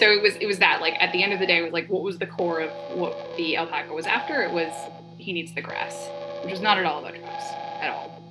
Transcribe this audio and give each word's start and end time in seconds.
so 0.00 0.10
it 0.10 0.22
was 0.22 0.34
it 0.36 0.46
was 0.46 0.58
that 0.58 0.80
like 0.80 0.94
at 0.98 1.12
the 1.12 1.22
end 1.22 1.34
of 1.34 1.38
the 1.38 1.46
day, 1.46 1.58
it 1.58 1.62
was 1.62 1.74
like 1.74 1.86
what 1.88 2.02
was 2.02 2.16
the 2.16 2.26
core 2.26 2.60
of 2.60 2.70
what 2.96 3.36
the 3.36 3.58
alpaca 3.58 3.92
was 3.92 4.06
after? 4.06 4.42
It 4.42 4.50
was 4.50 4.72
he 5.18 5.34
needs 5.34 5.52
the 5.54 5.60
grass, 5.60 6.08
which 6.42 6.50
was 6.50 6.62
not 6.62 6.78
at 6.78 6.86
all 6.86 7.00
about 7.00 7.12
drugs 7.12 7.44
at 7.82 7.90
all. 7.90 8.22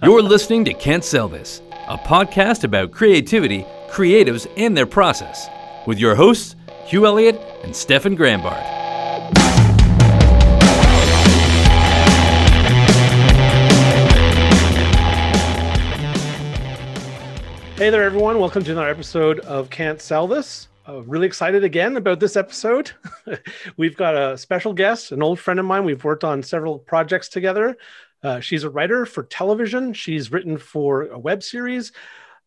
You're 0.04 0.22
listening 0.22 0.64
to 0.66 0.74
Can't 0.74 1.04
Sell 1.04 1.28
This, 1.28 1.60
a 1.88 1.98
podcast 1.98 2.62
about 2.62 2.92
creativity, 2.92 3.66
creatives, 3.90 4.46
and 4.56 4.76
their 4.76 4.86
process, 4.86 5.48
with 5.88 5.98
your 5.98 6.14
hosts, 6.14 6.54
Hugh 6.86 7.04
Elliott 7.04 7.40
and 7.64 7.74
Stefan 7.74 8.16
Grambart. 8.16 8.62
Hey 17.76 17.90
there, 17.90 18.04
everyone. 18.04 18.38
Welcome 18.38 18.62
to 18.62 18.70
another 18.70 18.88
episode 18.88 19.40
of 19.40 19.68
Can't 19.68 20.00
Sell 20.00 20.28
This. 20.28 20.68
Uh, 20.88 21.02
really 21.02 21.26
excited 21.26 21.64
again 21.64 21.98
about 21.98 22.18
this 22.18 22.34
episode. 22.34 22.92
We've 23.76 23.96
got 23.96 24.16
a 24.16 24.38
special 24.38 24.72
guest, 24.72 25.12
an 25.12 25.22
old 25.22 25.38
friend 25.38 25.60
of 25.60 25.66
mine. 25.66 25.84
We've 25.84 26.02
worked 26.02 26.24
on 26.24 26.42
several 26.42 26.78
projects 26.78 27.28
together. 27.28 27.76
Uh, 28.22 28.40
she's 28.40 28.64
a 28.64 28.70
writer 28.70 29.04
for 29.04 29.24
television, 29.24 29.92
she's 29.92 30.32
written 30.32 30.56
for 30.56 31.02
a 31.08 31.18
web 31.18 31.42
series. 31.42 31.92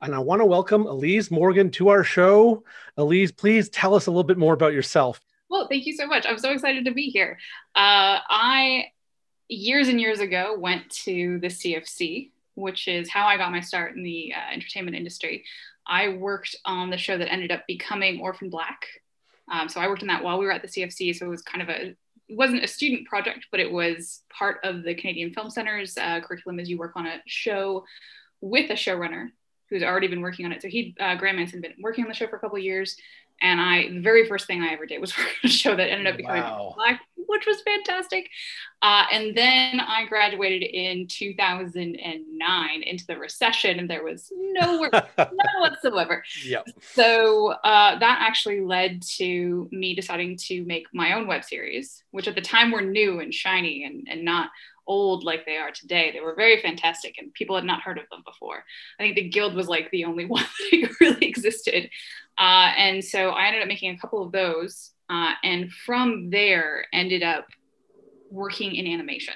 And 0.02 0.16
I 0.16 0.20
want 0.20 0.42
to 0.42 0.46
welcome 0.46 0.88
Elise 0.88 1.30
Morgan 1.30 1.70
to 1.72 1.90
our 1.90 2.04
show. 2.04 2.64
Elise, 2.98 3.32
please 3.32 3.70
tell 3.70 3.94
us 3.94 4.08
a 4.08 4.12
little 4.12 4.24
bit 4.24 4.40
more 4.40 4.56
about 4.56 4.74
yourself. 4.74 5.22
Well, 5.48 5.68
thank 5.68 5.86
you 5.86 5.94
so 5.94 6.08
much. 6.08 6.26
I'm 6.28 6.40
so 6.40 6.50
excited 6.50 6.86
to 6.86 6.92
be 6.92 7.12
here. 7.12 7.38
Uh, 7.76 8.26
I, 8.28 8.86
years 9.50 9.88
and 9.88 10.02
years 10.02 10.20
ago, 10.20 10.58
went 10.58 10.90
to 11.04 11.38
the 11.42 11.48
CFC, 11.48 12.32
which 12.56 12.88
is 12.88 13.08
how 13.08 13.28
I 13.28 13.38
got 13.38 13.52
my 13.52 13.60
start 13.60 13.96
in 13.96 14.02
the 14.02 14.34
uh, 14.36 14.52
entertainment 14.52 14.98
industry. 14.98 15.44
I 15.88 16.10
worked 16.10 16.56
on 16.66 16.90
the 16.90 16.98
show 16.98 17.18
that 17.18 17.32
ended 17.32 17.52
up 17.52 17.64
becoming 17.68 18.22
Orphan 18.22 18.50
Black. 18.50 18.86
Um, 19.52 19.68
so 19.68 19.82
I 19.82 19.88
worked 19.88 20.02
on 20.02 20.08
that 20.08 20.24
while 20.24 20.40
we 20.40 20.46
were 20.46 20.52
at 20.52 20.62
the 20.62 20.68
CFC. 20.68 21.16
So 21.16 21.26
it 21.26 21.30
was 21.30 21.42
kind 21.42 21.62
of 21.62 21.70
a, 21.70 21.88
it 21.88 21.98
wasn't 22.30 22.64
a 22.64 22.68
student 22.68 23.08
project, 23.08 23.48
but 23.52 23.60
it 23.60 23.72
was 23.72 24.24
part 24.32 24.60
of 24.64 24.84
the 24.84 24.96
Canadian 24.96 25.34
Film 25.34 25.50
Center's 25.50 25.98
uh, 25.98 26.22
curriculum 26.22 26.60
as 26.60 26.70
you 26.70 26.78
work 26.78 26.94
on 26.96 27.08
a 27.08 27.22
show 27.26 27.84
with 28.40 28.70
a 28.70 28.76
showrunner 28.76 29.30
who's 29.72 29.82
already 29.82 30.08
been 30.08 30.22
working 30.22 30.46
on 30.46 30.52
it. 30.52 30.62
So 30.62 30.68
he, 30.68 30.96
uh, 31.00 31.16
Graeme 31.16 31.38
Manson, 31.38 31.62
been 31.62 31.74
working 31.82 32.04
on 32.04 32.10
the 32.10 32.14
show 32.14 32.28
for 32.28 32.36
a 32.36 32.40
couple 32.40 32.58
of 32.58 32.64
years. 32.64 32.98
And 33.42 33.60
I, 33.60 33.90
the 33.90 34.02
very 34.02 34.28
first 34.28 34.46
thing 34.46 34.62
I 34.62 34.74
ever 34.74 34.86
did 34.86 35.02
was 35.02 35.18
work 35.18 35.28
on 35.44 35.50
a 35.50 35.52
show 35.52 35.76
that 35.76 35.90
ended 35.90 36.08
up 36.08 36.18
becoming 36.18 36.44
wow. 36.44 36.74
Black, 36.76 37.02
which 37.16 37.48
was 37.48 37.62
fantastic. 37.62 38.30
Uh, 38.84 39.06
and 39.12 39.36
then 39.36 39.80
I 39.80 40.06
graduated 40.06 40.62
in 40.64 41.08
2009 41.08 42.84
into 42.84 43.08
the 43.08 43.18
recession, 43.18 43.80
and 43.80 43.90
there 43.90 44.04
was 44.04 44.32
no 44.36 44.82
work, 44.82 44.94
none 45.18 45.38
whatsoever. 45.60 46.24
Yep. 46.46 46.68
So 46.82 47.54
uh, 47.64 47.98
that 47.98 48.20
actually 48.22 48.62
led 48.62 49.02
to 49.18 49.70
me 49.72 49.96
deciding 49.96 50.38
to 50.48 50.64
make 50.66 50.86
my 50.94 51.14
own 51.14 51.26
web 51.26 51.44
series, 51.44 52.04
which 52.12 52.28
at 52.28 52.36
the 52.36 52.42
time 52.42 52.72
were 52.72 52.82
new 52.82 53.22
and 53.22 53.34
shiny 53.34 53.86
and, 53.86 54.08
and 54.10 54.24
not 54.26 54.52
old 54.92 55.24
like 55.24 55.46
they 55.46 55.56
are 55.56 55.72
today. 55.72 56.12
They 56.12 56.20
were 56.20 56.36
very 56.36 56.62
fantastic 56.62 57.16
and 57.18 57.34
people 57.34 57.56
had 57.56 57.66
not 57.66 57.82
heard 57.82 57.98
of 57.98 58.10
them 58.12 58.24
before. 58.26 58.66
I 59.00 59.04
think 59.04 59.16
the 59.16 59.30
Guild 59.30 59.56
was 59.56 59.70
like 59.70 59.90
the 59.92 60.06
only 60.06 60.26
one 60.38 60.46
that 60.72 61.00
really 61.00 61.26
existed. 61.26 61.90
Uh, 62.38 62.74
and 62.78 63.04
so 63.04 63.30
I 63.30 63.48
ended 63.48 63.62
up 63.62 63.68
making 63.68 63.96
a 63.96 63.98
couple 63.98 64.22
of 64.24 64.32
those. 64.32 64.92
Uh, 65.10 65.34
and 65.44 65.72
from 65.72 66.30
there, 66.30 66.86
ended 66.94 67.24
up 67.24 67.48
working 68.30 68.76
in 68.76 68.88
animation. 68.88 69.34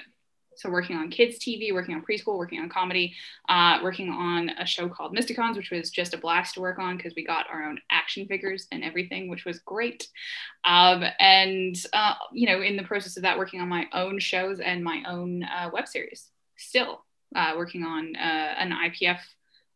So 0.56 0.70
working 0.70 0.96
on 0.96 1.10
kids 1.10 1.38
TV, 1.38 1.72
working 1.72 1.94
on 1.94 2.02
preschool, 2.02 2.38
working 2.38 2.60
on 2.60 2.68
comedy, 2.68 3.14
uh, 3.48 3.78
working 3.82 4.10
on 4.10 4.50
a 4.50 4.66
show 4.66 4.88
called 4.88 5.14
Mysticons, 5.14 5.56
which 5.56 5.70
was 5.70 5.90
just 5.90 6.14
a 6.14 6.18
blast 6.18 6.54
to 6.54 6.60
work 6.60 6.78
on 6.78 6.96
because 6.96 7.14
we 7.14 7.24
got 7.24 7.46
our 7.50 7.64
own 7.64 7.78
action 7.90 8.26
figures 8.26 8.66
and 8.72 8.82
everything, 8.82 9.28
which 9.28 9.44
was 9.44 9.58
great. 9.60 10.08
Um, 10.64 11.04
and 11.20 11.76
uh, 11.92 12.14
you 12.32 12.46
know, 12.46 12.62
in 12.62 12.76
the 12.76 12.84
process 12.84 13.16
of 13.16 13.22
that, 13.22 13.38
working 13.38 13.60
on 13.60 13.68
my 13.68 13.86
own 13.92 14.18
shows 14.18 14.60
and 14.60 14.82
my 14.82 15.02
own 15.06 15.44
uh, 15.44 15.70
web 15.72 15.86
series. 15.86 16.30
Still 16.56 17.04
uh, 17.34 17.54
working 17.56 17.82
on 17.82 18.16
uh, 18.16 18.54
an 18.58 18.72
IPF 18.72 19.18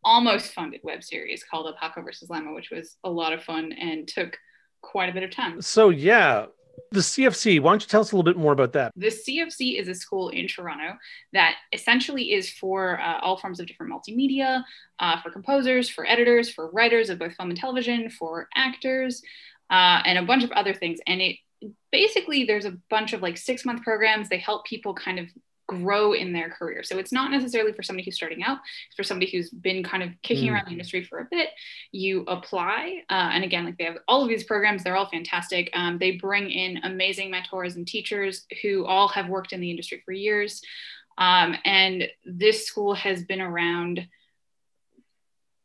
almost 0.02 0.54
funded 0.54 0.80
web 0.82 1.02
series 1.04 1.44
called 1.44 1.66
Alpaca 1.66 2.02
versus 2.02 2.30
Llama, 2.30 2.54
which 2.54 2.70
was 2.70 2.96
a 3.04 3.10
lot 3.10 3.32
of 3.32 3.42
fun 3.42 3.72
and 3.72 4.08
took 4.08 4.38
quite 4.82 5.10
a 5.10 5.12
bit 5.12 5.22
of 5.22 5.30
time. 5.30 5.60
So 5.60 5.90
yeah, 5.90 6.46
the 6.92 7.00
CFC, 7.00 7.60
why 7.60 7.72
don't 7.72 7.82
you 7.82 7.88
tell 7.88 8.00
us 8.00 8.12
a 8.12 8.16
little 8.16 8.30
bit 8.30 8.36
more 8.36 8.52
about 8.52 8.72
that? 8.72 8.92
The 8.96 9.08
CFC 9.08 9.80
is 9.80 9.88
a 9.88 9.94
school 9.94 10.30
in 10.30 10.48
Toronto 10.48 10.98
that 11.32 11.56
essentially 11.72 12.32
is 12.32 12.50
for 12.50 13.00
uh, 13.00 13.20
all 13.20 13.36
forms 13.36 13.60
of 13.60 13.66
different 13.66 13.92
multimedia, 13.92 14.64
uh, 14.98 15.20
for 15.22 15.30
composers, 15.30 15.88
for 15.88 16.06
editors, 16.06 16.50
for 16.50 16.70
writers 16.70 17.08
of 17.08 17.18
both 17.18 17.34
film 17.36 17.50
and 17.50 17.58
television, 17.58 18.10
for 18.10 18.48
actors, 18.54 19.22
uh, 19.70 20.02
and 20.04 20.18
a 20.18 20.22
bunch 20.22 20.42
of 20.42 20.50
other 20.52 20.74
things. 20.74 20.98
And 21.06 21.20
it 21.20 21.36
basically, 21.92 22.44
there's 22.44 22.64
a 22.64 22.76
bunch 22.88 23.12
of 23.12 23.22
like 23.22 23.36
six 23.36 23.64
month 23.64 23.82
programs. 23.82 24.28
They 24.28 24.38
help 24.38 24.66
people 24.66 24.94
kind 24.94 25.18
of 25.18 25.26
grow 25.70 26.12
in 26.12 26.32
their 26.32 26.50
career. 26.50 26.82
So 26.82 26.98
it's 26.98 27.12
not 27.12 27.30
necessarily 27.30 27.72
for 27.72 27.82
somebody 27.82 28.04
who's 28.04 28.16
starting 28.16 28.42
out, 28.42 28.58
it's 28.86 28.96
for 28.96 29.04
somebody 29.04 29.30
who's 29.30 29.50
been 29.50 29.84
kind 29.84 30.02
of 30.02 30.10
kicking 30.22 30.48
mm. 30.48 30.54
around 30.54 30.66
the 30.66 30.72
industry 30.72 31.04
for 31.04 31.20
a 31.20 31.28
bit. 31.30 31.50
You 31.92 32.24
apply. 32.26 33.02
Uh, 33.08 33.30
and 33.32 33.44
again, 33.44 33.64
like 33.64 33.78
they 33.78 33.84
have 33.84 33.98
all 34.08 34.22
of 34.22 34.28
these 34.28 34.44
programs, 34.44 34.82
they're 34.82 34.96
all 34.96 35.08
fantastic. 35.08 35.70
Um, 35.74 35.98
they 35.98 36.12
bring 36.12 36.50
in 36.50 36.80
amazing 36.82 37.30
mentors 37.30 37.76
and 37.76 37.86
teachers 37.86 38.46
who 38.62 38.84
all 38.84 39.08
have 39.08 39.28
worked 39.28 39.52
in 39.52 39.60
the 39.60 39.70
industry 39.70 40.02
for 40.04 40.12
years. 40.12 40.60
Um, 41.18 41.54
and 41.64 42.08
this 42.24 42.66
school 42.66 42.94
has 42.94 43.22
been 43.24 43.40
around. 43.40 44.06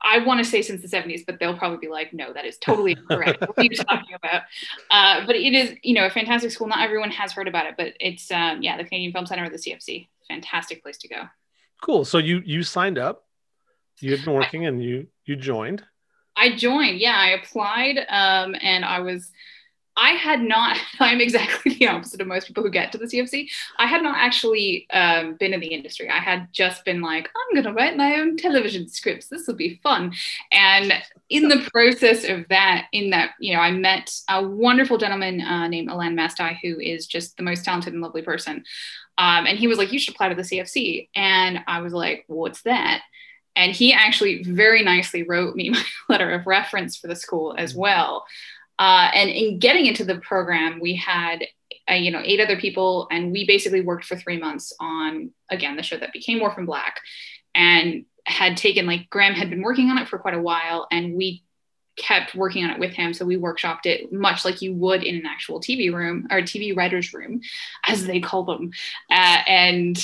I 0.06 0.20
want 0.20 0.38
to 0.38 0.46
say 0.46 0.62
since 0.62 0.82
the 0.82 0.88
70s, 0.88 1.26
but 1.26 1.40
they'll 1.40 1.58
probably 1.58 1.80
be 1.80 1.88
like, 1.88 2.14
no, 2.14 2.32
that 2.32 2.46
is 2.46 2.58
totally 2.58 2.92
incorrect. 2.92 3.42
what 3.42 3.58
are 3.58 3.64
you 3.64 3.76
talking 3.76 4.14
about? 4.14 4.44
Uh, 4.92 5.26
but 5.26 5.36
it 5.36 5.54
is, 5.54 5.76
you 5.82 5.96
know, 5.96 6.06
a 6.06 6.10
fantastic 6.10 6.52
school. 6.52 6.68
Not 6.68 6.82
everyone 6.82 7.10
has 7.10 7.34
heard 7.34 7.48
about 7.48 7.66
it, 7.66 7.74
but 7.76 7.94
it's, 8.00 8.32
um, 8.32 8.62
yeah, 8.62 8.78
the 8.78 8.84
Canadian 8.84 9.12
Film 9.12 9.26
Center 9.26 9.46
or 9.46 9.50
the 9.50 9.58
CFC. 9.58 10.08
Fantastic 10.28 10.84
place 10.84 10.98
to 11.00 11.08
go. 11.08 11.24
Cool. 11.82 12.06
So 12.06 12.18
you 12.18 12.42
you 12.46 12.64
signed 12.64 12.98
up, 12.98 13.26
you 14.00 14.12
had 14.12 14.26
been 14.26 14.34
working, 14.34 14.66
I, 14.66 14.70
and 14.70 14.84
you 14.84 15.08
you 15.26 15.36
joined. 15.36 15.84
I 16.36 16.56
joined. 16.56 17.00
Yeah, 17.00 17.16
I 17.16 17.30
applied, 17.30 18.00
um, 18.10 18.56
and 18.62 18.84
I 18.84 19.00
was 19.00 19.32
I 19.98 20.12
had 20.12 20.42
not, 20.42 20.78
I'm 21.00 21.22
exactly 21.22 21.76
the 21.76 21.88
opposite 21.88 22.22
of 22.22 22.28
most 22.28 22.48
people 22.48 22.64
who 22.64 22.70
get 22.70 22.92
to 22.92 22.98
the 22.98 23.06
CFC. 23.06 23.48
I 23.78 23.88
had 23.88 24.04
not 24.04 24.18
actually 24.18 24.88
um, 24.92 25.36
been 25.36 25.54
in 25.54 25.60
the 25.60 25.74
industry. 25.74 26.10
I 26.10 26.20
had 26.20 26.50
just 26.52 26.86
been 26.86 27.02
like, 27.02 27.30
I'm 27.36 27.56
going 27.56 27.66
to 27.66 27.74
write 27.74 27.98
my 27.98 28.16
own 28.20 28.38
television 28.38 28.88
scripts. 28.88 29.28
This 29.28 29.48
will 29.48 29.56
be 29.56 29.80
fun. 29.84 30.14
And 30.52 30.94
in 31.30 31.48
the 31.48 31.68
process 31.72 32.28
of 32.28 32.46
that, 32.50 32.88
in 32.92 33.10
that, 33.12 33.32
you 33.40 33.54
know, 33.54 33.62
I 33.62 33.72
met 33.72 34.14
a 34.30 34.46
wonderful 34.46 34.98
gentleman 34.98 35.42
uh, 35.42 35.68
named 35.68 35.90
Alan 35.90 36.16
Mastai, 36.16 36.58
who 36.62 36.80
is 36.80 37.08
just 37.08 37.38
the 37.38 37.44
most 37.44 37.66
talented 37.66 37.94
and 37.94 38.02
lovely 38.02 38.22
person. 38.22 38.64
Um, 39.18 39.48
and 39.48 39.58
he 39.58 39.68
was 39.68 39.78
like, 39.78 39.92
You 39.92 40.00
should 40.00 40.14
apply 40.14 40.30
to 40.30 40.36
the 40.36 40.42
CFC. 40.42 41.10
And 41.16 41.60
I 41.68 41.82
was 41.82 41.94
like, 41.94 42.26
What's 42.28 42.64
that? 42.64 43.02
And 43.56 43.72
he 43.72 43.94
actually 43.94 44.44
very 44.44 44.84
nicely 44.84 45.24
wrote 45.24 45.56
me 45.56 45.70
my 45.72 45.84
letter 46.10 46.32
of 46.32 46.46
reference 46.46 46.98
for 46.98 47.08
the 47.08 47.16
school 47.16 47.56
as 47.58 47.74
well. 47.74 48.26
Uh, 48.78 49.10
and 49.14 49.30
in 49.30 49.60
getting 49.60 49.86
into 49.86 50.04
the 50.04 50.20
program, 50.20 50.80
we 50.80 50.96
had 50.96 51.46
uh, 51.90 51.94
you 51.94 52.12
know 52.12 52.22
eight 52.24 52.40
other 52.40 52.58
people, 52.58 53.08
and 53.12 53.32
we 53.32 53.46
basically 53.46 53.82
worked 53.82 54.06
for 54.06 54.16
three 54.16 54.38
months 54.38 54.74
on 54.80 55.32
again 55.50 55.76
the 55.76 55.84
show 55.84 55.98
that 55.98 56.14
became 56.14 56.42
Orphan 56.42 56.66
Black, 56.66 57.00
and 57.54 58.06
had 58.26 58.58
taken 58.58 58.86
like 58.86 59.10
Graeme 59.10 59.34
had 59.34 59.50
been 59.50 59.62
working 59.62 59.90
on 59.90 59.98
it 59.98 60.08
for 60.08 60.18
quite 60.18 60.34
a 60.34 60.42
while, 60.42 60.88
and 60.92 61.16
we 61.16 61.44
kept 61.96 62.36
working 62.36 62.64
on 62.64 62.72
it 62.72 62.80
with 62.80 62.92
him. 62.92 63.14
So 63.14 63.26
we 63.26 63.38
workshopped 63.38 63.86
it 63.86 64.12
much 64.12 64.44
like 64.44 64.62
you 64.62 64.74
would 64.74 65.04
in 65.04 65.16
an 65.16 65.26
actual 65.26 65.62
TV 65.62 65.94
room 65.94 66.28
or 66.30 66.42
TV 66.42 66.76
writers 66.76 67.14
room, 67.14 67.42
as 67.88 68.06
they 68.06 68.20
call 68.20 68.44
them, 68.44 68.72
uh, 69.10 69.40
and 69.48 69.98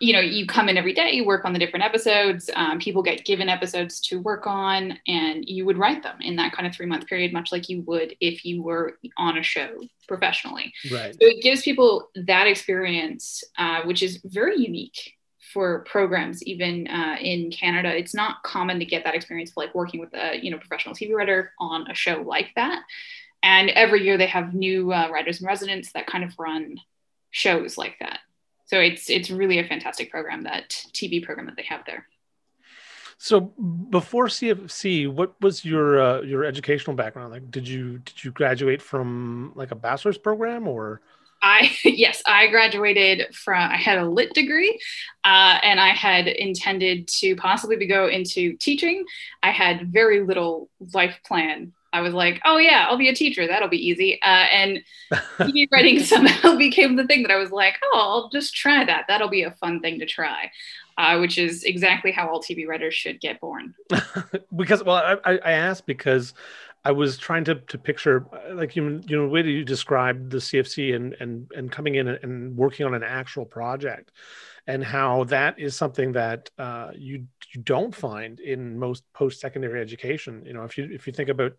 you 0.00 0.14
know, 0.14 0.20
you 0.20 0.46
come 0.46 0.70
in 0.70 0.78
every 0.78 0.94
day, 0.94 1.12
you 1.12 1.26
work 1.26 1.44
on 1.44 1.52
the 1.52 1.58
different 1.58 1.84
episodes. 1.84 2.48
Um, 2.56 2.78
people 2.78 3.02
get 3.02 3.26
given 3.26 3.50
episodes 3.50 4.00
to 4.02 4.18
work 4.20 4.46
on, 4.46 4.98
and 5.06 5.46
you 5.46 5.66
would 5.66 5.76
write 5.76 6.02
them 6.02 6.16
in 6.22 6.36
that 6.36 6.52
kind 6.52 6.66
of 6.66 6.74
three 6.74 6.86
month 6.86 7.06
period, 7.06 7.34
much 7.34 7.52
like 7.52 7.68
you 7.68 7.82
would 7.82 8.16
if 8.18 8.44
you 8.44 8.62
were 8.62 8.98
on 9.18 9.36
a 9.36 9.42
show 9.42 9.78
professionally. 10.08 10.72
Right. 10.90 11.12
So 11.12 11.18
it 11.20 11.42
gives 11.42 11.62
people 11.62 12.08
that 12.14 12.46
experience, 12.46 13.44
uh, 13.58 13.82
which 13.82 14.02
is 14.02 14.20
very 14.24 14.58
unique 14.58 15.14
for 15.52 15.80
programs 15.80 16.42
even 16.44 16.86
uh, 16.86 17.16
in 17.20 17.50
canada 17.50 17.92
it's 17.96 18.14
not 18.14 18.42
common 18.44 18.78
to 18.78 18.84
get 18.84 19.02
that 19.02 19.16
experience 19.16 19.50
of 19.50 19.56
like 19.56 19.74
working 19.74 19.98
with 19.98 20.14
a 20.14 20.38
you 20.40 20.50
know 20.50 20.58
professional 20.58 20.94
tv 20.94 21.12
writer 21.12 21.52
on 21.58 21.90
a 21.90 21.94
show 21.94 22.22
like 22.24 22.50
that 22.54 22.82
and 23.42 23.68
every 23.70 24.04
year 24.04 24.16
they 24.16 24.26
have 24.26 24.54
new 24.54 24.92
uh, 24.92 25.08
writers 25.10 25.40
in 25.40 25.46
residence 25.48 25.90
that 25.92 26.06
kind 26.06 26.22
of 26.22 26.32
run 26.38 26.76
shows 27.30 27.76
like 27.76 27.96
that 27.98 28.20
so 28.70 28.78
it's 28.78 29.10
it's 29.10 29.30
really 29.30 29.58
a 29.58 29.64
fantastic 29.64 30.12
program 30.12 30.44
that 30.44 30.68
TV 30.92 31.20
program 31.20 31.46
that 31.46 31.56
they 31.56 31.64
have 31.64 31.84
there. 31.86 32.06
So 33.18 33.40
before 33.40 34.28
CFC, 34.28 35.12
what 35.12 35.34
was 35.40 35.64
your 35.64 36.00
uh, 36.00 36.20
your 36.20 36.44
educational 36.44 36.94
background? 36.94 37.32
Like, 37.32 37.50
did 37.50 37.66
you 37.66 37.98
did 37.98 38.22
you 38.22 38.30
graduate 38.30 38.80
from 38.80 39.52
like 39.56 39.72
a 39.72 39.74
bachelor's 39.74 40.18
program 40.18 40.68
or? 40.68 41.00
I 41.42 41.72
yes, 41.84 42.22
I 42.28 42.46
graduated 42.46 43.34
from. 43.34 43.60
I 43.60 43.76
had 43.76 43.98
a 43.98 44.08
lit 44.08 44.34
degree, 44.34 44.78
uh, 45.24 45.58
and 45.64 45.80
I 45.80 45.88
had 45.88 46.28
intended 46.28 47.08
to 47.18 47.34
possibly 47.34 47.84
go 47.86 48.06
into 48.06 48.56
teaching. 48.58 49.04
I 49.42 49.50
had 49.50 49.92
very 49.92 50.20
little 50.20 50.70
life 50.94 51.18
plan 51.26 51.72
I 51.92 52.00
was 52.00 52.14
like, 52.14 52.40
oh 52.44 52.58
yeah, 52.58 52.86
I'll 52.88 52.96
be 52.96 53.08
a 53.08 53.14
teacher. 53.14 53.46
That'll 53.46 53.68
be 53.68 53.88
easy. 53.88 54.20
Uh, 54.22 54.46
and 54.52 54.82
TV 55.12 55.66
writing 55.72 56.00
somehow 56.00 56.54
became 56.58 56.96
the 56.96 57.06
thing 57.06 57.22
that 57.22 57.30
I 57.30 57.36
was 57.36 57.50
like, 57.50 57.76
oh, 57.82 57.98
I'll 57.98 58.28
just 58.30 58.54
try 58.54 58.84
that. 58.84 59.06
That'll 59.08 59.28
be 59.28 59.42
a 59.42 59.50
fun 59.52 59.80
thing 59.80 59.98
to 59.98 60.06
try, 60.06 60.50
uh, 60.98 61.18
which 61.18 61.38
is 61.38 61.64
exactly 61.64 62.12
how 62.12 62.28
all 62.28 62.40
TV 62.40 62.66
writers 62.66 62.94
should 62.94 63.20
get 63.20 63.40
born. 63.40 63.74
because, 64.56 64.84
well, 64.84 65.18
I, 65.24 65.38
I 65.38 65.52
asked 65.52 65.86
because 65.86 66.34
I 66.84 66.92
was 66.92 67.18
trying 67.18 67.44
to 67.44 67.56
to 67.56 67.78
picture 67.78 68.24
like 68.52 68.74
you 68.74 69.02
you 69.06 69.16
know 69.16 69.24
the 69.24 69.28
way 69.28 69.42
that 69.42 69.50
you 69.50 69.64
described 69.64 70.30
the 70.30 70.38
CFC 70.38 70.94
and 70.94 71.14
and 71.20 71.50
and 71.54 71.70
coming 71.70 71.96
in 71.96 72.08
and 72.08 72.56
working 72.56 72.86
on 72.86 72.94
an 72.94 73.02
actual 73.02 73.44
project, 73.44 74.12
and 74.66 74.84
how 74.84 75.24
that 75.24 75.58
is 75.58 75.76
something 75.76 76.12
that 76.12 76.50
uh, 76.58 76.90
you 76.94 77.26
you 77.54 77.62
don't 77.62 77.94
find 77.94 78.40
in 78.40 78.78
most 78.78 79.04
post 79.12 79.40
secondary 79.40 79.80
education. 79.80 80.44
You 80.46 80.54
know, 80.54 80.64
if 80.64 80.78
you 80.78 80.88
if 80.90 81.06
you 81.06 81.12
think 81.12 81.28
about 81.28 81.52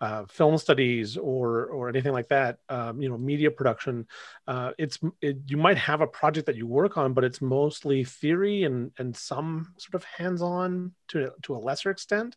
uh, 0.00 0.24
film 0.26 0.58
studies 0.58 1.16
or 1.16 1.66
or 1.66 1.88
anything 1.88 2.12
like 2.12 2.28
that, 2.28 2.58
um, 2.68 3.00
you 3.00 3.08
know, 3.08 3.16
media 3.16 3.50
production, 3.50 4.06
uh, 4.48 4.72
it's 4.76 4.98
it, 5.20 5.38
you 5.46 5.56
might 5.56 5.78
have 5.78 6.00
a 6.00 6.06
project 6.06 6.46
that 6.46 6.56
you 6.56 6.66
work 6.66 6.96
on, 6.96 7.12
but 7.12 7.24
it's 7.24 7.40
mostly 7.40 8.04
theory 8.04 8.64
and 8.64 8.90
and 8.98 9.16
some 9.16 9.72
sort 9.78 9.94
of 9.94 10.04
hands 10.04 10.42
on 10.42 10.92
to 11.08 11.30
to 11.42 11.54
a 11.54 11.58
lesser 11.58 11.90
extent. 11.90 12.36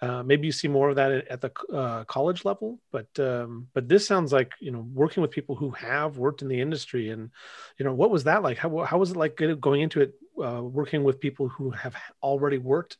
Uh, 0.00 0.22
maybe 0.22 0.46
you 0.46 0.52
see 0.52 0.68
more 0.68 0.90
of 0.90 0.96
that 0.96 1.12
at, 1.28 1.40
the 1.40 1.52
uh, 1.72 2.04
college 2.04 2.44
level, 2.44 2.80
but 2.90 3.06
um, 3.18 3.68
but 3.74 3.88
this 3.88 4.06
sounds 4.06 4.32
like 4.32 4.52
you 4.60 4.70
know 4.70 4.86
working 4.92 5.22
with 5.22 5.30
people 5.30 5.54
who 5.54 5.70
have 5.70 6.18
worked 6.18 6.42
in 6.42 6.48
the 6.48 6.60
industry, 6.60 7.10
and 7.10 7.30
you 7.78 7.84
know 7.84 7.94
what 7.94 8.10
was 8.10 8.24
that 8.24 8.42
like? 8.42 8.58
How 8.58 8.78
how 8.84 8.98
was 8.98 9.12
it 9.12 9.16
like 9.16 9.40
going 9.60 9.80
into 9.80 10.00
it, 10.02 10.14
uh, 10.42 10.62
working 10.62 11.04
with 11.04 11.20
people 11.20 11.48
who 11.48 11.70
have 11.70 11.94
already 12.22 12.58
worked 12.58 12.98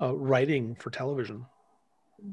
uh, 0.00 0.14
writing 0.14 0.76
for 0.76 0.90
television? 0.90 1.46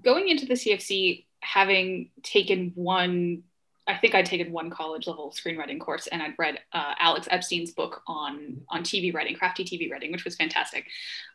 Going 0.03 0.29
into 0.29 0.45
the 0.45 0.53
CFC, 0.53 1.25
having 1.41 2.11
taken 2.23 2.71
one 2.75 3.43
I 3.87 3.97
think 3.97 4.13
I'd 4.13 4.25
taken 4.25 4.51
one 4.51 4.69
college 4.69 5.07
level 5.07 5.33
screenwriting 5.35 5.79
course 5.79 6.07
and 6.07 6.21
I'd 6.21 6.35
read 6.37 6.59
uh, 6.71 6.93
Alex 6.99 7.27
Epstein's 7.31 7.71
book 7.71 8.03
on 8.07 8.61
on 8.69 8.83
TV 8.83 9.13
writing, 9.13 9.35
crafty 9.35 9.65
TV 9.65 9.91
writing, 9.91 10.11
which 10.11 10.23
was 10.23 10.35
fantastic. 10.35 10.85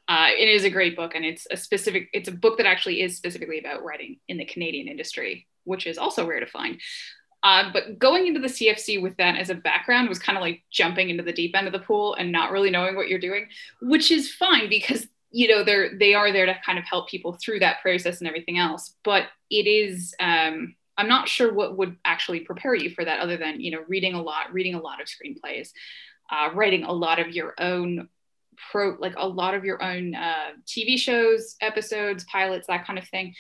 Uh, 0.08 0.28
it 0.36 0.48
is 0.48 0.64
a 0.64 0.70
great 0.70 0.96
book 0.96 1.14
and 1.14 1.24
it's 1.24 1.46
a 1.50 1.56
specific. 1.56 2.08
It's 2.12 2.28
a 2.28 2.32
book 2.32 2.56
that 2.58 2.66
actually 2.66 3.02
is 3.02 3.16
specifically 3.16 3.58
about 3.58 3.84
writing 3.84 4.18
in 4.28 4.38
the 4.38 4.44
Canadian 4.44 4.86
industry, 4.86 5.46
which 5.64 5.86
is 5.86 5.98
also 5.98 6.26
rare 6.26 6.40
to 6.40 6.46
find. 6.46 6.80
Uh, 7.42 7.70
but 7.72 7.98
going 7.98 8.26
into 8.26 8.40
the 8.40 8.48
CFC 8.48 9.00
with 9.00 9.16
that 9.18 9.36
as 9.36 9.50
a 9.50 9.54
background 9.54 10.08
was 10.08 10.18
kind 10.18 10.38
of 10.38 10.42
like 10.42 10.62
jumping 10.70 11.10
into 11.10 11.22
the 11.22 11.32
deep 11.32 11.56
end 11.56 11.66
of 11.66 11.72
the 11.72 11.78
pool 11.78 12.14
and 12.14 12.32
not 12.32 12.50
really 12.50 12.70
knowing 12.70 12.96
what 12.96 13.08
you're 13.08 13.18
doing, 13.18 13.46
which 13.82 14.10
is 14.10 14.32
fine 14.32 14.68
because 14.68 15.06
you 15.32 15.48
know 15.48 15.64
they're 15.64 15.98
they 15.98 16.14
are 16.14 16.32
there 16.32 16.46
to 16.46 16.56
kind 16.64 16.78
of 16.78 16.84
help 16.84 17.08
people 17.08 17.36
through 17.40 17.58
that 17.58 17.82
process 17.82 18.20
and 18.20 18.28
everything 18.28 18.58
else. 18.58 18.94
But 19.04 19.24
it 19.50 19.66
is. 19.66 20.14
Um, 20.20 20.76
I'm 20.98 21.08
not 21.08 21.28
sure 21.28 21.52
what 21.52 21.76
would 21.76 21.96
actually 22.04 22.40
prepare 22.40 22.74
you 22.74 22.90
for 22.90 23.04
that 23.04 23.20
other 23.20 23.36
than, 23.36 23.60
you 23.60 23.70
know, 23.70 23.84
reading 23.88 24.14
a 24.14 24.22
lot, 24.22 24.52
reading 24.52 24.74
a 24.74 24.80
lot 24.80 25.00
of 25.00 25.08
screenplays, 25.08 25.70
uh, 26.30 26.50
writing 26.54 26.84
a 26.84 26.92
lot 26.92 27.18
of 27.18 27.28
your 27.28 27.54
own 27.58 28.08
pro, 28.70 28.96
like 28.98 29.14
a 29.16 29.28
lot 29.28 29.54
of 29.54 29.64
your 29.64 29.82
own 29.82 30.14
uh, 30.14 30.50
TV 30.66 30.98
shows, 30.98 31.56
episodes, 31.60 32.24
pilots, 32.24 32.66
that 32.68 32.86
kind 32.86 32.98
of 32.98 33.06
thing. 33.08 33.34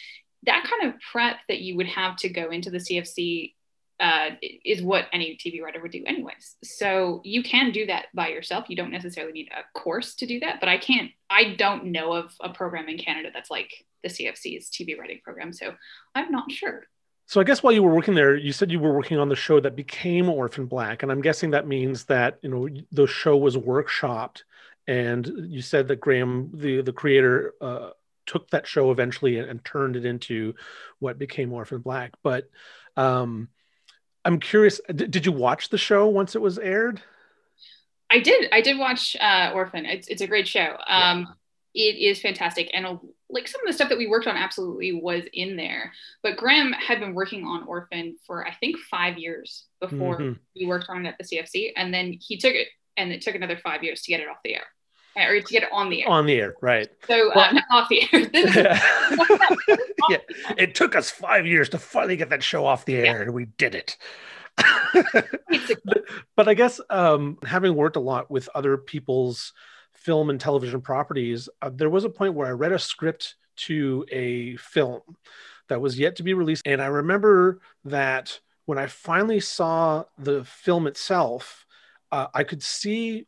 That 0.44 0.64
kind 0.64 0.92
of 0.92 1.00
prep 1.12 1.36
that 1.48 1.60
you 1.60 1.76
would 1.76 1.88
have 1.88 2.16
to 2.18 2.28
go 2.28 2.50
into 2.50 2.70
the 2.70 2.78
CFC 2.78 3.54
uh, 3.98 4.30
is 4.64 4.82
what 4.82 5.06
any 5.12 5.36
TV 5.36 5.62
writer 5.62 5.80
would 5.80 5.90
do, 5.90 6.04
anyways. 6.06 6.56
So 6.62 7.22
you 7.24 7.42
can 7.42 7.72
do 7.72 7.86
that 7.86 8.06
by 8.14 8.28
yourself. 8.28 8.66
You 8.68 8.76
don't 8.76 8.90
necessarily 8.90 9.32
need 9.32 9.48
a 9.48 9.78
course 9.78 10.14
to 10.16 10.26
do 10.26 10.40
that, 10.40 10.60
but 10.60 10.68
I 10.68 10.76
can't, 10.76 11.10
I 11.30 11.54
don't 11.54 11.86
know 11.86 12.12
of 12.12 12.34
a 12.40 12.50
program 12.50 12.88
in 12.88 12.98
Canada 12.98 13.30
that's 13.32 13.50
like 13.50 13.86
the 14.02 14.10
CFC's 14.10 14.68
TV 14.68 14.98
writing 14.98 15.20
program. 15.24 15.52
So 15.52 15.74
I'm 16.14 16.30
not 16.30 16.52
sure. 16.52 16.84
So 17.26 17.40
I 17.40 17.44
guess 17.44 17.62
while 17.62 17.72
you 17.72 17.82
were 17.82 17.94
working 17.94 18.14
there, 18.14 18.36
you 18.36 18.52
said 18.52 18.70
you 18.70 18.78
were 18.78 18.94
working 18.94 19.18
on 19.18 19.28
the 19.28 19.36
show 19.36 19.58
that 19.60 19.74
became 19.74 20.28
Orphan 20.28 20.66
Black, 20.66 21.02
and 21.02 21.10
I'm 21.10 21.20
guessing 21.20 21.50
that 21.50 21.66
means 21.66 22.04
that 22.04 22.38
you 22.40 22.48
know 22.48 22.68
the 22.92 23.06
show 23.06 23.36
was 23.36 23.56
workshopped, 23.56 24.42
and 24.86 25.26
you 25.48 25.60
said 25.60 25.88
that 25.88 26.00
Graeme, 26.00 26.50
the 26.54 26.82
the 26.82 26.92
creator, 26.92 27.54
uh, 27.60 27.90
took 28.26 28.48
that 28.50 28.68
show 28.68 28.92
eventually 28.92 29.38
and, 29.38 29.50
and, 29.50 29.64
turned 29.64 29.96
it 29.96 30.04
into 30.04 30.54
what 31.00 31.18
became 31.18 31.52
Orphan 31.52 31.80
Black. 31.80 32.12
But 32.22 32.48
um, 32.96 33.48
I'm 34.24 34.38
curious, 34.38 34.80
d- 34.88 35.06
did 35.06 35.26
you 35.26 35.32
watch 35.32 35.68
the 35.68 35.78
show 35.78 36.08
once 36.08 36.36
it 36.36 36.42
was 36.42 36.58
aired? 36.58 37.02
I 38.08 38.20
did. 38.20 38.48
I 38.52 38.60
did 38.60 38.78
watch 38.78 39.16
uh, 39.20 39.50
Orphan. 39.52 39.84
It's 39.84 40.06
it's 40.06 40.22
a 40.22 40.28
great 40.28 40.46
show. 40.46 40.76
Um, 40.86 41.20
yeah 41.20 41.24
it 41.76 41.98
is 41.98 42.20
fantastic 42.20 42.70
and 42.72 42.98
like 43.28 43.48
some 43.48 43.60
of 43.62 43.66
the 43.66 43.72
stuff 43.72 43.88
that 43.88 43.98
we 43.98 44.06
worked 44.06 44.26
on 44.26 44.36
absolutely 44.36 44.92
was 44.92 45.22
in 45.32 45.56
there 45.56 45.92
but 46.22 46.36
graeme 46.36 46.72
had 46.72 47.00
been 47.00 47.14
working 47.14 47.44
on 47.44 47.64
orphan 47.64 48.16
for 48.26 48.46
i 48.46 48.52
think 48.60 48.76
five 48.90 49.18
years 49.18 49.66
before 49.80 50.18
mm-hmm. 50.18 50.32
he 50.54 50.66
worked 50.66 50.88
on 50.88 51.04
it 51.04 51.08
at 51.08 51.18
the 51.18 51.24
cfc 51.24 51.72
and 51.76 51.92
then 51.92 52.16
he 52.20 52.36
took 52.36 52.54
it 52.54 52.68
and 52.96 53.12
it 53.12 53.20
took 53.20 53.34
another 53.34 53.56
five 53.56 53.82
years 53.82 54.02
to 54.02 54.10
get 54.10 54.20
it 54.20 54.28
off 54.28 54.38
the 54.44 54.54
air 54.54 54.64
or 55.16 55.40
to 55.40 55.52
get 55.52 55.62
it 55.62 55.68
on 55.72 55.88
the 55.88 56.02
air 56.02 56.10
on 56.10 56.26
the 56.26 56.34
air 56.34 56.54
right 56.60 56.88
so 57.06 57.30
uh, 57.32 57.52
not 57.52 57.64
off 57.70 57.88
the 57.88 58.02
air 58.12 59.78
yeah 60.10 60.18
it 60.56 60.74
took 60.74 60.94
us 60.94 61.10
five 61.10 61.46
years 61.46 61.68
to 61.68 61.78
finally 61.78 62.16
get 62.16 62.30
that 62.30 62.42
show 62.42 62.64
off 62.64 62.84
the 62.84 62.94
air 62.94 63.04
yeah. 63.04 63.22
and 63.22 63.34
we 63.34 63.46
did 63.46 63.74
it 63.74 63.96
but, 64.92 65.28
but, 66.36 66.48
i 66.48 66.54
guess 66.54 66.80
um, 66.90 67.38
having 67.44 67.74
worked 67.74 67.96
a 67.96 68.00
lot 68.00 68.30
with 68.30 68.48
other 68.54 68.76
people's 68.76 69.52
film 70.06 70.30
and 70.30 70.40
television 70.40 70.80
properties, 70.80 71.48
uh, 71.62 71.70
there 71.74 71.90
was 71.90 72.04
a 72.04 72.08
point 72.08 72.34
where 72.34 72.46
I 72.46 72.52
read 72.52 72.70
a 72.70 72.78
script 72.78 73.34
to 73.56 74.06
a 74.12 74.54
film 74.56 75.00
that 75.68 75.80
was 75.80 75.98
yet 75.98 76.14
to 76.16 76.22
be 76.22 76.32
released. 76.32 76.62
And 76.64 76.80
I 76.80 76.86
remember 76.86 77.60
that 77.86 78.38
when 78.66 78.78
I 78.78 78.86
finally 78.86 79.40
saw 79.40 80.04
the 80.16 80.44
film 80.44 80.86
itself, 80.86 81.66
uh, 82.12 82.28
I 82.32 82.44
could 82.44 82.62
see 82.62 83.26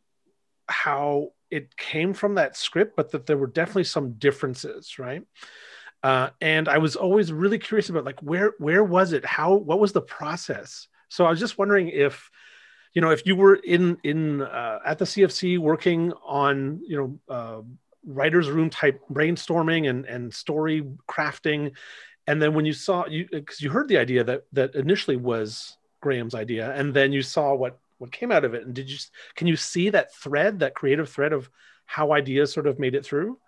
how 0.67 1.33
it 1.51 1.75
came 1.75 2.13
from 2.13 2.35
that 2.35 2.55
script, 2.55 2.95
but 2.95 3.11
that 3.11 3.25
there 3.25 3.37
were 3.37 3.47
definitely 3.47 3.83
some 3.83 4.13
differences, 4.13 4.97
right? 4.97 5.23
Uh, 6.01 6.29
and 6.39 6.69
I 6.69 6.77
was 6.77 6.95
always 6.95 7.33
really 7.33 7.59
curious 7.59 7.89
about 7.89 8.05
like 8.05 8.21
where 8.21 8.53
where 8.57 8.85
was 8.85 9.11
it? 9.11 9.25
How 9.25 9.55
what 9.55 9.81
was 9.81 9.91
the 9.91 10.01
process? 10.01 10.87
So 11.09 11.25
I 11.25 11.29
was 11.29 11.41
just 11.41 11.57
wondering 11.57 11.89
if 11.89 12.29
you 12.93 13.01
know 13.01 13.09
if 13.11 13.25
you 13.25 13.35
were 13.35 13.55
in 13.55 13.97
in 14.03 14.41
uh, 14.41 14.79
at 14.85 14.97
the 14.97 15.05
cfc 15.05 15.57
working 15.57 16.11
on 16.25 16.79
you 16.85 16.97
know 16.97 17.33
uh, 17.33 17.61
writers 18.05 18.49
room 18.49 18.69
type 18.69 19.01
brainstorming 19.11 19.89
and 19.89 20.05
and 20.05 20.33
story 20.33 20.83
crafting 21.07 21.71
and 22.27 22.41
then 22.41 22.53
when 22.53 22.65
you 22.65 22.73
saw 22.73 23.05
you 23.07 23.27
because 23.31 23.61
you 23.61 23.69
heard 23.69 23.87
the 23.87 23.97
idea 23.97 24.23
that 24.23 24.43
that 24.53 24.75
initially 24.75 25.17
was 25.17 25.77
graeme's 26.01 26.35
idea 26.35 26.71
and 26.73 26.93
then 26.93 27.11
you 27.11 27.21
saw 27.21 27.53
what 27.53 27.79
what 27.97 28.11
came 28.11 28.31
out 28.31 28.45
of 28.45 28.53
it 28.53 28.65
and 28.65 28.73
did 28.73 28.89
you 28.89 28.97
can 29.35 29.47
you 29.47 29.55
see 29.55 29.89
that 29.89 30.13
thread 30.15 30.59
that 30.59 30.73
creative 30.73 31.09
thread 31.09 31.33
of 31.33 31.49
how 31.85 32.13
ideas 32.13 32.53
sort 32.53 32.67
of 32.67 32.77
made 32.77 32.93
it 32.93 33.03
through? 33.03 33.39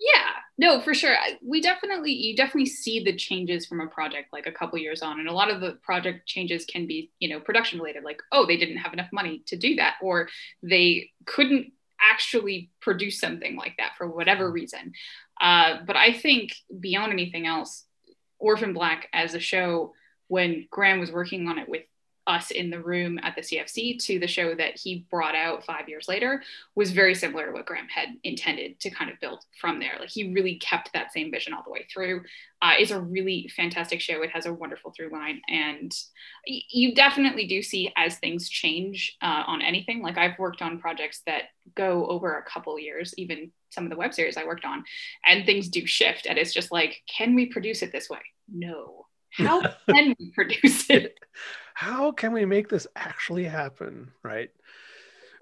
Yeah 0.00 0.39
no 0.60 0.78
for 0.78 0.92
sure. 0.92 1.16
We 1.42 1.62
definitely 1.62 2.12
you 2.12 2.36
definitely 2.36 2.66
see 2.66 3.02
the 3.02 3.16
changes 3.16 3.64
from 3.64 3.80
a 3.80 3.86
project 3.86 4.30
like 4.30 4.46
a 4.46 4.52
couple 4.52 4.78
years 4.78 5.00
on 5.00 5.18
and 5.18 5.26
a 5.28 5.32
lot 5.32 5.50
of 5.50 5.62
the 5.62 5.72
project 5.82 6.28
changes 6.28 6.66
can 6.66 6.86
be 6.86 7.10
you 7.18 7.30
know 7.30 7.40
production 7.40 7.78
related 7.78 8.04
like 8.04 8.20
oh 8.30 8.44
they 8.46 8.58
didn't 8.58 8.76
have 8.76 8.92
enough 8.92 9.08
money 9.10 9.42
to 9.46 9.56
do 9.56 9.76
that 9.76 9.94
or 10.02 10.28
they 10.62 11.10
couldn't 11.24 11.72
actually 12.12 12.70
produce 12.80 13.18
something 13.18 13.56
like 13.56 13.74
that 13.78 13.92
for 13.96 14.06
whatever 14.06 14.50
reason. 14.50 14.92
Uh, 15.40 15.78
but 15.86 15.96
i 15.96 16.12
think 16.12 16.52
beyond 16.78 17.12
anything 17.12 17.46
else 17.46 17.86
orphan 18.38 18.74
black 18.74 19.08
as 19.14 19.34
a 19.34 19.40
show 19.40 19.94
when 20.28 20.66
graeme 20.70 21.00
was 21.00 21.10
working 21.10 21.48
on 21.48 21.58
it 21.58 21.66
with 21.66 21.84
us 22.26 22.50
in 22.50 22.70
the 22.70 22.80
room 22.80 23.18
at 23.22 23.34
the 23.34 23.40
CFC 23.40 23.98
to 24.04 24.18
the 24.18 24.26
show 24.26 24.54
that 24.54 24.78
he 24.78 25.06
brought 25.10 25.34
out 25.34 25.64
five 25.64 25.88
years 25.88 26.06
later 26.08 26.42
was 26.74 26.92
very 26.92 27.14
similar 27.14 27.46
to 27.46 27.52
what 27.52 27.66
Graeme 27.66 27.88
had 27.88 28.08
intended 28.22 28.78
to 28.80 28.90
kind 28.90 29.10
of 29.10 29.18
build 29.20 29.44
from 29.60 29.80
there. 29.80 29.94
Like 29.98 30.10
he 30.10 30.32
really 30.32 30.56
kept 30.56 30.92
that 30.92 31.12
same 31.12 31.30
vision 31.30 31.52
all 31.52 31.62
the 31.64 31.70
way 31.70 31.86
through. 31.92 32.22
Uh, 32.62 32.72
it's 32.78 32.90
a 32.90 33.00
really 33.00 33.50
fantastic 33.56 34.00
show. 34.00 34.22
It 34.22 34.30
has 34.30 34.46
a 34.46 34.52
wonderful 34.52 34.92
through 34.92 35.10
line, 35.10 35.40
and 35.48 35.92
you 36.46 36.94
definitely 36.94 37.46
do 37.46 37.62
see 37.62 37.92
as 37.96 38.16
things 38.16 38.48
change 38.48 39.16
uh, 39.22 39.44
on 39.46 39.62
anything. 39.62 40.02
Like 40.02 40.18
I've 40.18 40.38
worked 40.38 40.60
on 40.60 40.78
projects 40.78 41.22
that 41.26 41.44
go 41.74 42.06
over 42.06 42.36
a 42.36 42.42
couple 42.42 42.78
years, 42.78 43.14
even 43.16 43.50
some 43.70 43.84
of 43.84 43.90
the 43.90 43.96
web 43.96 44.12
series 44.12 44.36
I 44.36 44.44
worked 44.44 44.64
on, 44.64 44.84
and 45.24 45.46
things 45.46 45.68
do 45.68 45.86
shift. 45.86 46.26
And 46.26 46.38
it's 46.38 46.52
just 46.52 46.70
like, 46.70 47.02
can 47.08 47.34
we 47.34 47.46
produce 47.46 47.82
it 47.82 47.92
this 47.92 48.10
way? 48.10 48.20
No. 48.52 49.06
How 49.32 49.60
can 49.88 50.14
we 50.18 50.30
produce 50.32 50.90
it? 50.90 51.18
how 51.80 52.12
can 52.12 52.34
we 52.34 52.44
make 52.44 52.68
this 52.68 52.86
actually 52.94 53.44
happen 53.44 54.10
right? 54.22 54.50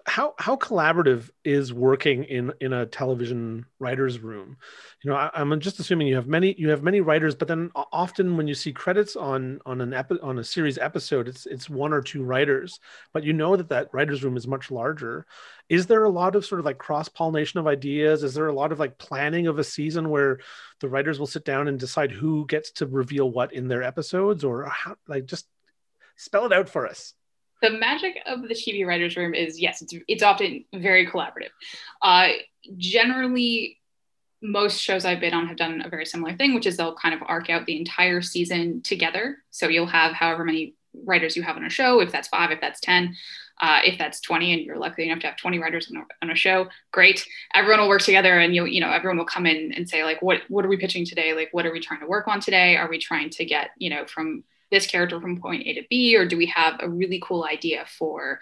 How 0.07 0.35
how 0.39 0.55
collaborative 0.55 1.31
is 1.45 1.73
working 1.73 2.23
in 2.23 2.53
in 2.61 2.73
a 2.73 2.87
television 2.87 3.67
writers 3.81 4.21
room? 4.21 4.57
You 5.03 5.11
know 5.11 5.17
I, 5.17 5.31
am 5.35 5.59
just 5.59 5.81
assuming 5.81 6.07
you 6.07 6.15
have 6.15 6.29
many 6.29 6.55
you 6.57 6.69
have 6.69 6.85
many 6.85 7.01
writers 7.01 7.35
but 7.35 7.49
then 7.49 7.73
often 7.75 8.37
when 8.37 8.47
you 8.47 8.55
see 8.55 8.73
credits 8.73 9.17
on 9.17 9.59
on 9.67 9.81
an 9.81 9.93
epi- 9.93 10.21
on 10.23 10.39
a 10.39 10.45
series 10.45 10.79
episode 10.79 11.27
it's 11.27 11.45
it's 11.45 11.69
one 11.69 11.93
or 11.93 12.01
two 12.01 12.23
writers 12.23 12.79
but 13.13 13.25
you 13.25 13.33
know 13.33 13.57
that 13.57 13.69
that 13.71 13.93
writers 13.93 14.23
room 14.23 14.37
is 14.37 14.47
much 14.47 14.71
larger. 14.71 15.27
Is 15.69 15.87
there 15.89 16.05
a 16.05 16.09
lot 16.09 16.37
of 16.37 16.47
sort 16.47 16.61
of 16.61 16.65
like 16.65 16.79
cross 16.79 17.09
pollination 17.09 17.59
of 17.59 17.67
ideas? 17.67 18.23
Is 18.23 18.35
there 18.35 18.47
a 18.47 18.55
lot 18.55 18.71
of 18.71 18.79
like 18.79 18.97
planning 18.97 19.49
of 19.49 19.59
a 19.59 19.65
season 19.65 20.09
where 20.09 20.39
the 20.79 20.89
writers 20.89 21.19
will 21.19 21.27
sit 21.27 21.45
down 21.45 21.67
and 21.67 21.81
decide 21.81 22.13
who 22.13 22.47
gets 22.47 22.71
to 22.79 22.87
reveal 22.87 23.29
what 23.29 23.53
in 23.53 23.67
their 23.67 23.83
episodes? 23.83 24.45
Or 24.45 24.67
how 24.67 24.95
like 25.09 25.27
just 25.27 25.49
spell 26.19 26.45
it 26.45 26.53
out 26.53 26.69
for 26.69 26.87
us 26.87 27.15
the 27.63 27.71
magic 27.71 28.19
of 28.27 28.43
the 28.43 28.55
TV 28.55 28.87
writers 28.87 29.17
room 29.17 29.35
is 29.35 29.61
yes, 29.61 29.83
it's 29.83 29.95
it's 30.07 30.23
often 30.23 30.65
very 30.75 31.07
collaborative. 31.07 31.51
Uh, 32.03 32.29
generally, 32.77 33.79
most 34.41 34.81
shows 34.81 35.05
I've 35.05 35.21
been 35.21 35.35
on 35.35 35.49
have 35.49 35.57
done 35.57 35.83
a 35.85 35.89
very 35.89 36.07
similar 36.07 36.37
thing, 36.37 36.55
which 36.55 36.67
is 36.67 36.77
they'll 36.77 36.95
kind 36.95 37.15
of 37.15 37.23
arc 37.27 37.51
out 37.51 37.67
the 37.67 37.79
entire 37.79 38.23
season 38.23 38.83
together. 38.83 39.39
So 39.51 39.69
you'll 39.69 39.87
have 39.87 40.13
however 40.13 40.45
many 40.45 40.75
writers 41.05 41.37
you 41.37 41.43
have 41.43 41.57
on 41.57 41.65
a 41.65 41.71
show, 41.71 42.01
if 42.01 42.13
that's 42.13 42.29
five, 42.29 42.51
if 42.51 42.61
that's 42.61 42.81
ten. 42.81 43.17
Uh, 43.61 43.81
if 43.85 43.99
that's 43.99 44.21
20 44.21 44.53
and 44.53 44.63
you're 44.63 44.79
lucky 44.79 45.03
enough 45.03 45.19
to 45.19 45.27
have 45.27 45.37
20 45.37 45.59
writers 45.59 45.91
on 45.91 45.97
a, 45.97 46.07
on 46.23 46.31
a, 46.31 46.35
show 46.37 46.69
great 46.93 47.27
everyone 47.55 47.81
will 47.81 47.89
work 47.89 48.01
together 48.01 48.39
and 48.39 48.55
you 48.55 48.67
you 48.67 48.81
know 48.81 48.89
everyone 48.89 49.19
will 49.19 49.25
come 49.25 49.47
in 49.47 49.73
and 49.73 49.89
say 49.89 50.05
like 50.05 50.23
what 50.23 50.43
what 50.47 50.65
are 50.65 50.69
we 50.69 50.77
pitching 50.77 51.05
today 51.05 51.35
like 51.35 51.49
what 51.51 51.67
are 51.67 51.73
we 51.73 51.81
trying 51.81 51.99
to 51.99 52.07
work 52.07 52.29
on 52.29 52.39
today 52.39 52.77
are 52.77 52.89
we 52.89 53.01
trying 53.01 53.29
to 53.29 53.45
get 53.45 53.71
you 53.77 53.91
know 53.91 54.07
from 54.07 54.45
this 54.71 54.87
character 54.87 55.21
from 55.21 55.41
point 55.41 55.67
A 55.67 55.75
to 55.75 55.83
B, 55.89 56.17
or 56.17 56.27
do 56.27 56.37
we 56.37 56.47
have 56.47 56.75
a 56.81 56.89
really 56.89 57.23
cool 57.25 57.45
idea 57.45 57.85
for 57.87 58.41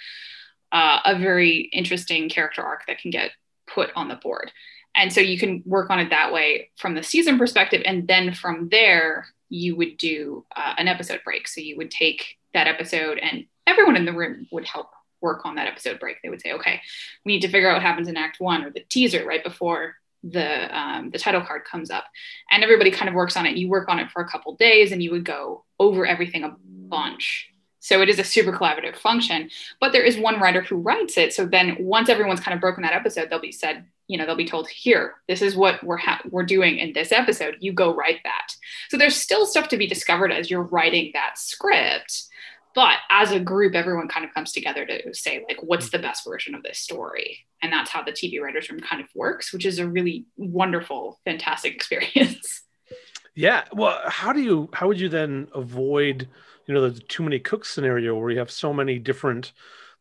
uh, 0.72 1.00
a 1.04 1.18
very 1.18 1.60
interesting 1.72 2.28
character 2.28 2.62
arc 2.62 2.86
that 2.86 2.98
can 2.98 3.10
get 3.10 3.30
put 3.66 3.90
on 3.94 4.08
the 4.08 4.16
board? 4.16 4.52
And 4.94 5.12
so 5.12 5.20
you 5.20 5.38
can 5.38 5.62
work 5.66 5.90
on 5.90 5.98
it 5.98 6.10
that 6.10 6.32
way 6.32 6.70
from 6.76 6.94
the 6.94 7.02
season 7.02 7.38
perspective. 7.38 7.82
And 7.84 8.08
then 8.08 8.32
from 8.32 8.70
there, 8.70 9.26
you 9.50 9.76
would 9.76 9.98
do 9.98 10.44
uh, 10.56 10.74
an 10.78 10.88
episode 10.88 11.20
break. 11.22 11.46
So 11.46 11.60
you 11.60 11.76
would 11.76 11.90
take 11.90 12.38
that 12.54 12.66
episode, 12.66 13.18
and 13.18 13.44
everyone 13.66 13.96
in 13.96 14.06
the 14.06 14.12
room 14.12 14.46
would 14.50 14.66
help 14.66 14.88
work 15.20 15.44
on 15.44 15.56
that 15.56 15.66
episode 15.66 16.00
break. 16.00 16.16
They 16.22 16.30
would 16.30 16.40
say, 16.40 16.52
okay, 16.52 16.80
we 17.24 17.32
need 17.32 17.42
to 17.42 17.48
figure 17.48 17.68
out 17.68 17.74
what 17.74 17.82
happens 17.82 18.08
in 18.08 18.16
act 18.16 18.40
one 18.40 18.64
or 18.64 18.70
the 18.70 18.84
teaser 18.88 19.24
right 19.24 19.44
before 19.44 19.96
the 20.30 20.76
um, 20.76 21.10
the 21.10 21.18
title 21.18 21.40
card 21.40 21.64
comes 21.64 21.90
up. 21.90 22.04
And 22.50 22.62
everybody 22.62 22.90
kind 22.90 23.08
of 23.08 23.14
works 23.14 23.36
on 23.36 23.46
it. 23.46 23.56
You 23.56 23.68
work 23.68 23.88
on 23.88 23.98
it 23.98 24.10
for 24.10 24.22
a 24.22 24.28
couple 24.28 24.56
days 24.56 24.92
and 24.92 25.02
you 25.02 25.10
would 25.12 25.24
go 25.24 25.64
over 25.78 26.06
everything 26.06 26.44
a 26.44 26.56
bunch. 26.60 27.50
So 27.80 28.02
it 28.02 28.08
is 28.08 28.18
a 28.18 28.24
super 28.24 28.52
collaborative 28.52 28.96
function 28.96 29.48
but 29.80 29.92
there 29.92 30.02
is 30.02 30.18
one 30.18 30.40
writer 30.40 30.60
who 30.60 30.76
writes 30.76 31.16
it. 31.16 31.32
So 31.32 31.46
then 31.46 31.76
once 31.78 32.08
everyone's 32.08 32.40
kind 32.40 32.54
of 32.54 32.60
broken 32.60 32.82
that 32.82 32.92
episode 32.92 33.30
they'll 33.30 33.40
be 33.40 33.52
said 33.52 33.84
you 34.08 34.18
know 34.18 34.26
they'll 34.26 34.36
be 34.36 34.46
told 34.46 34.68
here 34.68 35.14
this 35.28 35.42
is 35.42 35.56
what 35.56 35.82
we're 35.82 35.96
ha- 35.96 36.22
we're 36.30 36.44
doing 36.44 36.78
in 36.78 36.92
this 36.92 37.12
episode. 37.12 37.56
You 37.60 37.72
go 37.72 37.94
write 37.94 38.20
that. 38.24 38.54
So 38.88 38.96
there's 38.96 39.16
still 39.16 39.46
stuff 39.46 39.68
to 39.68 39.76
be 39.76 39.86
discovered 39.86 40.32
as 40.32 40.50
you're 40.50 40.62
writing 40.62 41.10
that 41.14 41.38
script 41.38 42.24
but 42.76 42.98
as 43.10 43.32
a 43.32 43.40
group 43.40 43.74
everyone 43.74 44.06
kind 44.06 44.24
of 44.24 44.32
comes 44.32 44.52
together 44.52 44.86
to 44.86 45.12
say 45.14 45.44
like 45.48 45.60
what's 45.62 45.90
the 45.90 45.98
best 45.98 46.24
version 46.24 46.54
of 46.54 46.62
this 46.62 46.78
story 46.78 47.45
and 47.62 47.72
that's 47.72 47.90
how 47.90 48.02
the 48.02 48.12
tv 48.12 48.40
writers 48.40 48.70
room 48.70 48.80
kind 48.80 49.02
of 49.02 49.08
works 49.14 49.52
which 49.52 49.66
is 49.66 49.78
a 49.78 49.88
really 49.88 50.26
wonderful 50.36 51.20
fantastic 51.24 51.74
experience. 51.76 52.62
Yeah 53.34 53.64
well 53.72 54.00
how 54.06 54.32
do 54.32 54.40
you 54.40 54.68
how 54.72 54.88
would 54.88 55.00
you 55.00 55.08
then 55.08 55.48
avoid 55.54 56.28
you 56.66 56.74
know 56.74 56.88
the 56.88 56.98
too 57.00 57.22
many 57.22 57.38
cooks 57.38 57.68
scenario 57.68 58.16
where 58.16 58.30
you 58.30 58.38
have 58.38 58.50
so 58.50 58.72
many 58.72 58.98
different 58.98 59.52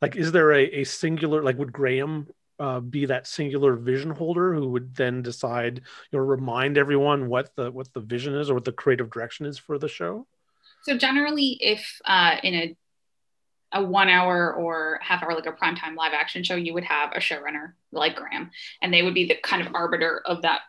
like 0.01 0.15
is 0.15 0.31
there 0.31 0.51
a, 0.51 0.63
a 0.63 0.83
singular 0.83 1.43
like 1.43 1.57
would 1.57 1.73
graeme 1.73 2.27
uh, 2.59 2.79
be 2.79 3.05
that 3.05 3.27
singular 3.27 3.75
vision 3.75 4.11
holder 4.11 4.53
who 4.53 4.69
would 4.69 4.95
then 4.95 5.21
decide 5.21 5.81
you 6.11 6.17
know 6.17 6.23
remind 6.23 6.77
everyone 6.77 7.27
what 7.27 7.53
the 7.55 7.71
what 7.71 7.91
the 7.93 7.99
vision 7.99 8.35
is 8.35 8.49
or 8.49 8.53
what 8.53 8.65
the 8.65 8.71
creative 8.71 9.09
direction 9.09 9.45
is 9.45 9.57
for 9.57 9.77
the 9.77 9.89
show? 9.89 10.25
So 10.83 10.97
generally, 10.97 11.57
if 11.59 11.99
uh, 12.05 12.37
in 12.43 12.53
a 12.53 12.75
a 13.75 13.83
one 13.83 14.09
hour 14.09 14.53
or 14.53 14.99
half 15.01 15.21
hour, 15.21 15.35
like 15.35 15.45
a 15.45 15.51
primetime 15.51 15.95
live 15.95 16.13
action 16.13 16.43
show, 16.43 16.55
you 16.55 16.73
would 16.73 16.85
have 16.85 17.11
a 17.11 17.19
showrunner 17.19 17.73
like 17.91 18.15
Graeme, 18.15 18.49
and 18.81 18.91
they 18.91 19.03
would 19.03 19.13
be 19.13 19.25
the 19.25 19.37
kind 19.43 19.65
of 19.65 19.75
arbiter 19.75 20.21
of 20.25 20.41
that, 20.41 20.61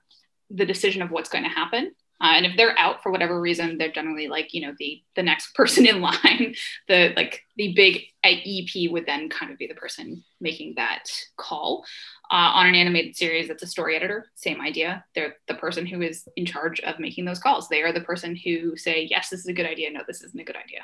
the 0.51 0.67
decision 0.67 1.01
of 1.01 1.11
what's 1.11 1.31
going 1.31 1.45
to 1.45 1.51
happen. 1.51 1.93
Uh, 2.21 2.33
and 2.35 2.47
if 2.47 2.57
they're 2.57 2.79
out 2.79 3.03
for 3.03 3.13
whatever 3.13 3.41
reason, 3.41 3.77
they're 3.77 3.93
generally 3.93 4.27
like, 4.27 4.55
you 4.55 4.63
know, 4.63 4.75
the 4.79 5.03
the 5.15 5.23
next 5.23 5.55
person 5.55 5.87
in 5.87 6.01
line. 6.01 6.55
The 6.89 7.13
like 7.17 7.43
the 7.57 7.75
big 7.75 8.03
EP 8.25 8.91
would 8.91 9.07
then 9.07 9.29
kind 9.29 9.53
of 9.53 9.59
be 9.59 9.67
the 9.67 9.75
person 9.75 10.25
making 10.41 10.75
that 10.77 11.05
call. 11.37 11.85
Uh, 12.29 12.51
on 12.55 12.67
an 12.67 12.75
animated 12.75 13.17
series, 13.17 13.47
that's 13.47 13.63
a 13.63 13.69
story 13.69 13.95
editor. 13.95 14.27
Same 14.35 14.61
idea. 14.61 15.05
They're 15.15 15.37
the 15.47 15.55
person 15.55 15.87
who 15.87 16.03
is 16.03 16.27
in 16.35 16.45
charge 16.45 16.81
of 16.81 16.99
making 16.99 17.25
those 17.25 17.39
calls. 17.39 17.69
They 17.69 17.83
are 17.83 17.93
the 17.93 18.01
person 18.01 18.35
who 18.35 18.77
say, 18.77 19.07
yes, 19.09 19.29
this 19.29 19.41
is 19.41 19.47
a 19.47 19.53
good 19.53 19.67
idea. 19.67 19.93
No, 19.93 20.01
this 20.09 20.23
isn't 20.23 20.41
a 20.41 20.45
good 20.45 20.57
idea. 20.57 20.81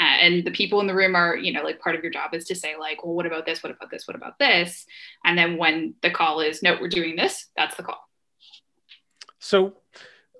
And 0.00 0.44
the 0.44 0.50
people 0.50 0.80
in 0.80 0.86
the 0.86 0.94
room 0.94 1.14
are, 1.14 1.36
you 1.36 1.52
know, 1.52 1.62
like 1.62 1.78
part 1.78 1.94
of 1.94 2.02
your 2.02 2.10
job 2.10 2.32
is 2.34 2.46
to 2.46 2.54
say, 2.54 2.76
like, 2.78 3.04
well, 3.04 3.14
what 3.14 3.26
about 3.26 3.44
this? 3.44 3.62
What 3.62 3.70
about 3.72 3.90
this? 3.90 4.08
What 4.08 4.16
about 4.16 4.38
this? 4.38 4.86
And 5.24 5.36
then 5.36 5.58
when 5.58 5.94
the 6.02 6.10
call 6.10 6.40
is, 6.40 6.62
no, 6.62 6.78
we're 6.80 6.88
doing 6.88 7.16
this, 7.16 7.48
that's 7.56 7.76
the 7.76 7.82
call. 7.82 8.08
So 9.38 9.74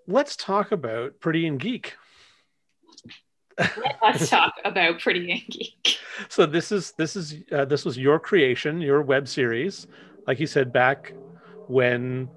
let's 0.06 0.34
talk 0.34 0.72
about 0.72 1.20
Pretty 1.20 1.46
and 1.46 1.60
Geek. 1.60 1.94
let's 4.02 4.30
talk 4.30 4.54
about 4.64 5.00
Pretty 5.00 5.30
and 5.30 5.42
Geek. 5.48 5.98
So 6.28 6.44
this 6.44 6.70
is 6.70 6.92
this 6.98 7.16
is 7.16 7.36
uh, 7.50 7.64
this 7.64 7.86
was 7.86 7.96
your 7.96 8.18
creation, 8.18 8.82
your 8.82 9.00
web 9.00 9.26
series, 9.26 9.86
like 10.26 10.38
you 10.38 10.46
said 10.46 10.70
back 10.70 11.14
when 11.66 12.28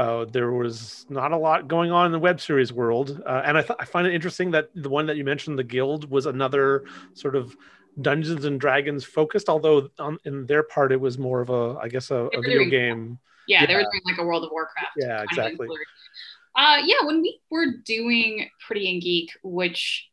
uh, 0.00 0.24
there 0.24 0.50
was 0.50 1.04
not 1.10 1.30
a 1.30 1.36
lot 1.36 1.68
going 1.68 1.90
on 1.92 2.06
in 2.06 2.12
the 2.12 2.18
web 2.18 2.40
series 2.40 2.72
world, 2.72 3.22
uh, 3.26 3.42
and 3.44 3.58
I, 3.58 3.62
th- 3.62 3.78
I 3.78 3.84
find 3.84 4.06
it 4.06 4.14
interesting 4.14 4.50
that 4.52 4.70
the 4.74 4.88
one 4.88 5.04
that 5.06 5.18
you 5.18 5.24
mentioned, 5.24 5.58
the 5.58 5.64
Guild, 5.64 6.10
was 6.10 6.24
another 6.24 6.84
sort 7.12 7.36
of 7.36 7.54
Dungeons 8.00 8.46
and 8.46 8.58
Dragons 8.58 9.04
focused. 9.04 9.50
Although 9.50 9.90
on, 9.98 10.18
in 10.24 10.46
their 10.46 10.62
part, 10.62 10.90
it 10.90 11.00
was 11.00 11.18
more 11.18 11.42
of 11.42 11.50
a, 11.50 11.78
I 11.78 11.88
guess, 11.88 12.10
a, 12.10 12.28
a 12.32 12.40
video 12.40 12.64
game. 12.70 13.18
Yeah, 13.46 13.60
yeah, 13.60 13.66
they 13.66 13.74
were 13.74 13.82
doing 13.82 14.02
like 14.06 14.18
a 14.18 14.24
World 14.24 14.42
of 14.44 14.50
Warcraft. 14.50 14.92
Yeah, 14.96 15.22
exactly. 15.22 15.68
Uh, 16.56 16.78
yeah, 16.82 17.04
when 17.04 17.20
we 17.20 17.38
were 17.50 17.66
doing 17.84 18.48
Pretty 18.66 18.90
and 18.90 19.02
Geek, 19.02 19.30
which 19.42 20.08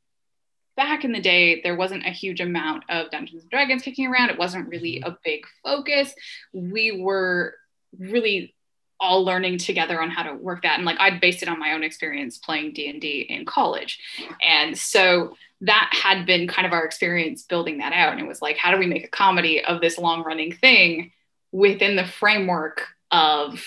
back 0.75 1.06
in 1.06 1.13
the 1.13 1.22
day, 1.22 1.62
there 1.62 1.77
wasn't 1.77 2.06
a 2.06 2.12
huge 2.12 2.41
amount 2.41 2.84
of 2.89 3.10
Dungeons 3.10 3.44
and 3.44 3.50
Dragons 3.50 3.84
kicking 3.84 4.08
around. 4.08 4.32
It 4.32 4.38
wasn't 4.38 4.67
really 4.67 5.00
mm-hmm. 5.00 5.12
a 5.12 5.17
big 5.24 5.46
focus. 5.63 6.13
We 6.51 7.01
were 7.01 7.56
really 7.98 8.53
all 9.00 9.24
learning 9.24 9.58
together 9.58 10.01
on 10.01 10.10
how 10.10 10.24
to 10.24 10.34
work 10.34 10.63
that 10.63 10.77
and 10.77 10.86
like 10.86 11.00
i'd 11.00 11.22
based 11.22 11.44
it 11.44 11.50
on 11.50 11.60
my 11.60 11.74
own 11.74 11.84
experience 11.84 12.38
playing 12.38 12.74
d&d 12.74 13.27
in 13.30 13.46
college 13.46 14.00
and 14.42 14.77
so 14.77 15.36
that 15.62 15.89
had 15.92 16.25
been 16.25 16.48
kind 16.48 16.66
of 16.66 16.74
our 16.74 16.86
experience 16.86 17.44
building 17.44 17.80
that 17.80 17.94
out 17.94 18.12
and 18.12 18.22
it 18.22 18.27
was 18.27 18.42
like 18.42 18.58
how 18.58 18.72
do 18.72 18.77
we 18.77 18.88
make 18.88 19.04
a 19.04 19.10
comedy 19.10 19.63
of 19.63 19.82
this 19.82 19.98
long 19.98 20.24
running 20.24 20.54
thing 20.54 21.12
within 21.51 21.96
the 21.96 22.06
framework 22.06 22.88
of 23.12 23.63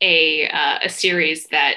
a, 0.00 0.48
uh, 0.48 0.80
a 0.82 0.88
series 0.88 1.46
that 1.48 1.76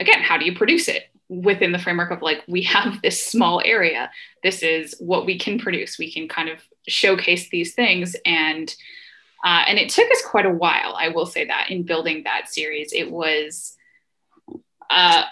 again, 0.00 0.22
how 0.22 0.38
do 0.38 0.44
you 0.44 0.54
produce 0.54 0.88
it 0.88 1.04
within 1.28 1.72
the 1.72 1.78
framework 1.78 2.10
of 2.10 2.22
like, 2.22 2.42
we 2.46 2.62
have 2.62 3.00
this 3.02 3.24
small 3.24 3.60
area. 3.64 4.10
This 4.42 4.62
is 4.62 4.94
what 4.98 5.26
we 5.26 5.38
can 5.38 5.58
produce. 5.58 5.98
We 5.98 6.12
can 6.12 6.28
kind 6.28 6.48
of 6.48 6.60
showcase 6.86 7.48
these 7.50 7.74
things. 7.74 8.14
And 8.24 8.74
uh, 9.46 9.62
and 9.68 9.78
it 9.78 9.88
took 9.88 10.10
us 10.10 10.22
quite 10.22 10.44
a 10.44 10.50
while, 10.50 10.96
I 10.98 11.10
will 11.10 11.24
say 11.24 11.44
that, 11.44 11.70
in 11.70 11.84
building 11.84 12.24
that 12.24 12.48
series. 12.48 12.92
It 12.92 13.12
was, 13.12 13.76
uh, 14.90 15.22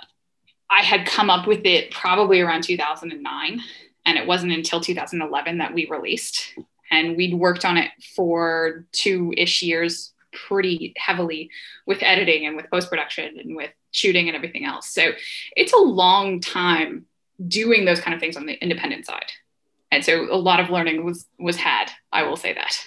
I 0.70 0.82
had 0.82 1.04
come 1.04 1.30
up 1.30 1.48
with 1.48 1.66
it 1.66 1.90
probably 1.90 2.40
around 2.40 2.62
2009, 2.62 3.60
and 4.06 4.16
it 4.16 4.24
wasn't 4.24 4.52
until 4.52 4.80
2011 4.80 5.58
that 5.58 5.74
we 5.74 5.88
released. 5.90 6.54
And 6.92 7.16
we'd 7.16 7.34
worked 7.34 7.64
on 7.64 7.76
it 7.76 7.90
for 8.14 8.86
two 8.92 9.34
ish 9.36 9.64
years 9.64 10.12
pretty 10.30 10.94
heavily 10.96 11.50
with 11.84 11.98
editing 12.00 12.46
and 12.46 12.54
with 12.54 12.70
post 12.70 12.88
production 12.88 13.40
and 13.40 13.56
with 13.56 13.72
shooting 13.90 14.28
and 14.28 14.36
everything 14.36 14.64
else. 14.64 14.88
So 14.90 15.10
it's 15.56 15.72
a 15.72 15.78
long 15.78 16.38
time 16.38 17.06
doing 17.48 17.84
those 17.84 17.98
kind 17.98 18.14
of 18.14 18.20
things 18.20 18.36
on 18.36 18.46
the 18.46 18.62
independent 18.62 19.06
side. 19.06 19.32
And 19.90 20.04
so 20.04 20.32
a 20.32 20.38
lot 20.38 20.60
of 20.60 20.70
learning 20.70 21.04
was 21.04 21.26
was 21.36 21.56
had, 21.56 21.90
I 22.12 22.22
will 22.22 22.36
say 22.36 22.52
that. 22.52 22.78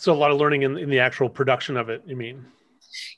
So 0.00 0.12
a 0.12 0.14
lot 0.14 0.30
of 0.30 0.38
learning 0.38 0.62
in, 0.62 0.78
in 0.78 0.88
the 0.88 0.98
actual 0.98 1.28
production 1.28 1.76
of 1.76 1.90
it, 1.90 2.02
you 2.06 2.16
mean? 2.16 2.46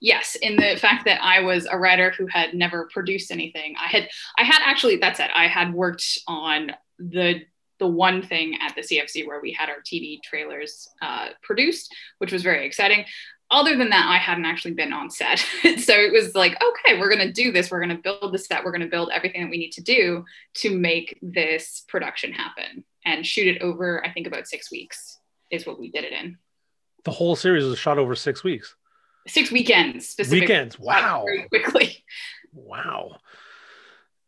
Yes, 0.00 0.36
in 0.42 0.56
the 0.56 0.76
fact 0.76 1.04
that 1.04 1.22
I 1.22 1.40
was 1.40 1.66
a 1.70 1.78
writer 1.78 2.10
who 2.10 2.26
had 2.26 2.54
never 2.54 2.88
produced 2.92 3.30
anything. 3.30 3.74
I 3.80 3.86
had 3.86 4.08
I 4.36 4.42
had 4.42 4.60
actually 4.64 4.96
that's 4.96 5.20
it. 5.20 5.30
I 5.34 5.46
had 5.46 5.72
worked 5.72 6.18
on 6.26 6.72
the 6.98 7.42
the 7.78 7.86
one 7.86 8.22
thing 8.22 8.58
at 8.60 8.74
the 8.74 8.82
CFC 8.82 9.26
where 9.26 9.40
we 9.40 9.52
had 9.52 9.68
our 9.68 9.80
TV 9.80 10.20
trailers 10.22 10.88
uh, 11.00 11.28
produced, 11.42 11.94
which 12.18 12.32
was 12.32 12.42
very 12.42 12.66
exciting 12.66 13.04
other 13.52 13.76
than 13.76 13.90
that, 13.90 14.06
I 14.08 14.16
hadn't 14.16 14.46
actually 14.46 14.72
been 14.72 14.94
on 14.94 15.10
set. 15.10 15.38
so 15.78 15.92
it 15.92 16.10
was 16.10 16.34
like, 16.34 16.52
okay, 16.52 16.98
we're 16.98 17.14
going 17.14 17.26
to 17.26 17.32
do 17.32 17.52
this. 17.52 17.70
We're 17.70 17.84
going 17.84 17.94
to 17.94 18.02
build 18.02 18.32
the 18.32 18.38
set. 18.38 18.64
We're 18.64 18.72
going 18.72 18.80
to 18.80 18.88
build 18.88 19.10
everything 19.12 19.42
that 19.42 19.50
we 19.50 19.58
need 19.58 19.72
to 19.72 19.82
do 19.82 20.24
to 20.54 20.76
make 20.76 21.18
this 21.20 21.84
production 21.86 22.32
happen 22.32 22.82
and 23.04 23.26
shoot 23.26 23.54
it 23.54 23.60
over, 23.60 24.04
I 24.04 24.10
think, 24.10 24.26
about 24.26 24.48
six 24.48 24.72
weeks 24.72 25.18
is 25.50 25.66
what 25.66 25.78
we 25.78 25.90
did 25.90 26.04
it 26.04 26.12
in. 26.12 26.38
The 27.04 27.10
whole 27.10 27.36
series 27.36 27.64
was 27.64 27.78
shot 27.78 27.98
over 27.98 28.14
six 28.14 28.44
weeks. 28.44 28.76
Six 29.26 29.50
weekends 29.50 30.08
specifically. 30.08 30.40
Weekends. 30.40 30.78
Wow. 30.78 31.24
Very 31.26 31.48
quickly. 31.48 32.04
Wow. 32.52 33.18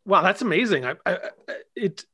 Wow, 0.05 0.21
that's 0.21 0.41
amazing. 0.41 0.85
I, 0.85 0.95
I 1.05 1.17
it 1.75 2.05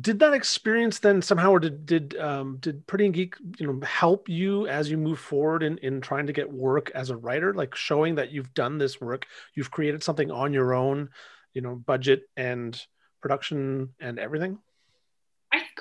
did 0.00 0.18
that 0.18 0.32
experience 0.32 0.98
then 0.98 1.22
somehow 1.22 1.52
or 1.52 1.60
did 1.60 1.86
did 1.86 2.16
um 2.18 2.56
did 2.60 2.84
pretty 2.86 3.04
and 3.04 3.14
geek 3.14 3.36
you 3.58 3.66
know 3.66 3.80
help 3.86 4.28
you 4.28 4.66
as 4.66 4.90
you 4.90 4.96
move 4.96 5.18
forward 5.18 5.62
in 5.62 5.78
in 5.78 6.00
trying 6.00 6.26
to 6.26 6.32
get 6.32 6.50
work 6.50 6.90
as 6.94 7.10
a 7.10 7.16
writer 7.16 7.54
like 7.54 7.74
showing 7.74 8.16
that 8.16 8.32
you've 8.32 8.52
done 8.54 8.78
this 8.78 9.00
work 9.00 9.26
you've 9.54 9.70
created 9.70 10.02
something 10.02 10.30
on 10.30 10.52
your 10.52 10.74
own 10.74 11.08
you 11.54 11.62
know 11.62 11.76
budget 11.76 12.22
and 12.36 12.84
production 13.22 13.90
and 14.00 14.18
everything 14.18 14.58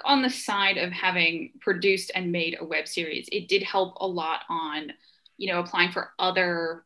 on 0.06 0.22
the 0.22 0.29
side 0.29 0.77
of 0.77 0.91
having 0.91 1.51
produced 1.62 2.12
and 2.15 2.32
made 2.32 2.58
a 2.60 2.65
web 2.65 2.88
series, 2.88 3.27
it 3.32 3.48
did 3.48 3.63
help 3.63 3.96
a 4.00 4.08
lot 4.08 4.41
on, 4.50 4.94
you 5.38 5.51
know, 5.51 5.60
applying 5.60 5.91
for 5.91 6.12
other 6.20 6.84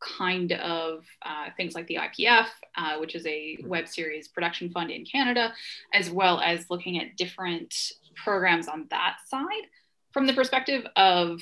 kind 0.00 0.52
of 0.52 1.04
uh, 1.22 1.46
things 1.56 1.74
like 1.74 1.86
the 1.88 1.96
IPF, 1.96 2.46
uh, 2.76 2.98
which 2.98 3.14
is 3.14 3.26
a 3.26 3.58
web 3.64 3.88
series 3.88 4.28
production 4.28 4.70
fund 4.70 4.90
in 4.90 5.04
Canada, 5.04 5.52
as 5.92 6.10
well 6.10 6.40
as 6.40 6.70
looking 6.70 7.00
at 7.00 7.16
different 7.16 7.74
programs 8.14 8.68
on 8.68 8.86
that 8.90 9.16
side 9.26 9.66
from 10.12 10.26
the 10.26 10.32
perspective 10.32 10.86
of, 10.96 11.40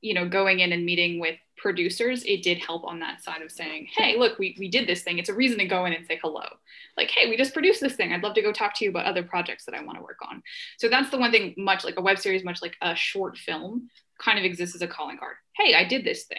you 0.00 0.14
know, 0.14 0.28
going 0.28 0.60
in 0.60 0.72
and 0.72 0.84
meeting 0.84 1.18
with 1.20 1.36
producers, 1.56 2.24
it 2.24 2.42
did 2.42 2.58
help 2.58 2.84
on 2.84 3.00
that 3.00 3.22
side 3.22 3.42
of 3.42 3.50
saying, 3.50 3.88
hey, 3.96 4.16
look, 4.18 4.38
we, 4.38 4.56
we 4.58 4.68
did 4.68 4.86
this 4.88 5.02
thing. 5.02 5.18
It's 5.18 5.28
a 5.28 5.34
reason 5.34 5.58
to 5.58 5.66
go 5.66 5.84
in 5.84 5.92
and 5.92 6.06
say 6.06 6.18
hello. 6.22 6.44
Like, 6.96 7.10
hey, 7.10 7.28
we 7.28 7.36
just 7.36 7.52
produced 7.52 7.80
this 7.80 7.94
thing. 7.94 8.12
I'd 8.12 8.22
love 8.22 8.34
to 8.34 8.42
go 8.42 8.52
talk 8.52 8.74
to 8.76 8.84
you 8.84 8.90
about 8.90 9.06
other 9.06 9.22
projects 9.22 9.64
that 9.64 9.74
I 9.74 9.82
want 9.82 9.98
to 9.98 10.02
work 10.02 10.18
on. 10.28 10.42
So 10.78 10.88
that's 10.88 11.10
the 11.10 11.18
one 11.18 11.30
thing, 11.30 11.54
much 11.56 11.84
like 11.84 11.98
a 11.98 12.02
web 12.02 12.18
series, 12.18 12.44
much 12.44 12.62
like 12.62 12.76
a 12.82 12.94
short 12.94 13.36
film, 13.38 13.88
kind 14.18 14.38
of 14.38 14.44
exists 14.44 14.74
as 14.74 14.82
a 14.82 14.88
calling 14.88 15.18
card. 15.18 15.36
Hey, 15.56 15.74
I 15.74 15.84
did 15.84 16.04
this 16.04 16.24
thing. 16.24 16.38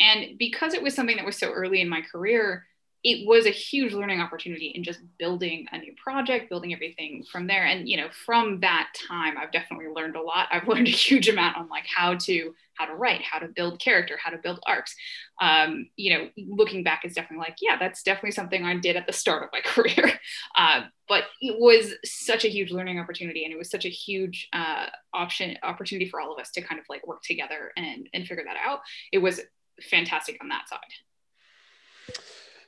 And 0.00 0.38
because 0.38 0.74
it 0.74 0.82
was 0.82 0.94
something 0.94 1.16
that 1.16 1.26
was 1.26 1.36
so 1.36 1.52
early 1.52 1.80
in 1.80 1.88
my 1.88 2.00
career, 2.00 2.66
it 3.04 3.28
was 3.28 3.44
a 3.44 3.50
huge 3.50 3.92
learning 3.92 4.22
opportunity 4.22 4.72
in 4.74 4.82
just 4.82 5.00
building 5.18 5.66
a 5.72 5.78
new 5.78 5.92
project, 6.02 6.48
building 6.48 6.72
everything 6.72 7.22
from 7.30 7.46
there. 7.46 7.66
And 7.66 7.86
you 7.86 7.98
know, 7.98 8.08
from 8.24 8.60
that 8.60 8.88
time, 9.08 9.36
I've 9.36 9.52
definitely 9.52 9.88
learned 9.94 10.16
a 10.16 10.22
lot. 10.22 10.48
I've 10.50 10.66
learned 10.68 10.88
a 10.88 10.90
huge 10.90 11.28
amount 11.28 11.58
on 11.58 11.68
like 11.68 11.84
how 11.86 12.14
to 12.14 12.54
how 12.78 12.86
to 12.86 12.94
write, 12.94 13.22
how 13.22 13.38
to 13.38 13.46
build 13.46 13.78
character, 13.78 14.18
how 14.20 14.30
to 14.30 14.38
build 14.38 14.58
arcs. 14.66 14.96
Um, 15.40 15.90
you 15.96 16.12
know, 16.12 16.28
looking 16.48 16.82
back, 16.82 17.02
it's 17.04 17.14
definitely 17.14 17.44
like, 17.44 17.58
yeah, 17.60 17.76
that's 17.78 18.02
definitely 18.02 18.32
something 18.32 18.64
I 18.64 18.76
did 18.78 18.96
at 18.96 19.06
the 19.06 19.12
start 19.12 19.44
of 19.44 19.50
my 19.52 19.60
career. 19.64 20.18
Uh, 20.56 20.84
but 21.06 21.24
it 21.40 21.56
was 21.60 21.92
such 22.04 22.44
a 22.44 22.48
huge 22.48 22.72
learning 22.72 22.98
opportunity, 22.98 23.44
and 23.44 23.52
it 23.52 23.58
was 23.58 23.70
such 23.70 23.84
a 23.84 23.90
huge 23.90 24.48
uh, 24.54 24.86
option 25.12 25.56
opportunity 25.62 26.08
for 26.08 26.20
all 26.20 26.32
of 26.32 26.40
us 26.40 26.50
to 26.52 26.62
kind 26.62 26.80
of 26.80 26.86
like 26.88 27.06
work 27.06 27.22
together 27.22 27.70
and 27.76 28.08
and 28.14 28.26
figure 28.26 28.44
that 28.46 28.56
out. 28.64 28.80
It 29.12 29.18
was 29.18 29.42
fantastic 29.90 30.38
on 30.40 30.48
that 30.48 30.68
side 30.70 30.80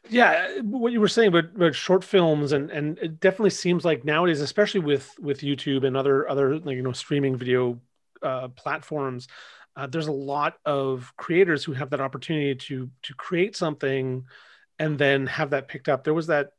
yeah 0.08 0.60
what 0.62 0.92
you 0.92 1.00
were 1.00 1.08
saying 1.08 1.28
about, 1.28 1.44
about 1.54 1.74
short 1.74 2.04
films 2.04 2.52
and 2.52 2.70
and 2.70 2.98
it 2.98 3.20
definitely 3.20 3.50
seems 3.50 3.84
like 3.84 4.04
nowadays 4.04 4.40
especially 4.40 4.80
with 4.80 5.18
with 5.18 5.40
youtube 5.40 5.84
and 5.84 5.96
other 5.96 6.28
other 6.28 6.58
like, 6.58 6.76
you 6.76 6.82
know 6.82 6.92
streaming 6.92 7.36
video 7.36 7.80
uh, 8.22 8.48
platforms 8.48 9.28
uh, 9.76 9.86
there's 9.86 10.06
a 10.06 10.12
lot 10.12 10.56
of 10.64 11.12
creators 11.16 11.62
who 11.62 11.72
have 11.72 11.90
that 11.90 12.00
opportunity 12.00 12.54
to 12.54 12.90
to 13.02 13.14
create 13.14 13.54
something 13.54 14.24
and 14.78 14.98
then 14.98 15.26
have 15.26 15.50
that 15.50 15.68
picked 15.68 15.88
up. 15.88 16.04
There 16.04 16.14
was 16.14 16.26
that 16.28 16.50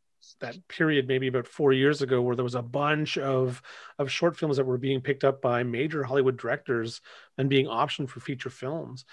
that 0.42 0.68
period 0.68 1.08
maybe 1.08 1.27
about 1.27 1.48
four 1.48 1.72
years 1.72 2.01
ago 2.01 2.22
where 2.22 2.36
there 2.36 2.44
was 2.44 2.56
a 2.56 2.62
bunch 2.62 3.18
of 3.18 3.62
of 3.98 4.12
short 4.12 4.36
films 4.36 4.58
that 4.58 4.66
were 4.66 4.77
being 4.77 5.00
picked 5.00 5.24
up 5.24 5.42
by 5.42 5.63
major 5.63 6.04
hollywood 6.04 6.36
directors 6.38 7.00
and 7.38 7.50
being 7.50 7.68
optioned 7.68 8.10
for 8.10 8.20
feature 8.20 8.50
films 8.50 9.06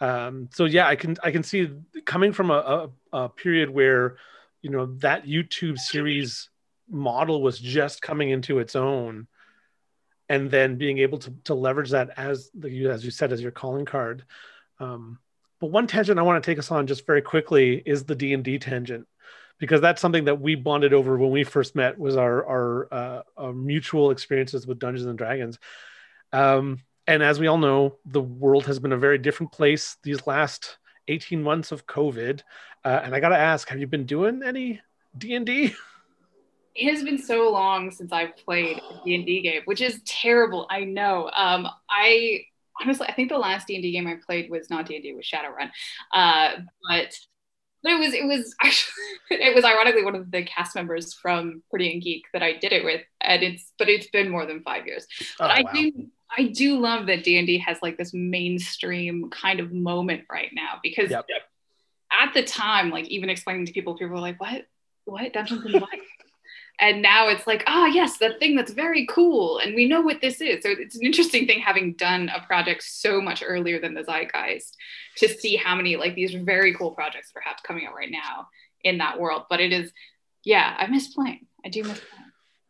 um, 0.00 0.48
so 0.52 0.64
yeah, 0.64 0.86
I 0.86 0.96
can 0.96 1.16
I 1.22 1.30
can 1.30 1.42
see 1.42 1.70
coming 2.04 2.32
from 2.32 2.50
a, 2.50 2.90
a, 3.12 3.18
a 3.24 3.28
period 3.28 3.70
where 3.70 4.16
you 4.62 4.70
know 4.70 4.86
that 4.98 5.26
YouTube 5.26 5.78
series 5.78 6.50
model 6.88 7.42
was 7.42 7.58
just 7.58 8.00
coming 8.00 8.30
into 8.30 8.58
its 8.60 8.76
own, 8.76 9.26
and 10.28 10.50
then 10.50 10.76
being 10.76 10.98
able 10.98 11.18
to 11.18 11.34
to 11.44 11.54
leverage 11.54 11.90
that 11.90 12.10
as 12.16 12.50
the 12.54 12.86
as 12.86 13.04
you 13.04 13.10
said 13.10 13.32
as 13.32 13.40
your 13.40 13.50
calling 13.50 13.84
card. 13.84 14.24
Um, 14.80 15.18
but 15.60 15.70
one 15.72 15.88
tangent 15.88 16.18
I 16.18 16.22
want 16.22 16.42
to 16.42 16.48
take 16.48 16.58
us 16.58 16.70
on 16.70 16.86
just 16.86 17.04
very 17.04 17.22
quickly 17.22 17.82
is 17.84 18.04
the 18.04 18.14
D 18.14 18.32
and 18.32 18.44
D 18.44 18.58
tangent, 18.58 19.08
because 19.58 19.80
that's 19.80 20.00
something 20.00 20.26
that 20.26 20.40
we 20.40 20.54
bonded 20.54 20.94
over 20.94 21.18
when 21.18 21.30
we 21.30 21.42
first 21.42 21.74
met 21.74 21.98
was 21.98 22.16
our 22.16 22.46
our, 22.46 22.94
uh, 22.94 23.22
our 23.36 23.52
mutual 23.52 24.12
experiences 24.12 24.66
with 24.66 24.78
Dungeons 24.78 25.06
and 25.06 25.18
Dragons. 25.18 25.58
Um, 26.32 26.80
and 27.08 27.22
as 27.22 27.40
we 27.40 27.46
all 27.46 27.56
know, 27.56 27.96
the 28.04 28.20
world 28.20 28.66
has 28.66 28.78
been 28.78 28.92
a 28.92 28.98
very 28.98 29.16
different 29.16 29.50
place 29.50 29.96
these 30.02 30.26
last 30.26 30.76
18 31.08 31.42
months 31.42 31.72
of 31.72 31.86
COVID. 31.86 32.42
Uh, 32.84 33.00
and 33.02 33.14
I 33.14 33.20
got 33.20 33.30
to 33.30 33.38
ask, 33.38 33.66
have 33.70 33.80
you 33.80 33.86
been 33.86 34.04
doing 34.04 34.42
any 34.44 34.80
D&D? 35.16 35.74
It 36.74 36.90
has 36.94 37.02
been 37.02 37.18
so 37.18 37.50
long 37.50 37.90
since 37.90 38.12
I've 38.12 38.36
played 38.36 38.76
a 38.76 39.04
D&D 39.04 39.40
game, 39.40 39.62
which 39.64 39.80
is 39.80 40.02
terrible. 40.04 40.66
I 40.70 40.84
know. 40.84 41.30
Um, 41.34 41.66
I 41.90 42.42
honestly, 42.80 43.06
I 43.08 43.14
think 43.14 43.30
the 43.30 43.38
last 43.38 43.66
D&D 43.66 43.90
game 43.90 44.06
I 44.06 44.16
played 44.24 44.50
was 44.50 44.68
not 44.68 44.86
D&D, 44.86 45.08
it 45.08 45.16
was 45.16 45.24
Shadowrun. 45.24 45.70
Uh, 46.12 46.60
but 46.88 47.18
but 47.82 47.92
it 47.92 47.98
was 47.98 48.12
it 48.12 48.26
was 48.26 48.54
actually 48.62 48.92
it 49.30 49.54
was 49.54 49.64
ironically 49.64 50.04
one 50.04 50.14
of 50.14 50.30
the 50.30 50.44
cast 50.44 50.74
members 50.74 51.14
from 51.14 51.62
Pretty 51.70 51.92
and 51.92 52.02
Geek 52.02 52.24
that 52.32 52.42
I 52.42 52.52
did 52.52 52.72
it 52.72 52.84
with, 52.84 53.02
and 53.20 53.42
it's 53.42 53.72
but 53.78 53.88
it's 53.88 54.08
been 54.08 54.28
more 54.28 54.46
than 54.46 54.62
five 54.62 54.86
years. 54.86 55.06
But 55.38 55.50
oh, 55.50 55.54
I 55.54 55.62
wow. 55.62 55.72
do 55.72 56.06
I 56.36 56.44
do 56.44 56.78
love 56.78 57.06
that 57.06 57.24
D&D 57.24 57.58
has 57.58 57.78
like 57.82 57.96
this 57.96 58.12
mainstream 58.12 59.30
kind 59.30 59.60
of 59.60 59.72
moment 59.72 60.24
right 60.30 60.50
now 60.52 60.78
because 60.82 61.10
yep. 61.10 61.26
at 62.12 62.34
the 62.34 62.42
time, 62.42 62.90
like 62.90 63.06
even 63.06 63.30
explaining 63.30 63.66
to 63.66 63.72
people, 63.72 63.94
people 63.94 64.14
were 64.14 64.20
like, 64.20 64.40
what, 64.40 64.66
what 65.04 65.32
Dungeons 65.32 65.64
and 65.64 65.80
what? 65.80 65.90
and 66.80 67.02
now 67.02 67.28
it's 67.28 67.46
like, 67.46 67.64
ah, 67.66 67.84
oh, 67.84 67.86
yes, 67.86 68.18
the 68.18 68.34
thing 68.38 68.56
that's 68.56 68.72
very 68.72 69.06
cool. 69.06 69.58
And 69.58 69.74
we 69.74 69.88
know 69.88 70.00
what 70.00 70.20
this 70.20 70.40
is. 70.40 70.62
So 70.62 70.70
it's 70.70 70.96
an 70.96 71.02
interesting 71.02 71.46
thing 71.46 71.60
having 71.60 71.94
done 71.94 72.30
a 72.34 72.44
project 72.46 72.82
so 72.82 73.20
much 73.20 73.42
earlier 73.46 73.80
than 73.80 73.94
the 73.94 74.04
zeitgeist 74.04 74.76
to 75.16 75.28
see 75.28 75.56
how 75.56 75.74
many 75.74 75.96
like 75.96 76.14
these 76.14 76.34
very 76.34 76.74
cool 76.74 76.92
projects 76.92 77.32
perhaps 77.32 77.62
coming 77.62 77.86
out 77.86 77.94
right 77.94 78.10
now 78.10 78.48
in 78.84 78.98
that 78.98 79.18
world. 79.18 79.44
But 79.48 79.60
it 79.60 79.72
is, 79.72 79.92
yeah, 80.44 80.76
I 80.78 80.86
miss 80.86 81.08
playing. 81.08 81.46
I 81.64 81.68
do 81.70 81.82
miss 81.82 82.00
playing. 82.00 82.17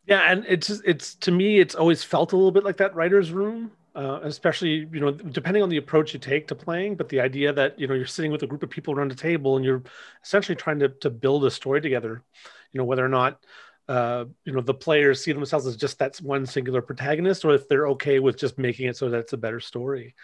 Yeah, 0.09 0.31
and 0.31 0.43
it's 0.47 0.71
it's 0.71 1.13
to 1.15 1.31
me, 1.31 1.59
it's 1.59 1.75
always 1.75 2.03
felt 2.03 2.33
a 2.33 2.35
little 2.35 2.51
bit 2.51 2.63
like 2.63 2.77
that 2.77 2.95
writer's 2.95 3.31
room, 3.31 3.71
uh, 3.93 4.19
especially 4.23 4.87
you 4.91 4.99
know 4.99 5.11
depending 5.11 5.61
on 5.61 5.69
the 5.69 5.77
approach 5.77 6.13
you 6.13 6.19
take 6.19 6.47
to 6.47 6.55
playing. 6.55 6.95
But 6.95 7.09
the 7.09 7.21
idea 7.21 7.53
that 7.53 7.79
you 7.79 7.85
know 7.85 7.93
you're 7.93 8.07
sitting 8.07 8.31
with 8.31 8.41
a 8.41 8.47
group 8.47 8.63
of 8.63 8.71
people 8.71 8.95
around 8.95 9.11
a 9.11 9.15
table 9.15 9.55
and 9.55 9.63
you're 9.63 9.83
essentially 10.23 10.55
trying 10.55 10.79
to 10.79 10.89
to 10.89 11.11
build 11.11 11.45
a 11.45 11.51
story 11.51 11.79
together, 11.79 12.23
you 12.71 12.79
know 12.79 12.85
whether 12.85 13.05
or 13.05 13.09
not 13.09 13.39
uh, 13.87 14.25
you 14.45 14.51
know 14.51 14.61
the 14.61 14.73
players 14.73 15.23
see 15.23 15.31
themselves 15.31 15.67
as 15.67 15.77
just 15.77 15.99
that 15.99 16.17
one 16.17 16.47
singular 16.47 16.81
protagonist, 16.81 17.45
or 17.45 17.53
if 17.53 17.67
they're 17.67 17.89
okay 17.89 18.17
with 18.17 18.35
just 18.35 18.57
making 18.57 18.87
it 18.87 18.97
so 18.97 19.11
that's 19.11 19.33
a 19.33 19.37
better 19.37 19.59
story. 19.59 20.15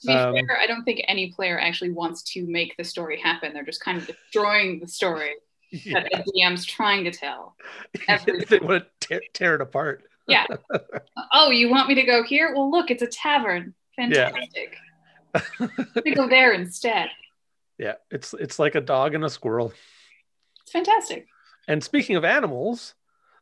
To 0.00 0.06
be 0.08 0.12
um, 0.12 0.34
fair, 0.34 0.58
I 0.60 0.66
don't 0.66 0.82
think 0.82 1.02
any 1.06 1.30
player 1.30 1.56
actually 1.56 1.92
wants 1.92 2.24
to 2.32 2.44
make 2.48 2.76
the 2.76 2.84
story 2.84 3.20
happen. 3.20 3.52
They're 3.52 3.62
just 3.62 3.80
kind 3.80 3.96
of 3.96 4.08
destroying 4.08 4.80
the 4.80 4.88
story 4.88 5.34
yeah. 5.70 6.00
that 6.00 6.24
the 6.24 6.32
DM's 6.32 6.64
trying 6.64 7.04
to 7.04 7.10
tell. 7.10 7.56
they 8.48 8.58
want 8.58 8.84
to 8.84 8.86
tear, 9.00 9.20
tear 9.32 9.54
it 9.54 9.60
apart. 9.60 10.04
yeah. 10.26 10.46
Oh, 11.32 11.50
you 11.50 11.70
want 11.70 11.88
me 11.88 11.94
to 11.94 12.02
go 12.02 12.22
here? 12.22 12.52
Well, 12.54 12.70
look, 12.70 12.90
it's 12.90 13.02
a 13.02 13.06
tavern. 13.06 13.74
Fantastic. 13.96 14.76
Yeah. 15.32 15.76
Me 16.04 16.12
go 16.12 16.28
there 16.28 16.52
instead. 16.54 17.08
Yeah, 17.78 17.94
it's 18.10 18.34
it's 18.34 18.58
like 18.58 18.74
a 18.74 18.80
dog 18.80 19.14
and 19.14 19.24
a 19.24 19.30
squirrel. 19.30 19.72
It's 20.62 20.72
fantastic. 20.72 21.28
And 21.68 21.84
speaking 21.84 22.16
of 22.16 22.24
animals, 22.24 22.94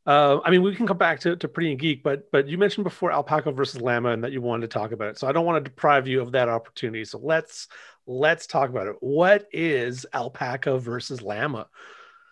uh, 0.08 0.40
I 0.44 0.50
mean, 0.50 0.62
we 0.62 0.74
can 0.74 0.86
come 0.86 0.96
back 0.96 1.20
to, 1.20 1.36
to 1.36 1.48
Pretty 1.48 1.70
and 1.70 1.78
Geek, 1.80 2.02
but 2.02 2.30
but 2.30 2.48
you 2.48 2.56
mentioned 2.56 2.84
before 2.84 3.12
alpaca 3.12 3.52
versus 3.52 3.80
llama 3.80 4.10
and 4.10 4.24
that 4.24 4.32
you 4.32 4.40
wanted 4.40 4.70
to 4.70 4.78
talk 4.78 4.92
about 4.92 5.08
it. 5.08 5.18
So 5.18 5.26
I 5.26 5.32
don't 5.32 5.44
want 5.44 5.62
to 5.62 5.70
deprive 5.70 6.06
you 6.06 6.20
of 6.20 6.32
that 6.32 6.48
opportunity. 6.48 7.04
So 7.04 7.18
let's 7.18 7.68
let's 8.06 8.46
talk 8.46 8.70
about 8.70 8.86
it. 8.86 8.96
What 9.00 9.46
is 9.52 10.06
alpaca 10.14 10.78
versus 10.78 11.20
llama? 11.20 11.68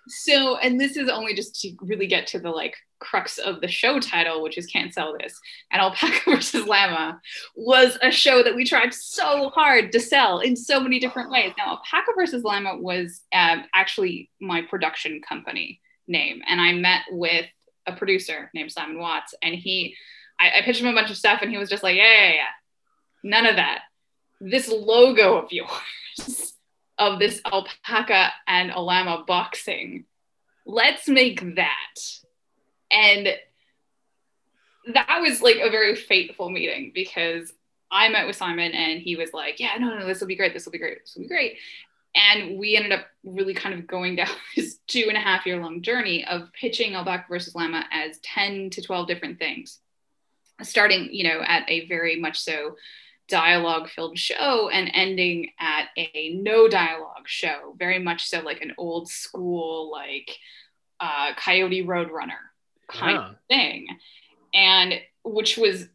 So 0.09 0.57
and 0.59 0.81
this 0.81 0.97
is 0.97 1.09
only 1.09 1.35
just 1.35 1.61
to 1.61 1.73
really 1.81 2.07
get 2.07 2.27
to 2.27 2.39
the 2.39 2.51
like 2.51 2.77
crux 2.99 3.39
of 3.39 3.61
the 3.61 3.69
show 3.69 4.01
title 4.01 4.43
which 4.43 4.57
is 4.57 4.67
can't 4.67 4.95
sell 4.95 5.15
this 5.19 5.39
and 5.71 5.83
alpaca 5.83 6.19
versus 6.31 6.67
llama 6.67 7.21
was 7.55 7.99
a 8.03 8.11
show 8.11 8.43
that 8.43 8.55
we 8.55 8.65
tried 8.65 8.95
so 8.95 9.51
hard 9.51 9.93
to 9.93 10.01
sell 10.01 10.39
in 10.41 10.57
so 10.57 10.81
many 10.81 10.99
different 10.99 11.31
ways. 11.31 11.53
Now 11.59 11.73
alpaca 11.73 12.13
versus 12.17 12.43
llama 12.43 12.79
was 12.79 13.23
um, 13.33 13.65
actually 13.75 14.31
my 14.41 14.63
production 14.63 15.21
company 15.27 15.81
name 16.09 16.41
and 16.47 16.61
i 16.61 16.73
met 16.73 17.03
with 17.11 17.47
a 17.87 17.93
producer 17.93 18.51
named 18.55 18.71
simon 18.71 18.99
watts 18.99 19.35
and 19.43 19.55
he 19.55 19.97
I, 20.39 20.59
I 20.59 20.63
pitched 20.63 20.81
him 20.81 20.87
a 20.87 20.93
bunch 20.93 21.11
of 21.11 21.17
stuff 21.17 21.41
and 21.43 21.51
he 21.51 21.59
was 21.59 21.69
just 21.69 21.83
like 21.83 21.97
yeah 21.97 22.05
yeah 22.05 22.33
yeah 22.35 22.47
none 23.27 23.47
of 23.47 23.57
that. 23.57 23.81
This 24.41 24.69
logo 24.69 25.37
of 25.37 25.53
yours 25.53 26.55
of 26.99 27.19
this 27.19 27.41
alpaca 27.45 28.33
and 28.47 28.71
a 28.71 28.81
llama 28.81 29.25
boxing. 29.27 30.05
Let's 30.65 31.09
make 31.09 31.57
that. 31.57 31.95
And 32.91 33.29
that 34.95 35.19
was 35.21 35.43
like 35.43 35.57
a 35.57 35.71
very 35.71 35.95
fateful 35.95 36.51
meeting 36.51 36.93
because 36.95 37.53
I 37.91 38.09
met 38.09 38.27
with 38.27 38.37
Simon 38.37 38.73
and 38.73 39.01
he 39.01 39.17
was 39.17 39.33
like, 39.33 39.61
yeah, 39.61 39.77
no, 39.79 39.99
no, 39.99 40.07
this 40.07 40.21
will 40.21 40.27
be 40.27 40.37
great. 40.37 40.53
This 40.53 40.65
will 40.65 40.73
be 40.73 40.79
great. 40.79 41.01
This 41.01 41.15
will 41.15 41.23
be 41.23 41.29
great. 41.29 41.59
And 42.15 42.59
we 42.59 42.77
ended 42.77 42.93
up 42.93 43.07
really 43.25 43.53
kind 43.53 43.75
of 43.75 43.87
going 43.87 44.17
down 44.17 44.29
this 44.57 44.79
two 44.87 45.05
and 45.09 45.17
a 45.17 45.21
half 45.21 45.47
year 45.47 45.61
long 45.61 45.83
journey 45.83 46.25
of 46.25 46.53
pitching 46.53 46.95
Alpaca 46.95 47.27
versus 47.29 47.55
Llama 47.55 47.85
as 47.93 48.19
10 48.21 48.71
to 48.71 48.83
12 48.83 49.07
different 49.07 49.39
things, 49.39 49.81
starting, 50.63 51.09
you 51.13 51.25
know, 51.25 51.43
at 51.45 51.69
a 51.69 51.87
very 51.89 52.19
much 52.19 52.41
so 52.41 52.77
dialogue 53.29 53.89
filled 53.89 54.19
show 54.19 54.69
and 54.69 54.91
ending 54.95 55.51
at 55.59 55.89
a 55.97 56.35
no 56.35 56.69
dialogue 56.69 57.27
show, 57.27 57.75
very 57.79 57.99
much 57.99 58.29
so 58.29 58.41
like 58.41 58.61
an 58.61 58.73
old 58.79 59.09
school, 59.09 59.91
like 59.91 60.31
uh, 61.01 61.33
Coyote 61.37 61.85
Roadrunner 61.85 62.39
kind 62.89 63.17
yeah. 63.17 63.31
of 63.31 63.37
thing. 63.49 63.87
And 64.55 64.95
which 65.25 65.57
was 65.59 65.89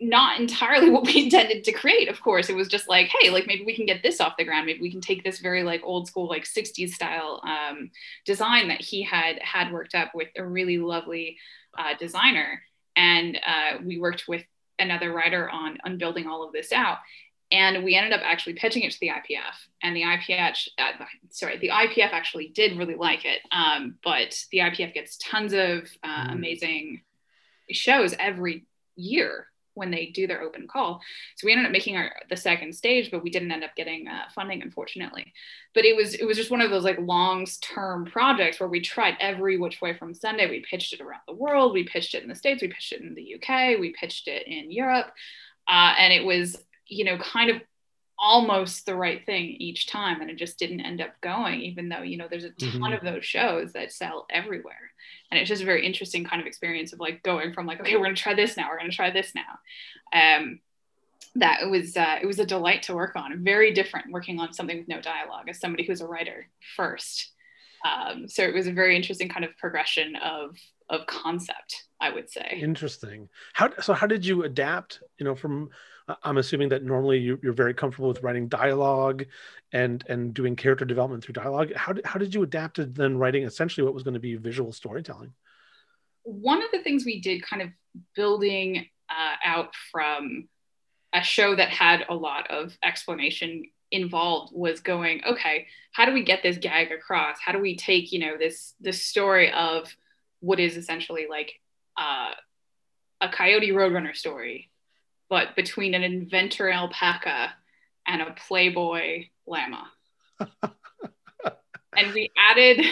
not 0.00 0.40
entirely 0.40 0.90
what 0.90 1.04
we 1.04 1.24
intended 1.24 1.64
to 1.64 1.72
create 1.72 2.08
of 2.08 2.20
course 2.20 2.48
it 2.48 2.56
was 2.56 2.68
just 2.68 2.88
like 2.88 3.10
hey 3.18 3.30
like 3.30 3.46
maybe 3.46 3.64
we 3.64 3.74
can 3.74 3.86
get 3.86 4.02
this 4.02 4.20
off 4.20 4.36
the 4.38 4.44
ground 4.44 4.66
maybe 4.66 4.80
we 4.80 4.90
can 4.90 5.00
take 5.00 5.24
this 5.24 5.40
very 5.40 5.62
like 5.62 5.80
old 5.82 6.06
school 6.06 6.28
like 6.28 6.44
60s 6.44 6.90
style 6.90 7.42
um, 7.44 7.90
design 8.24 8.68
that 8.68 8.80
he 8.80 9.02
had 9.02 9.38
had 9.42 9.72
worked 9.72 9.94
up 9.94 10.14
with 10.14 10.28
a 10.36 10.44
really 10.44 10.78
lovely 10.78 11.36
uh, 11.76 11.94
designer 11.98 12.62
and 12.96 13.38
uh, 13.46 13.78
we 13.84 13.98
worked 13.98 14.24
with 14.28 14.42
another 14.78 15.12
writer 15.12 15.48
on 15.48 15.78
on 15.84 15.98
building 15.98 16.26
all 16.26 16.44
of 16.44 16.52
this 16.52 16.72
out. 16.72 16.98
And 17.50 17.82
we 17.82 17.94
ended 17.94 18.12
up 18.12 18.20
actually 18.22 18.54
pitching 18.54 18.82
it 18.82 18.92
to 18.92 19.00
the 19.00 19.08
IPF 19.08 19.54
and 19.82 19.96
the 19.96 20.02
IPF 20.02 20.68
uh, 20.78 21.04
sorry 21.30 21.58
the 21.58 21.70
IPF 21.70 22.12
actually 22.12 22.48
did 22.48 22.78
really 22.78 22.94
like 22.94 23.24
it. 23.24 23.40
Um, 23.52 23.96
but 24.04 24.38
the 24.52 24.58
IPF 24.58 24.94
gets 24.94 25.16
tons 25.16 25.52
of 25.52 25.88
uh, 26.02 26.28
mm. 26.28 26.32
amazing 26.32 27.02
shows 27.70 28.14
every 28.18 28.66
year 28.96 29.46
when 29.78 29.90
they 29.90 30.06
do 30.06 30.26
their 30.26 30.42
open 30.42 30.68
call. 30.68 31.00
So 31.36 31.46
we 31.46 31.52
ended 31.52 31.66
up 31.66 31.72
making 31.72 31.96
our 31.96 32.12
the 32.28 32.36
second 32.36 32.74
stage, 32.74 33.10
but 33.10 33.22
we 33.22 33.30
didn't 33.30 33.52
end 33.52 33.64
up 33.64 33.74
getting 33.76 34.08
uh, 34.08 34.24
funding, 34.34 34.62
unfortunately. 34.62 35.32
But 35.74 35.84
it 35.84 35.96
was 35.96 36.14
it 36.14 36.24
was 36.24 36.36
just 36.36 36.50
one 36.50 36.60
of 36.60 36.70
those 36.70 36.84
like 36.84 36.98
long 36.98 37.46
term 37.60 38.04
projects 38.04 38.60
where 38.60 38.68
we 38.68 38.80
tried 38.80 39.16
every 39.20 39.56
which 39.56 39.80
way 39.80 39.96
from 39.96 40.14
Sunday. 40.14 40.48
We 40.48 40.64
pitched 40.68 40.92
it 40.92 41.00
around 41.00 41.22
the 41.26 41.34
world. 41.34 41.72
We 41.72 41.84
pitched 41.84 42.14
it 42.14 42.22
in 42.22 42.28
the 42.28 42.34
states. 42.34 42.60
We 42.60 42.68
pitched 42.68 42.92
it 42.92 43.00
in 43.00 43.14
the 43.14 43.34
UK. 43.36 43.80
We 43.80 43.94
pitched 43.98 44.28
it 44.28 44.46
in 44.46 44.70
Europe, 44.70 45.06
uh, 45.66 45.94
and 45.98 46.12
it 46.12 46.24
was 46.24 46.56
you 46.86 47.04
know 47.04 47.18
kind 47.18 47.50
of 47.50 47.62
almost 48.18 48.84
the 48.84 48.94
right 48.94 49.24
thing 49.24 49.56
each 49.58 49.86
time 49.86 50.20
and 50.20 50.30
it 50.30 50.36
just 50.36 50.58
didn't 50.58 50.80
end 50.80 51.00
up 51.00 51.10
going 51.20 51.60
even 51.60 51.88
though 51.88 52.02
you 52.02 52.16
know 52.16 52.26
there's 52.28 52.44
a 52.44 52.50
ton 52.50 52.70
mm-hmm. 52.70 52.92
of 52.92 53.02
those 53.02 53.24
shows 53.24 53.72
that 53.72 53.92
sell 53.92 54.26
everywhere. 54.30 54.90
And 55.30 55.38
it's 55.38 55.48
just 55.48 55.62
a 55.62 55.66
very 55.66 55.86
interesting 55.86 56.24
kind 56.24 56.40
of 56.40 56.46
experience 56.46 56.92
of 56.92 57.00
like 57.00 57.22
going 57.22 57.52
from 57.52 57.66
like 57.66 57.80
okay 57.80 57.96
we're 57.96 58.04
going 58.04 58.16
to 58.16 58.22
try 58.22 58.34
this 58.34 58.56
now 58.56 58.68
we're 58.70 58.78
going 58.78 58.90
to 58.90 58.96
try 58.96 59.10
this 59.10 59.32
now. 59.34 60.38
Um 60.38 60.60
that 61.34 61.62
it 61.62 61.70
was 61.70 61.96
uh, 61.96 62.18
it 62.20 62.26
was 62.26 62.38
a 62.38 62.46
delight 62.46 62.82
to 62.82 62.94
work 62.94 63.14
on 63.14 63.44
very 63.44 63.72
different 63.72 64.10
working 64.10 64.40
on 64.40 64.52
something 64.52 64.78
with 64.78 64.88
no 64.88 65.00
dialogue 65.00 65.48
as 65.48 65.60
somebody 65.60 65.84
who's 65.84 66.00
a 66.00 66.06
writer 66.06 66.48
first. 66.76 67.32
Um, 67.84 68.28
so 68.28 68.42
it 68.42 68.54
was 68.54 68.66
a 68.66 68.72
very 68.72 68.96
interesting 68.96 69.28
kind 69.28 69.44
of 69.44 69.56
progression 69.56 70.16
of 70.16 70.56
of 70.90 71.06
concept 71.06 71.84
i 72.00 72.10
would 72.10 72.30
say. 72.30 72.58
Interesting. 72.60 73.28
How 73.52 73.70
so 73.80 73.92
how 73.92 74.06
did 74.06 74.24
you 74.24 74.44
adapt 74.44 75.00
you 75.18 75.24
know 75.24 75.34
from 75.34 75.70
I'm 76.22 76.38
assuming 76.38 76.70
that 76.70 76.84
normally 76.84 77.18
you, 77.18 77.38
are 77.44 77.52
very 77.52 77.74
comfortable 77.74 78.08
with 78.08 78.22
writing 78.22 78.48
dialogue 78.48 79.24
and 79.72 80.02
and 80.08 80.32
doing 80.32 80.56
character 80.56 80.84
development 80.84 81.24
through 81.24 81.34
dialogue. 81.34 81.74
How 81.74 81.92
did, 81.92 82.06
how 82.06 82.18
did 82.18 82.34
you 82.34 82.42
adapt 82.42 82.76
to 82.76 82.86
then 82.86 83.18
writing 83.18 83.44
essentially 83.44 83.84
what 83.84 83.94
was 83.94 84.02
going 84.02 84.14
to 84.14 84.20
be 84.20 84.36
visual 84.36 84.72
storytelling? 84.72 85.32
One 86.22 86.62
of 86.62 86.70
the 86.72 86.82
things 86.82 87.04
we 87.04 87.20
did, 87.20 87.42
kind 87.42 87.62
of 87.62 87.68
building 88.14 88.86
uh, 89.08 89.36
out 89.44 89.74
from 89.90 90.48
a 91.12 91.22
show 91.22 91.54
that 91.54 91.70
had 91.70 92.04
a 92.08 92.14
lot 92.14 92.50
of 92.50 92.76
explanation 92.82 93.64
involved, 93.90 94.52
was 94.54 94.80
going, 94.80 95.22
okay, 95.26 95.66
how 95.92 96.04
do 96.04 96.12
we 96.12 96.22
get 96.22 96.42
this 96.42 96.58
gag 96.58 96.92
across? 96.92 97.38
How 97.40 97.52
do 97.52 97.60
we 97.60 97.76
take 97.76 98.12
you 98.12 98.20
know 98.20 98.38
this 98.38 98.74
this 98.80 99.04
story 99.04 99.52
of 99.52 99.94
what 100.40 100.60
is 100.60 100.76
essentially 100.76 101.26
like 101.28 101.60
uh, 101.98 102.30
a 103.20 103.28
Coyote 103.28 103.70
Roadrunner 103.70 104.14
story 104.14 104.70
but 105.28 105.56
between 105.56 105.94
an 105.94 106.02
inventor 106.02 106.70
alpaca 106.70 107.52
and 108.06 108.22
a 108.22 108.34
playboy 108.46 109.26
llama. 109.46 109.90
and 110.40 112.14
we 112.14 112.30
added 112.36 112.84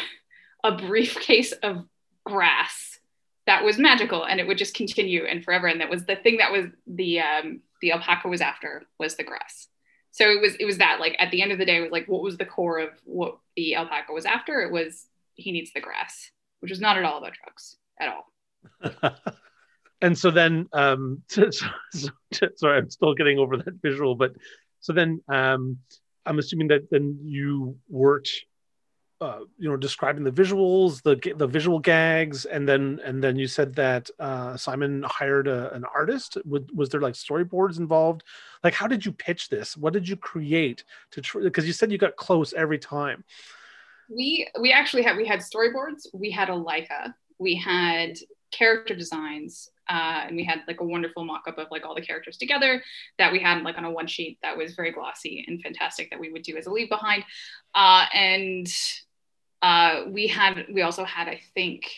a 0.65 0.73
briefcase 0.73 1.53
of 1.53 1.85
grass 2.25 2.99
that 3.47 3.65
was 3.65 3.79
magical 3.79 4.25
and 4.25 4.41
it 4.41 4.47
would 4.47 4.59
just 4.59 4.75
continue 4.75 5.25
and 5.25 5.45
forever. 5.45 5.67
And 5.69 5.81
that 5.81 5.91
was 5.91 6.05
the 6.05 6.17
thing 6.17 6.39
that 6.39 6.53
was 6.53 6.67
the 6.87 7.21
um, 7.21 7.61
the 7.81 7.93
alpaca 7.93 8.29
was 8.29 8.41
after 8.41 8.83
was 8.99 9.17
the 9.17 9.25
grass. 9.25 9.69
So 10.11 10.31
it 10.31 10.41
was 10.41 10.57
it 10.57 10.65
was 10.65 10.79
that 10.79 10.99
like 11.01 11.17
at 11.19 11.31
the 11.31 11.43
end 11.43 11.53
of 11.53 11.59
the 11.59 11.65
day 11.65 11.77
it 11.77 11.83
was 11.83 11.93
like 11.93 12.09
what 12.09 12.23
was 12.23 12.37
the 12.37 12.45
core 12.45 12.79
of 12.79 12.91
what 13.05 13.39
the 13.55 13.77
alpaca 13.77 14.13
was 14.13 14.25
after? 14.25 14.61
It 14.63 14.73
was 14.73 15.07
he 15.35 15.53
needs 15.53 15.73
the 15.73 15.81
grass 15.81 16.31
which 16.61 16.71
was 16.71 16.81
not 16.81 16.97
at 16.97 17.05
all 17.05 17.19
about 17.19 17.35
drugs 17.35 17.77
at 18.01 18.09
all 18.09 18.33
and 20.03 20.19
so 20.19 20.31
then 20.31 20.69
um 20.73 21.23
so, 21.29 21.51
so, 21.51 22.09
so, 22.33 22.49
sorry 22.57 22.79
i'm 22.79 22.91
still 22.91 23.15
getting 23.15 23.39
over 23.39 23.57
that 23.57 23.75
visual 23.83 24.15
but 24.15 24.33
so 24.81 24.93
then 24.93 25.21
um 25.29 25.79
i'm 26.25 26.39
assuming 26.39 26.69
that 26.69 26.91
then 26.91 27.19
you 27.23 27.77
worked 27.89 28.31
uh, 29.21 29.41
you 29.57 29.69
know 29.69 29.77
describing 29.77 30.25
the 30.25 30.31
visuals 30.31 31.03
the 31.03 31.17
the 31.37 31.47
visual 31.47 31.79
gags 31.79 32.45
and 32.45 32.69
then 32.69 33.01
and 33.03 33.25
then 33.25 33.35
you 33.37 33.47
said 33.47 33.75
that 33.75 34.11
uh, 34.21 34.57
simon 34.57 35.03
hired 35.05 35.49
a, 35.49 35.73
an 35.73 35.85
artist. 35.85 36.37
Was, 36.45 36.63
was 36.75 36.91
there 36.91 37.01
like 37.01 37.15
storyboards 37.15 37.79
involved? 37.79 38.25
Like 38.63 38.75
how 38.75 38.87
did 38.87 39.07
you 39.07 39.13
pitch 39.13 39.49
this? 39.49 39.75
What 39.75 39.95
did 39.95 40.07
you 40.07 40.17
create 40.17 40.85
to 41.13 41.23
because 41.23 41.65
tr- 41.65 41.67
you 41.67 41.73
said 41.73 41.91
you 41.91 41.97
got 41.97 42.17
close 42.17 42.53
every 42.53 42.79
time. 42.79 43.25
We 44.11 44.49
we 44.61 44.71
actually 44.71 45.03
had 45.03 45.17
we 45.17 45.27
had 45.27 45.41
storyboards 45.41 46.09
we 46.13 46.31
had 46.31 46.51
a 46.51 46.53
leica 46.53 47.15
we 47.39 47.55
had 47.55 48.19
character 48.51 48.95
designs 48.95 49.71
uh, 49.89 50.25
and 50.27 50.37
we 50.37 50.45
had 50.45 50.61
like 50.67 50.81
a 50.81 50.85
wonderful 50.85 51.25
mock-up 51.25 51.59
of 51.59 51.69
like 51.71 51.85
all 51.85 51.95
the 51.95 52.01
characters 52.01 52.37
together 52.37 52.83
that 53.19 53.33
we 53.33 53.41
had 53.41 53.63
like 53.63 53.79
on 53.79 53.85
a 53.85 53.91
one 53.91 54.07
sheet 54.07 54.39
that 54.43 54.57
was 54.57 54.75
very 54.75 54.93
glossy 54.93 55.45
and 55.47 55.63
fantastic 55.63 56.11
that 56.11 56.21
we 56.21 56.31
would 56.31 56.43
do 56.43 56.57
as 56.57 56.67
a 56.67 56.71
leave 56.71 56.89
behind. 56.89 57.25
Uh, 57.75 58.07
and 58.13 58.69
uh, 59.63 60.03
we 60.09 60.27
had 60.27 60.67
we 60.73 60.83
also 60.83 61.03
had 61.03 61.29
i 61.29 61.41
think 61.55 61.91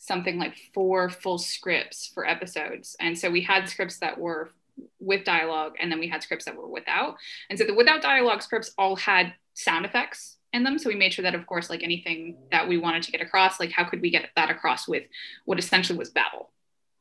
something 0.00 0.38
like 0.38 0.56
four 0.72 1.10
full 1.10 1.38
scripts 1.38 2.10
for 2.12 2.26
episodes. 2.26 2.96
And 2.98 3.16
so 3.16 3.30
we 3.30 3.42
had 3.42 3.68
scripts 3.68 3.98
that 3.98 4.18
were 4.18 4.50
with 4.98 5.24
dialogue 5.24 5.74
and 5.78 5.92
then 5.92 6.00
we 6.00 6.08
had 6.08 6.22
scripts 6.22 6.46
that 6.46 6.56
were 6.56 6.66
without. 6.66 7.16
And 7.50 7.58
so 7.58 7.66
the 7.66 7.74
without 7.74 8.00
dialogue 8.00 8.42
scripts 8.42 8.72
all 8.78 8.96
had 8.96 9.34
sound 9.52 9.84
effects 9.84 10.38
in 10.54 10.64
them. 10.64 10.78
So 10.78 10.88
we 10.88 10.96
made 10.96 11.12
sure 11.12 11.22
that, 11.22 11.34
of 11.34 11.46
course, 11.46 11.68
like 11.68 11.82
anything 11.82 12.38
that 12.50 12.66
we 12.66 12.78
wanted 12.78 13.02
to 13.04 13.12
get 13.12 13.20
across, 13.20 13.60
like 13.60 13.70
how 13.70 13.84
could 13.84 14.00
we 14.00 14.10
get 14.10 14.30
that 14.36 14.50
across 14.50 14.88
with 14.88 15.04
what 15.44 15.58
essentially 15.58 15.98
was 15.98 16.10
babble, 16.10 16.50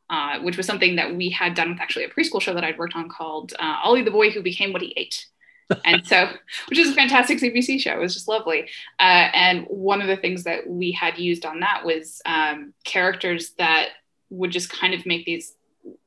uh, 0.10 0.40
which 0.40 0.58
was 0.58 0.66
something 0.66 0.96
that 0.96 1.16
we 1.16 1.30
had 1.30 1.54
done 1.54 1.70
with 1.70 1.80
actually 1.80 2.06
a 2.06 2.10
preschool 2.10 2.42
show 2.42 2.54
that 2.54 2.64
I'd 2.64 2.78
worked 2.78 2.96
on 2.96 3.10
called 3.10 3.54
uh, 3.60 3.78
Ollie 3.84 4.04
the 4.04 4.12
Boy 4.12 4.32
Who 4.32 4.42
Became 4.42 4.74
What 4.74 4.82
He 4.82 4.94
Ate. 4.98 5.26
and 5.86 6.06
so, 6.06 6.30
which 6.68 6.80
is 6.80 6.90
a 6.90 6.96
fantastic 6.96 7.40
CBC 7.40 7.80
show. 7.80 7.92
It 7.92 8.00
was 8.00 8.16
just 8.16 8.28
lovely. 8.28 8.68
Uh, 9.00 9.30
and 9.34 9.66
one 9.68 10.02
of 10.02 10.08
the 10.08 10.18
things 10.18 10.44
that 10.46 10.68
we 10.68 10.92
had 10.92 11.20
used 11.20 11.46
on 11.46 11.60
that 11.60 11.86
was 11.86 12.22
um, 12.26 12.74
characters 12.84 13.52
that 13.60 13.90
would 14.32 14.52
just 14.52 14.72
kind 14.72 14.96
of 14.96 15.06
make 15.06 15.26
these 15.26 15.54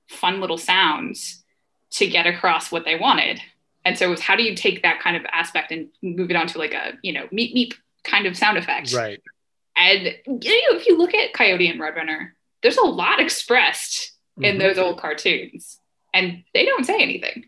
fun 0.09 0.41
little 0.41 0.59
sounds 0.59 1.45
to 1.91 2.09
get 2.09 2.27
across 2.27 2.73
what 2.73 2.85
they 2.85 2.99
wanted 2.99 3.41
and 3.85 3.99
so 3.99 4.07
it 4.07 4.11
was 4.11 4.21
how 4.21 4.37
do 4.37 4.43
you 4.43 4.55
take 4.55 4.83
that 4.83 5.01
kind 5.01 5.17
of 5.17 5.25
aspect 5.33 5.73
and 5.73 5.89
move 6.03 6.31
it 6.31 6.37
onto 6.37 6.59
like 6.59 6.75
a 6.75 6.93
you 7.03 7.13
know 7.13 7.27
meep 7.27 7.55
meep 7.55 7.75
kind 8.05 8.27
of 8.27 8.37
sound 8.37 8.59
effect 8.59 8.93
right 8.93 9.23
and 9.77 10.05
you 10.05 10.71
know 10.71 10.79
if 10.79 10.87
you 10.87 10.97
look 10.97 11.15
at 11.15 11.33
coyote 11.33 11.69
and 11.69 11.81
roadrunner 11.81 12.31
there's 12.63 12.77
a 12.77 12.87
lot 12.87 13.21
expressed 13.21 14.13
mm-hmm. 14.39 14.45
in 14.45 14.59
those 14.59 14.79
old 14.79 14.99
cartoons 15.01 15.79
and 16.15 16.45
they 16.55 16.65
don't 16.65 16.87
say 16.87 17.01
anything. 17.01 17.47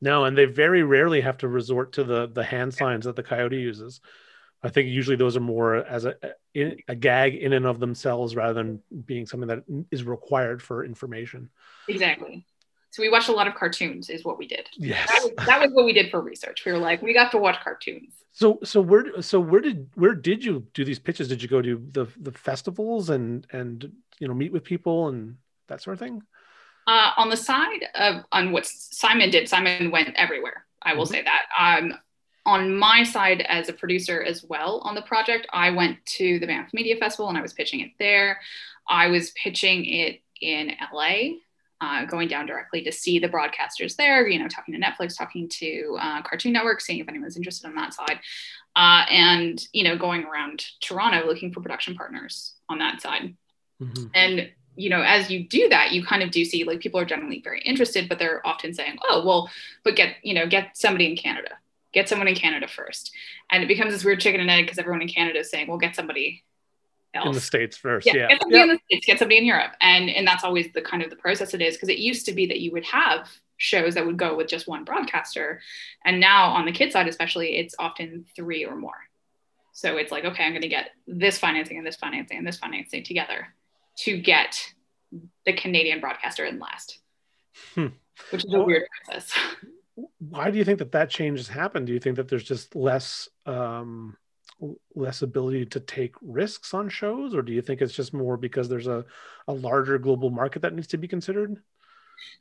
No 0.00 0.24
and 0.24 0.36
they 0.36 0.44
very 0.44 0.82
rarely 0.82 1.20
have 1.20 1.38
to 1.38 1.48
resort 1.48 1.94
to 1.94 2.04
the 2.04 2.26
the 2.26 2.44
hand 2.44 2.74
signs 2.74 3.04
that 3.06 3.16
the 3.16 3.22
coyote 3.22 3.56
uses. 3.56 4.00
I 4.62 4.70
think 4.70 4.88
usually 4.88 5.16
those 5.16 5.36
are 5.36 5.40
more 5.40 5.76
as 5.76 6.04
a 6.04 6.16
a 6.88 6.94
gag 6.94 7.34
in 7.34 7.52
and 7.52 7.66
of 7.66 7.80
themselves 7.80 8.36
rather 8.36 8.54
than 8.54 8.80
being 9.04 9.26
something 9.26 9.48
that 9.48 9.64
is 9.90 10.04
required 10.04 10.62
for 10.62 10.84
information. 10.84 11.50
Exactly 11.88 12.46
so 12.94 13.02
we 13.02 13.08
watched 13.08 13.28
a 13.28 13.32
lot 13.32 13.48
of 13.48 13.56
cartoons, 13.56 14.08
is 14.08 14.24
what 14.24 14.38
we 14.38 14.46
did. 14.46 14.68
Yes, 14.76 15.08
that 15.08 15.20
was, 15.24 15.46
that 15.46 15.60
was 15.60 15.72
what 15.72 15.84
we 15.84 15.92
did 15.92 16.12
for 16.12 16.20
research. 16.20 16.64
We 16.64 16.70
were 16.70 16.78
like, 16.78 17.02
we 17.02 17.12
got 17.12 17.32
to 17.32 17.38
watch 17.38 17.60
cartoons. 17.60 18.12
So, 18.30 18.60
so 18.62 18.80
where, 18.80 19.20
so 19.20 19.40
where 19.40 19.60
did 19.60 19.90
where 19.96 20.14
did 20.14 20.44
you 20.44 20.68
do 20.74 20.84
these 20.84 21.00
pitches? 21.00 21.26
Did 21.26 21.42
you 21.42 21.48
go 21.48 21.60
to 21.60 21.84
the 21.90 22.06
the 22.16 22.30
festivals 22.30 23.10
and 23.10 23.48
and 23.50 23.90
you 24.20 24.28
know 24.28 24.34
meet 24.34 24.52
with 24.52 24.62
people 24.62 25.08
and 25.08 25.38
that 25.66 25.82
sort 25.82 25.94
of 25.94 25.98
thing? 25.98 26.22
Uh, 26.86 27.10
on 27.16 27.30
the 27.30 27.36
side 27.36 27.84
of 27.96 28.22
on 28.30 28.52
what 28.52 28.64
Simon 28.64 29.28
did, 29.30 29.48
Simon 29.48 29.90
went 29.90 30.14
everywhere. 30.14 30.64
I 30.80 30.94
will 30.94 31.04
mm-hmm. 31.04 31.14
say 31.14 31.24
that. 31.24 31.46
Um, 31.58 31.94
on 32.46 32.76
my 32.76 33.02
side 33.02 33.40
as 33.48 33.68
a 33.68 33.72
producer 33.72 34.22
as 34.22 34.44
well 34.44 34.82
on 34.84 34.94
the 34.94 35.02
project, 35.02 35.48
I 35.52 35.70
went 35.70 35.98
to 36.18 36.38
the 36.38 36.46
Banff 36.46 36.72
Media 36.72 36.94
Festival 36.96 37.28
and 37.28 37.36
I 37.36 37.42
was 37.42 37.54
pitching 37.54 37.80
it 37.80 37.90
there. 37.98 38.38
I 38.88 39.08
was 39.08 39.32
pitching 39.32 39.84
it 39.84 40.20
in 40.40 40.70
LA 40.92 41.38
uh, 41.84 42.04
going 42.06 42.28
down 42.28 42.46
directly 42.46 42.82
to 42.82 42.90
see 42.90 43.18
the 43.18 43.28
broadcasters 43.28 43.96
there, 43.96 44.26
you 44.26 44.38
know, 44.38 44.48
talking 44.48 44.74
to 44.74 44.80
Netflix, 44.80 45.16
talking 45.16 45.48
to 45.48 45.96
uh, 46.00 46.22
Cartoon 46.22 46.52
Network, 46.52 46.80
seeing 46.80 46.98
if 46.98 47.08
anyone's 47.08 47.36
interested 47.36 47.66
on 47.66 47.74
that 47.74 47.92
side, 47.92 48.18
uh, 48.76 49.04
and 49.10 49.66
you 49.72 49.84
know, 49.84 49.96
going 49.96 50.24
around 50.24 50.64
Toronto 50.80 51.26
looking 51.26 51.52
for 51.52 51.60
production 51.60 51.94
partners 51.94 52.54
on 52.68 52.78
that 52.78 53.00
side. 53.00 53.36
Mm-hmm. 53.82 54.06
And 54.14 54.50
you 54.76 54.90
know, 54.90 55.02
as 55.02 55.30
you 55.30 55.46
do 55.46 55.68
that, 55.68 55.92
you 55.92 56.04
kind 56.04 56.22
of 56.22 56.30
do 56.30 56.44
see 56.44 56.64
like 56.64 56.80
people 56.80 56.98
are 56.98 57.04
generally 57.04 57.40
very 57.42 57.60
interested, 57.60 58.08
but 58.08 58.18
they're 58.18 58.44
often 58.46 58.72
saying, 58.72 58.96
"Oh, 59.04 59.24
well, 59.24 59.50
but 59.84 59.94
get 59.94 60.16
you 60.22 60.34
know, 60.34 60.46
get 60.46 60.76
somebody 60.76 61.10
in 61.10 61.16
Canada, 61.16 61.50
get 61.92 62.08
someone 62.08 62.28
in 62.28 62.34
Canada 62.34 62.66
first," 62.66 63.12
and 63.50 63.62
it 63.62 63.66
becomes 63.66 63.92
this 63.92 64.04
weird 64.04 64.20
chicken 64.20 64.40
and 64.40 64.50
egg 64.50 64.64
because 64.64 64.78
everyone 64.78 65.02
in 65.02 65.08
Canada 65.08 65.40
is 65.40 65.50
saying, 65.50 65.68
"Well, 65.68 65.78
get 65.78 65.94
somebody 65.94 66.44
else. 67.14 67.26
in 67.26 67.32
the 67.32 67.40
states 67.40 67.76
first. 67.76 68.06
Yeah, 68.06 68.14
yeah. 68.14 68.28
get 68.28 68.40
somebody 68.42 68.62
in 68.62 68.68
the 68.68 68.80
states, 68.86 69.06
get 69.06 69.18
somebody 69.18 69.38
in 69.38 69.44
Europe, 69.44 69.72
and 69.80 70.10
and 70.10 70.26
that's 70.26 70.44
always 70.44 70.72
the 70.72 70.82
kind 70.82 71.02
of 71.02 71.10
the 71.10 71.16
process 71.16 71.54
it 71.54 71.62
is 71.62 71.74
because 71.74 71.88
it 71.88 71.98
used 71.98 72.26
to 72.26 72.32
be 72.32 72.46
that 72.46 72.60
you 72.60 72.72
would 72.72 72.84
have 72.84 73.28
shows 73.56 73.94
that 73.94 74.04
would 74.04 74.16
go 74.16 74.36
with 74.36 74.48
just 74.48 74.66
one 74.66 74.84
broadcaster, 74.84 75.60
and 76.04 76.20
now 76.20 76.50
on 76.50 76.64
the 76.64 76.72
kid 76.72 76.92
side 76.92 77.08
especially, 77.08 77.56
it's 77.56 77.74
often 77.78 78.24
three 78.36 78.64
or 78.64 78.76
more. 78.76 78.92
So 79.72 79.96
it's 79.96 80.12
like, 80.12 80.24
okay, 80.24 80.44
I'm 80.44 80.52
going 80.52 80.62
to 80.62 80.68
get 80.68 80.90
this 81.08 81.36
financing 81.36 81.78
and 81.78 81.86
this 81.86 81.96
financing 81.96 82.38
and 82.38 82.46
this 82.46 82.58
financing 82.58 83.02
together 83.02 83.48
to 83.98 84.16
get 84.20 84.72
the 85.44 85.52
Canadian 85.52 86.00
broadcaster 86.00 86.44
in 86.44 86.60
last, 86.60 86.98
hmm. 87.74 87.88
which 88.30 88.44
is 88.44 88.54
a 88.54 88.62
weird 88.62 88.84
process. 89.04 89.32
Why 90.18 90.50
do 90.50 90.58
you 90.58 90.64
think 90.64 90.78
that 90.78 90.92
that 90.92 91.10
change 91.10 91.38
has 91.38 91.48
happened? 91.48 91.88
Do 91.88 91.92
you 91.92 91.98
think 91.98 92.16
that 92.16 92.28
there's 92.28 92.44
just 92.44 92.74
less 92.74 93.28
um, 93.46 94.16
less 94.94 95.22
ability 95.22 95.66
to 95.66 95.80
take 95.80 96.14
risks 96.22 96.74
on 96.74 96.88
shows 96.88 97.34
or 97.34 97.42
do 97.42 97.52
you 97.52 97.62
think 97.62 97.82
it's 97.82 97.92
just 97.92 98.14
more 98.14 98.36
because 98.36 98.68
there's 98.68 98.86
a, 98.86 99.04
a 99.48 99.52
larger 99.52 99.98
global 99.98 100.30
market 100.30 100.62
that 100.62 100.74
needs 100.74 100.88
to 100.88 100.96
be 100.96 101.08
considered? 101.08 101.56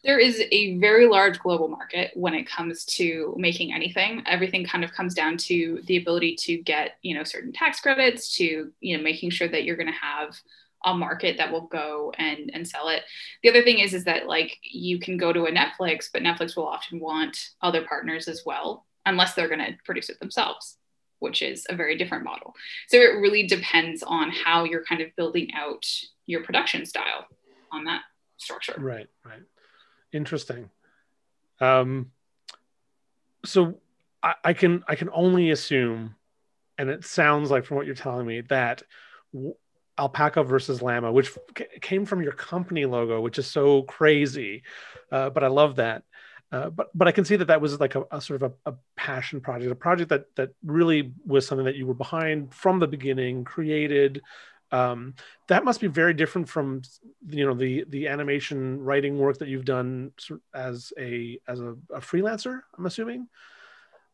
There 0.03 0.19
is 0.19 0.41
a 0.51 0.77
very 0.77 1.07
large 1.07 1.39
global 1.39 1.67
market 1.67 2.11
when 2.15 2.33
it 2.33 2.49
comes 2.49 2.85
to 2.85 3.33
making 3.37 3.73
anything. 3.73 4.23
Everything 4.27 4.65
kind 4.65 4.83
of 4.83 4.91
comes 4.91 5.13
down 5.13 5.37
to 5.37 5.81
the 5.85 5.97
ability 5.97 6.35
to 6.41 6.57
get 6.57 6.97
you 7.01 7.15
know 7.15 7.23
certain 7.23 7.51
tax 7.51 7.79
credits 7.79 8.35
to 8.37 8.71
you 8.79 8.97
know 8.97 9.03
making 9.03 9.31
sure 9.31 9.47
that 9.47 9.63
you're 9.63 9.75
going 9.75 9.91
to 9.91 9.93
have 9.93 10.35
a 10.85 10.93
market 10.93 11.37
that 11.37 11.51
will 11.51 11.67
go 11.67 12.13
and 12.17 12.51
and 12.53 12.67
sell 12.67 12.89
it. 12.89 13.03
The 13.41 13.49
other 13.49 13.63
thing 13.63 13.79
is 13.79 13.93
is 13.93 14.03
that 14.03 14.27
like 14.27 14.57
you 14.61 14.99
can 14.99 15.17
go 15.17 15.33
to 15.33 15.45
a 15.45 15.51
netflix 15.51 16.09
but 16.11 16.21
netflix 16.21 16.55
will 16.55 16.67
often 16.67 16.99
want 16.99 17.37
other 17.61 17.83
partners 17.85 18.27
as 18.27 18.43
well 18.45 18.85
unless 19.05 19.33
they're 19.33 19.49
going 19.49 19.59
to 19.59 19.77
produce 19.85 20.09
it 20.09 20.19
themselves 20.19 20.77
which 21.23 21.41
is 21.41 21.65
a 21.69 21.75
very 21.75 21.97
different 21.97 22.23
model. 22.23 22.53
So 22.89 22.97
it 22.97 23.19
really 23.19 23.47
depends 23.47 24.03
on 24.03 24.29
how 24.29 24.65
you're 24.65 24.83
kind 24.83 25.01
of 25.01 25.07
building 25.15 25.49
out 25.55 25.85
your 26.27 26.43
production 26.43 26.85
style 26.85 27.25
on 27.71 27.85
that 27.85 28.01
structure. 28.37 28.75
Right, 28.77 29.07
right. 29.25 29.41
Interesting. 30.11 30.69
Um, 31.59 32.11
so 33.45 33.79
I, 34.21 34.35
I 34.43 34.53
can 34.53 34.83
I 34.87 34.95
can 34.95 35.09
only 35.11 35.51
assume, 35.51 36.15
and 36.77 36.89
it 36.89 37.05
sounds 37.05 37.49
like 37.49 37.65
from 37.65 37.77
what 37.77 37.85
you're 37.85 37.95
telling 37.95 38.27
me 38.27 38.41
that 38.41 38.83
w- 39.33 39.55
alpaca 39.97 40.43
versus 40.43 40.81
llama, 40.81 41.11
which 41.11 41.31
c- 41.57 41.65
came 41.81 42.05
from 42.05 42.21
your 42.21 42.31
company 42.33 42.85
logo, 42.85 43.21
which 43.21 43.37
is 43.39 43.47
so 43.47 43.83
crazy, 43.83 44.63
uh, 45.11 45.29
but 45.29 45.43
I 45.43 45.47
love 45.47 45.77
that. 45.77 46.03
Uh, 46.53 46.69
but 46.69 46.91
but 46.93 47.07
I 47.07 47.11
can 47.11 47.25
see 47.25 47.35
that 47.35 47.47
that 47.47 47.61
was 47.61 47.79
like 47.79 47.95
a, 47.95 48.05
a 48.11 48.21
sort 48.21 48.43
of 48.43 48.53
a, 48.65 48.71
a, 48.71 48.75
passion 48.95 49.41
project, 49.41 49.71
a 49.71 49.75
project 49.75 50.09
that 50.09 50.25
that 50.35 50.51
really 50.63 51.11
was 51.25 51.47
something 51.47 51.65
that 51.65 51.75
you 51.75 51.87
were 51.87 51.95
behind 51.95 52.53
from 52.53 52.79
the 52.79 52.87
beginning, 52.87 53.43
created. 53.43 54.21
Um, 54.71 55.15
that 55.47 55.65
must 55.65 55.81
be 55.81 55.87
very 55.87 56.13
different 56.13 56.47
from 56.47 56.83
you 57.27 57.47
know 57.47 57.55
the 57.55 57.85
the 57.89 58.07
animation 58.07 58.79
writing 58.79 59.17
work 59.17 59.39
that 59.39 59.47
you've 59.47 59.65
done 59.65 60.11
as 60.53 60.93
a 60.99 61.39
as 61.47 61.59
a, 61.59 61.71
a 61.89 61.99
freelancer. 61.99 62.61
I'm 62.77 62.85
assuming. 62.85 63.27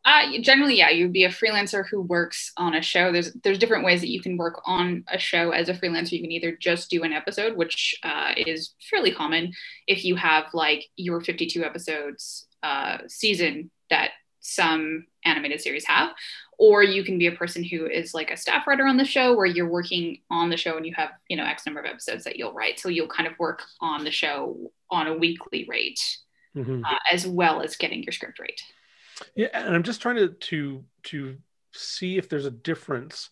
Uh, 0.06 0.24
generally, 0.42 0.78
yeah, 0.78 0.90
you'd 0.90 1.12
be 1.12 1.26
a 1.26 1.30
freelancer 1.30 1.86
who 1.88 2.02
works 2.02 2.54
on 2.58 2.74
a 2.74 2.82
show. 2.82 3.12
There's 3.12 3.34
there's 3.44 3.60
different 3.60 3.84
ways 3.84 4.02
that 4.02 4.10
you 4.10 4.22
can 4.22 4.38
work 4.38 4.62
on 4.66 5.04
a 5.08 5.20
show 5.20 5.52
as 5.52 5.68
a 5.68 5.74
freelancer. 5.74 6.14
You 6.14 6.22
can 6.22 6.32
either 6.32 6.56
just 6.56 6.90
do 6.90 7.04
an 7.04 7.12
episode, 7.12 7.58
which 7.58 7.96
uh, 8.04 8.32
is 8.38 8.74
fairly 8.90 9.12
common 9.12 9.52
if 9.88 10.06
you 10.06 10.16
have 10.16 10.46
like 10.54 10.86
your 10.96 11.20
52 11.20 11.64
episodes 11.64 12.48
uh, 12.64 13.00
season 13.08 13.72
that 13.90 14.12
some 14.40 15.06
animated 15.26 15.60
series 15.60 15.86
have, 15.86 16.12
or 16.58 16.82
you 16.82 17.04
can 17.04 17.18
be 17.18 17.28
a 17.28 17.34
person 17.34 17.62
who 17.62 17.86
is 17.86 18.14
like 18.14 18.32
a 18.32 18.38
staff 18.38 18.66
writer 18.68 18.86
on 18.86 18.96
the 18.96 19.06
show, 19.06 19.36
where 19.36 19.46
you're 19.46 19.70
working 19.70 20.22
on 20.30 20.50
the 20.50 20.58
show 20.58 20.78
and 20.78 20.86
you 20.86 20.94
have 20.96 21.12
you 21.28 21.36
know 21.36 21.46
X 21.46 21.66
number 21.66 21.82
of 21.82 21.86
episodes 21.86 22.24
that 22.24 22.38
you'll 22.38 22.54
write. 22.54 22.80
So 22.80 22.88
you'll 22.88 23.08
kind 23.08 23.28
of 23.28 23.38
work 23.38 23.64
on 23.82 24.06
the 24.06 24.12
show 24.12 24.72
on 24.90 25.08
a 25.08 25.18
weekly 25.18 25.66
rate, 25.70 26.00
mm-hmm. 26.56 26.84
Uh, 26.86 26.98
as 27.12 27.28
well 27.28 27.62
as 27.62 27.76
getting 27.76 28.02
your 28.02 28.14
script 28.14 28.40
rate. 28.40 28.62
Yeah, 29.36 29.48
and 29.54 29.76
I'm 29.76 29.84
just 29.84 30.02
trying 30.02 30.18
to 30.18 30.30
to 30.30 30.84
to 31.04 31.38
see 31.72 32.18
if 32.18 32.30
there's 32.30 32.46
a 32.46 32.52
difference 32.52 33.30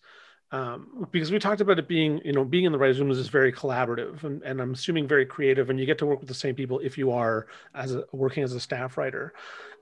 um, 0.50 1.06
because 1.10 1.30
we 1.30 1.38
talked 1.38 1.60
about 1.60 1.78
it 1.78 1.88
being 1.88 2.20
you 2.24 2.32
know 2.32 2.44
being 2.44 2.64
in 2.64 2.72
the 2.72 2.78
writers 2.78 2.98
room 2.98 3.10
is 3.10 3.28
very 3.28 3.52
collaborative 3.52 4.24
and, 4.24 4.42
and 4.42 4.62
i'm 4.62 4.72
assuming 4.72 5.06
very 5.06 5.26
creative 5.26 5.68
and 5.68 5.78
you 5.78 5.84
get 5.84 5.98
to 5.98 6.06
work 6.06 6.20
with 6.20 6.28
the 6.28 6.34
same 6.34 6.54
people 6.54 6.78
if 6.78 6.96
you 6.96 7.10
are 7.10 7.48
as 7.74 7.94
a, 7.94 8.04
working 8.12 8.42
as 8.42 8.52
a 8.52 8.60
staff 8.60 8.96
writer. 8.96 9.34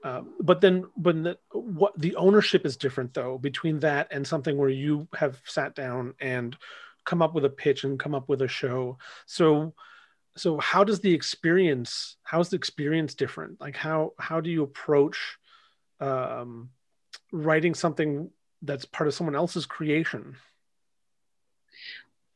Um, 0.05 0.35
but 0.41 0.61
then 0.61 0.85
but 0.97 1.23
the, 1.23 1.39
what 1.53 1.99
the 1.99 2.15
ownership 2.17 2.67
is 2.67 2.77
different 2.77 3.15
though 3.15 3.39
between 3.39 3.81
that 3.81 4.09
and 4.11 4.27
something 4.27 4.57
where 4.57 4.69
you 4.69 5.09
have 5.15 5.41
sat 5.45 5.75
down 5.75 6.15
and 6.21 6.57
come 7.05 7.23
up 7.23 7.35
with 7.35 7.45
a 7.45 7.51
pitch 7.51 7.85
and 7.85 7.99
come 7.99 8.15
up 8.15 8.29
with 8.29 8.43
a 8.43 8.49
show. 8.49 8.99
So 9.25 9.75
so 10.37 10.59
how 10.59 10.85
does 10.85 11.01
the 11.01 11.15
experience 11.15 12.17
how's 12.23 12.51
the 12.51 12.57
experience 12.57 13.15
different? 13.15 13.61
Like 13.61 13.77
how 13.77 14.13
how 14.19 14.41
do 14.41 14.51
you 14.51 14.63
approach 14.63 15.39
um, 16.01 16.71
writing 17.33 17.75
something 17.75 18.31
that's 18.63 18.85
part 18.85 19.09
of 19.09 19.15
someone 19.15 19.37
else's 19.37 19.67
creation. 19.67 20.37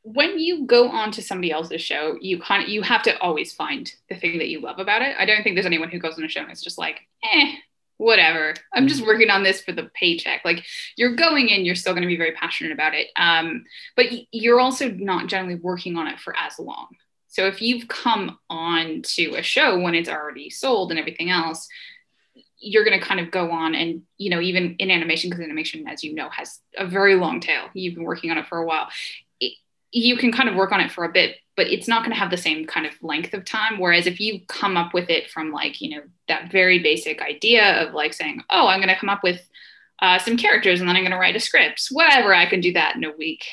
When 0.02 0.38
you 0.38 0.66
go 0.66 0.88
on 0.88 1.12
to 1.12 1.22
somebody 1.22 1.50
else's 1.50 1.82
show 1.82 2.16
you 2.20 2.40
kind 2.40 2.62
of 2.62 2.70
you 2.70 2.82
have 2.82 3.02
to 3.02 3.18
always 3.20 3.52
find 3.52 3.92
the 4.08 4.16
thing 4.16 4.38
that 4.38 4.48
you 4.48 4.60
love 4.60 4.78
about 4.78 5.02
it. 5.02 5.14
I 5.18 5.26
don't 5.26 5.42
think 5.42 5.56
there's 5.56 5.66
anyone 5.66 5.90
who 5.90 5.98
goes 5.98 6.16
on 6.16 6.24
a 6.24 6.28
show 6.28 6.40
and 6.40 6.50
it's 6.50 6.62
just 6.62 6.78
like 6.78 7.00
eh 7.22 7.52
whatever. 7.98 8.54
I'm 8.72 8.88
just 8.88 9.04
working 9.04 9.28
on 9.28 9.42
this 9.42 9.60
for 9.60 9.72
the 9.72 9.90
paycheck. 9.92 10.42
Like 10.42 10.64
you're 10.96 11.16
going 11.16 11.50
in 11.50 11.66
you're 11.66 11.74
still 11.74 11.92
going 11.92 12.02
to 12.02 12.08
be 12.08 12.16
very 12.16 12.32
passionate 12.32 12.72
about 12.72 12.94
it. 12.94 13.08
Um, 13.14 13.64
but 13.94 14.06
you're 14.32 14.58
also 14.58 14.90
not 14.90 15.26
generally 15.26 15.56
working 15.56 15.96
on 15.96 16.06
it 16.06 16.18
for 16.18 16.34
as 16.34 16.58
long. 16.58 16.88
So 17.28 17.46
if 17.46 17.60
you've 17.60 17.88
come 17.88 18.38
on 18.48 19.02
to 19.02 19.34
a 19.34 19.42
show 19.42 19.78
when 19.78 19.94
it's 19.94 20.08
already 20.08 20.48
sold 20.48 20.90
and 20.90 20.98
everything 20.98 21.30
else 21.30 21.68
you're 22.60 22.84
going 22.84 22.98
to 22.98 23.04
kind 23.04 23.20
of 23.20 23.30
go 23.30 23.50
on 23.50 23.74
and 23.74 24.02
you 24.18 24.30
know 24.30 24.40
even 24.40 24.76
in 24.78 24.90
animation 24.90 25.30
because 25.30 25.42
animation 25.42 25.88
as 25.88 26.04
you 26.04 26.14
know 26.14 26.28
has 26.30 26.60
a 26.76 26.86
very 26.86 27.14
long 27.14 27.40
tail. 27.40 27.68
You've 27.74 27.94
been 27.94 28.04
working 28.04 28.30
on 28.30 28.38
it 28.38 28.46
for 28.46 28.58
a 28.58 28.66
while. 28.66 28.88
It, 29.40 29.54
you 29.90 30.16
can 30.16 30.32
kind 30.32 30.48
of 30.48 30.54
work 30.54 30.72
on 30.72 30.80
it 30.80 30.90
for 30.90 31.04
a 31.04 31.12
bit 31.12 31.36
but 31.60 31.70
it's 31.70 31.88
not 31.88 32.02
going 32.02 32.10
to 32.10 32.18
have 32.18 32.30
the 32.30 32.38
same 32.38 32.66
kind 32.66 32.86
of 32.86 32.94
length 33.02 33.34
of 33.34 33.44
time. 33.44 33.78
Whereas 33.78 34.06
if 34.06 34.18
you 34.18 34.40
come 34.48 34.78
up 34.78 34.94
with 34.94 35.10
it 35.10 35.30
from 35.30 35.52
like 35.52 35.82
you 35.82 35.90
know 35.90 36.02
that 36.26 36.50
very 36.50 36.78
basic 36.78 37.20
idea 37.20 37.82
of 37.82 37.92
like 37.92 38.14
saying 38.14 38.42
oh 38.48 38.66
i'm 38.66 38.78
going 38.78 38.88
to 38.88 38.98
come 38.98 39.10
up 39.10 39.22
with 39.22 39.46
uh, 40.00 40.18
some 40.18 40.38
characters 40.38 40.80
and 40.80 40.88
then 40.88 40.96
i'm 40.96 41.02
going 41.02 41.10
to 41.10 41.18
write 41.18 41.36
a 41.36 41.40
script. 41.40 41.88
Whatever 41.90 42.34
i 42.34 42.46
can 42.46 42.60
do 42.60 42.72
that 42.72 42.96
in 42.96 43.04
a 43.04 43.12
week. 43.12 43.44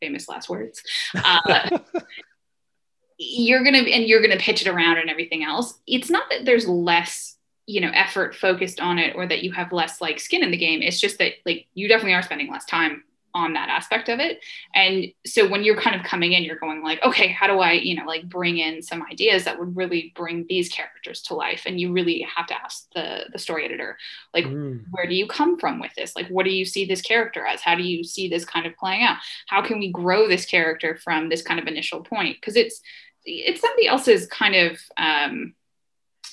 Famous 0.00 0.28
last 0.28 0.48
words. 0.48 0.80
Uh, 1.14 1.78
you're 3.18 3.64
going 3.64 3.74
to 3.84 3.90
and 3.90 4.04
you're 4.04 4.22
going 4.22 4.36
to 4.36 4.44
pitch 4.44 4.62
it 4.64 4.68
around 4.68 4.98
and 4.98 5.10
everything 5.10 5.42
else. 5.42 5.74
It's 5.88 6.10
not 6.10 6.30
that 6.30 6.44
there's 6.44 6.68
less 6.68 7.35
you 7.66 7.80
know 7.80 7.90
effort 7.94 8.34
focused 8.34 8.80
on 8.80 8.98
it 8.98 9.14
or 9.16 9.26
that 9.26 9.42
you 9.42 9.52
have 9.52 9.72
less 9.72 10.00
like 10.00 10.20
skin 10.20 10.42
in 10.42 10.50
the 10.50 10.56
game 10.56 10.82
it's 10.82 11.00
just 11.00 11.18
that 11.18 11.32
like 11.44 11.66
you 11.74 11.88
definitely 11.88 12.14
are 12.14 12.22
spending 12.22 12.50
less 12.50 12.64
time 12.64 13.02
on 13.36 13.52
that 13.52 13.68
aspect 13.68 14.08
of 14.08 14.18
it. 14.18 14.42
And 14.74 15.08
so 15.26 15.46
when 15.46 15.62
you're 15.62 15.78
kind 15.78 15.94
of 15.94 16.06
coming 16.06 16.32
in 16.32 16.42
you're 16.42 16.56
going 16.56 16.82
like 16.82 17.02
okay 17.04 17.28
how 17.28 17.46
do 17.46 17.58
i 17.58 17.72
you 17.72 17.94
know 17.94 18.06
like 18.06 18.26
bring 18.28 18.56
in 18.56 18.82
some 18.82 19.02
ideas 19.02 19.44
that 19.44 19.58
would 19.58 19.76
really 19.76 20.12
bring 20.16 20.46
these 20.48 20.70
characters 20.70 21.20
to 21.22 21.34
life? 21.34 21.64
And 21.66 21.78
you 21.78 21.92
really 21.92 22.26
have 22.34 22.46
to 22.46 22.54
ask 22.54 22.88
the 22.94 23.26
the 23.30 23.38
story 23.38 23.66
editor 23.66 23.98
like 24.32 24.46
mm. 24.46 24.82
where 24.90 25.06
do 25.06 25.14
you 25.14 25.28
come 25.28 25.58
from 25.58 25.78
with 25.78 25.94
this? 25.94 26.16
Like 26.16 26.28
what 26.28 26.44
do 26.44 26.50
you 26.50 26.64
see 26.64 26.86
this 26.86 27.02
character 27.02 27.46
as? 27.46 27.60
How 27.60 27.74
do 27.74 27.82
you 27.82 28.02
see 28.02 28.28
this 28.28 28.46
kind 28.46 28.66
of 28.66 28.74
playing 28.76 29.02
out? 29.02 29.18
How 29.46 29.60
can 29.60 29.78
we 29.78 29.92
grow 29.92 30.26
this 30.26 30.46
character 30.46 30.96
from 30.96 31.28
this 31.28 31.42
kind 31.42 31.60
of 31.60 31.66
initial 31.66 32.02
point? 32.02 32.38
Because 32.40 32.56
it's 32.56 32.80
it's 33.26 33.60
somebody 33.60 33.86
else's 33.86 34.26
kind 34.28 34.54
of 34.54 34.78
um 34.96 35.52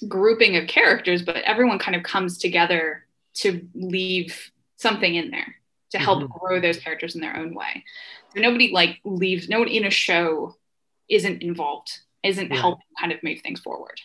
grouping 0.08 0.56
of 0.58 0.68
characters, 0.68 1.22
but 1.22 1.38
everyone 1.38 1.80
kind 1.80 1.96
of 1.96 2.04
comes 2.04 2.38
together 2.38 3.06
to 3.36 3.68
leave 3.74 4.52
something 4.78 5.16
in 5.16 5.32
there 5.32 5.56
to 5.92 6.00
help 6.00 6.24
mm-hmm. 6.24 6.38
grow 6.38 6.60
those 6.60 6.80
characters 6.80 7.16
in 7.16 7.22
their 7.22 7.38
own 7.38 7.54
way. 7.54 7.84
So 8.34 8.42
nobody 8.42 8.72
like 8.72 9.00
leaves, 9.04 9.48
no 9.48 9.60
one 9.60 9.68
in 9.68 9.86
a 9.86 9.92
show 9.92 10.56
isn't 11.10 11.42
involved, 11.42 12.00
isn't 12.24 12.52
yeah. 12.52 12.60
helping 12.60 12.86
kind 13.00 13.12
of 13.12 13.24
move 13.24 13.42
things 13.42 13.60
forward. 13.60 14.00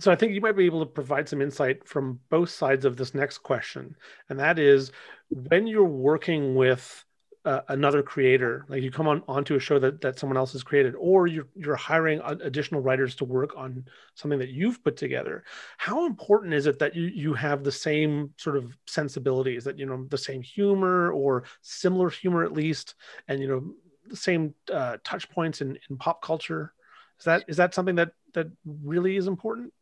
So 0.00 0.12
I 0.12 0.16
think 0.16 0.32
you 0.32 0.40
might 0.40 0.56
be 0.56 0.66
able 0.66 0.80
to 0.80 0.90
provide 0.90 1.28
some 1.28 1.42
insight 1.42 1.86
from 1.86 2.20
both 2.30 2.50
sides 2.50 2.84
of 2.84 2.96
this 2.96 3.14
next 3.14 3.38
question. 3.38 3.96
And 4.28 4.38
that 4.38 4.58
is 4.58 4.92
when 5.28 5.66
you're 5.66 5.84
working 5.84 6.54
with 6.54 7.04
uh, 7.48 7.62
another 7.68 8.02
creator, 8.02 8.66
like 8.68 8.82
you 8.82 8.90
come 8.90 9.08
on 9.08 9.22
onto 9.26 9.54
a 9.54 9.60
show 9.60 9.78
that, 9.78 10.02
that 10.02 10.18
someone 10.18 10.36
else 10.36 10.52
has 10.52 10.62
created, 10.62 10.94
or 10.98 11.26
you're 11.26 11.48
you're 11.54 11.76
hiring 11.76 12.20
additional 12.42 12.82
writers 12.82 13.14
to 13.14 13.24
work 13.24 13.56
on 13.56 13.86
something 14.14 14.38
that 14.38 14.50
you've 14.50 14.84
put 14.84 14.98
together. 14.98 15.44
How 15.78 16.04
important 16.04 16.52
is 16.52 16.66
it 16.66 16.78
that 16.78 16.94
you 16.94 17.04
you 17.04 17.32
have 17.32 17.64
the 17.64 17.72
same 17.72 18.34
sort 18.36 18.58
of 18.58 18.76
sensibilities, 18.86 19.64
that 19.64 19.78
you 19.78 19.86
know 19.86 20.04
the 20.10 20.18
same 20.18 20.42
humor 20.42 21.10
or 21.12 21.44
similar 21.62 22.10
humor 22.10 22.44
at 22.44 22.52
least, 22.52 22.96
and 23.28 23.40
you 23.40 23.48
know 23.48 23.72
the 24.10 24.16
same 24.16 24.54
uh, 24.70 24.98
touch 25.02 25.30
points 25.30 25.62
in, 25.62 25.78
in 25.88 25.96
pop 25.96 26.20
culture? 26.20 26.74
Is 27.18 27.24
that 27.24 27.44
is 27.48 27.56
that 27.56 27.72
something 27.72 27.94
that 27.94 28.12
that 28.34 28.48
really 28.84 29.16
is 29.16 29.26
important? 29.26 29.72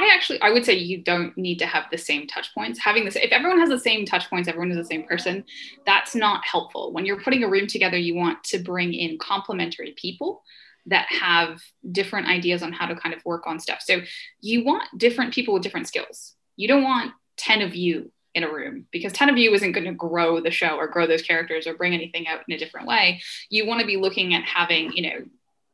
I 0.00 0.14
actually 0.14 0.40
I 0.42 0.50
would 0.50 0.64
say 0.64 0.74
you 0.74 1.02
don't 1.02 1.36
need 1.36 1.58
to 1.60 1.66
have 1.66 1.84
the 1.90 1.98
same 1.98 2.26
touch 2.26 2.54
points. 2.54 2.78
Having 2.78 3.04
this 3.04 3.16
if 3.16 3.32
everyone 3.32 3.58
has 3.58 3.68
the 3.68 3.78
same 3.78 4.04
touch 4.04 4.28
points, 4.30 4.48
everyone 4.48 4.70
is 4.70 4.76
the 4.76 4.84
same 4.84 5.04
person, 5.04 5.44
that's 5.86 6.14
not 6.14 6.44
helpful. 6.46 6.92
When 6.92 7.06
you're 7.06 7.20
putting 7.20 7.44
a 7.44 7.48
room 7.48 7.66
together, 7.66 7.96
you 7.96 8.14
want 8.14 8.42
to 8.44 8.58
bring 8.58 8.92
in 8.94 9.18
complementary 9.18 9.94
people 9.96 10.42
that 10.86 11.06
have 11.10 11.60
different 11.92 12.28
ideas 12.28 12.62
on 12.62 12.72
how 12.72 12.86
to 12.86 12.96
kind 12.96 13.14
of 13.14 13.24
work 13.24 13.46
on 13.46 13.60
stuff. 13.60 13.80
So 13.82 14.00
you 14.40 14.64
want 14.64 14.84
different 14.96 15.34
people 15.34 15.54
with 15.54 15.62
different 15.62 15.88
skills. 15.88 16.34
You 16.56 16.68
don't 16.68 16.82
want 16.82 17.12
10 17.36 17.62
of 17.62 17.74
you 17.74 18.10
in 18.34 18.44
a 18.44 18.52
room 18.52 18.86
because 18.90 19.12
10 19.12 19.28
of 19.28 19.36
you 19.36 19.52
isn't 19.54 19.72
going 19.72 19.86
to 19.86 19.92
grow 19.92 20.40
the 20.40 20.50
show 20.50 20.76
or 20.76 20.86
grow 20.86 21.06
those 21.06 21.22
characters 21.22 21.66
or 21.66 21.74
bring 21.74 21.94
anything 21.94 22.26
out 22.28 22.40
in 22.46 22.54
a 22.54 22.58
different 22.58 22.86
way. 22.86 23.20
You 23.48 23.66
want 23.66 23.80
to 23.80 23.86
be 23.86 23.96
looking 23.96 24.34
at 24.34 24.44
having, 24.44 24.92
you 24.92 25.02
know, 25.02 25.24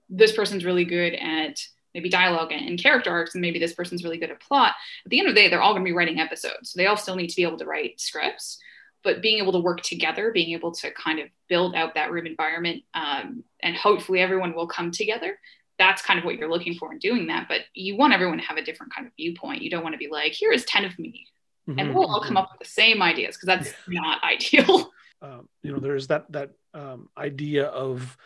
this 0.08 0.32
person's 0.32 0.64
really 0.64 0.84
good 0.84 1.14
at 1.14 1.60
maybe 1.96 2.10
dialogue 2.10 2.52
and, 2.52 2.78
character 2.78 3.10
arcs, 3.10 3.34
and 3.34 3.40
maybe 3.40 3.58
this 3.58 3.72
person's 3.72 4.04
really 4.04 4.18
good 4.18 4.30
at 4.30 4.38
plot. 4.38 4.74
At 5.06 5.10
the 5.10 5.18
end 5.18 5.28
of 5.28 5.34
the 5.34 5.40
day, 5.40 5.48
they're 5.48 5.62
all 5.62 5.72
going 5.72 5.82
to 5.82 5.88
be 5.88 5.96
writing 5.96 6.20
episodes. 6.20 6.70
So 6.70 6.76
they 6.76 6.86
all 6.86 6.96
still 6.98 7.16
need 7.16 7.28
to 7.28 7.36
be 7.36 7.42
able 7.42 7.56
to 7.56 7.64
write 7.64 7.98
scripts, 7.98 8.58
but 9.02 9.22
being 9.22 9.38
able 9.38 9.52
to 9.52 9.60
work 9.60 9.80
together, 9.80 10.30
being 10.30 10.50
able 10.50 10.72
to 10.72 10.90
kind 10.90 11.20
of 11.20 11.28
build 11.48 11.74
out 11.74 11.94
that 11.94 12.12
room 12.12 12.26
environment, 12.26 12.82
um, 12.92 13.44
and 13.60 13.74
hopefully 13.74 14.20
everyone 14.20 14.54
will 14.54 14.66
come 14.66 14.90
together. 14.90 15.38
That's 15.78 16.02
kind 16.02 16.18
of 16.18 16.26
what 16.26 16.36
you're 16.36 16.50
looking 16.50 16.74
for 16.74 16.92
in 16.92 16.98
doing 16.98 17.28
that. 17.28 17.48
But 17.48 17.62
you 17.72 17.96
want 17.96 18.12
everyone 18.12 18.36
to 18.36 18.44
have 18.44 18.58
a 18.58 18.62
different 18.62 18.94
kind 18.94 19.06
of 19.06 19.14
viewpoint. 19.16 19.62
You 19.62 19.70
don't 19.70 19.82
want 19.82 19.94
to 19.94 19.98
be 19.98 20.08
like, 20.08 20.32
here 20.32 20.52
is 20.52 20.66
10 20.66 20.84
of 20.84 20.98
me. 20.98 21.26
Mm-hmm. 21.66 21.78
And 21.78 21.94
we'll 21.94 22.08
all 22.08 22.22
come 22.22 22.36
up 22.36 22.50
with 22.52 22.68
the 22.68 22.72
same 22.72 23.00
ideas 23.00 23.36
because 23.36 23.46
that's 23.46 23.74
not 23.88 24.22
ideal. 24.24 24.92
Um, 25.22 25.48
you 25.62 25.72
know, 25.72 25.78
there's 25.78 26.08
that 26.08 26.30
that 26.32 26.50
um, 26.74 27.08
idea 27.16 27.64
of 27.64 28.18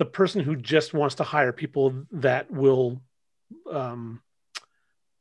the 0.00 0.06
person 0.06 0.40
who 0.40 0.56
just 0.56 0.94
wants 0.94 1.16
to 1.16 1.24
hire 1.24 1.52
people 1.52 2.06
that 2.12 2.50
will 2.50 3.02
um, 3.70 4.20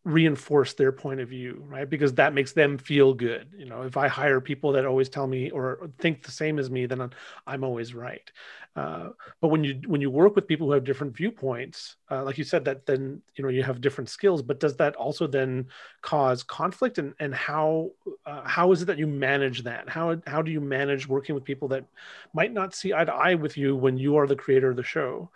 reinforce 0.05 0.73
their 0.73 0.91
point 0.91 1.19
of 1.19 1.29
view 1.29 1.63
right? 1.67 1.89
Because 1.89 2.13
that 2.15 2.33
makes 2.33 2.53
them 2.53 2.77
feel 2.77 3.13
good. 3.13 3.53
You 3.57 3.65
know 3.65 3.81
if 3.83 3.97
i 3.97 4.07
hire 4.07 4.39
people 4.39 4.71
that 4.71 4.85
always 4.85 5.09
tell 5.09 5.27
me 5.27 5.51
or 5.51 5.89
think 5.99 6.23
the 6.23 6.31
same 6.31 6.57
as 6.57 6.69
me 6.69 6.85
then 6.85 7.11
i'm 7.45 7.63
always 7.63 7.93
right. 7.93 8.31
Uh, 8.75 9.09
but 9.41 9.49
when 9.49 9.63
you 9.63 9.81
when 9.87 9.99
you 9.99 10.09
work 10.09 10.35
with 10.35 10.47
people 10.47 10.67
who 10.67 10.73
have 10.73 10.85
different 10.85 11.15
viewpoints 11.15 11.97
uh, 12.09 12.23
like 12.23 12.37
you 12.37 12.43
said 12.45 12.63
that 12.63 12.85
then 12.85 13.21
you 13.35 13.43
know 13.43 13.49
you 13.49 13.61
have 13.61 13.81
different 13.81 14.09
skills 14.09 14.41
but 14.41 14.59
does 14.59 14.75
that 14.77 14.95
also 14.95 15.27
then 15.27 15.67
cause 16.01 16.43
conflict? 16.43 16.97
And 16.97 17.13
and 17.19 17.35
how 17.35 17.91
uh, 18.25 18.47
how 18.47 18.71
is 18.71 18.81
it 18.81 18.85
that 18.85 18.97
you 18.97 19.07
manage 19.07 19.63
that? 19.63 19.89
How 19.89 20.21
how 20.25 20.41
do 20.41 20.51
you 20.51 20.61
manage 20.61 21.07
working 21.07 21.35
with 21.35 21.43
people 21.43 21.67
that 21.69 21.85
might 22.33 22.53
not 22.53 22.73
see 22.73 22.93
eye 22.93 23.05
to 23.05 23.13
eye 23.13 23.35
with 23.35 23.57
you 23.57 23.75
when 23.75 23.97
you 23.97 24.15
are 24.15 24.27
the 24.27 24.35
creator 24.35 24.69
of 24.69 24.77
the 24.77 24.83
show? 24.83 25.29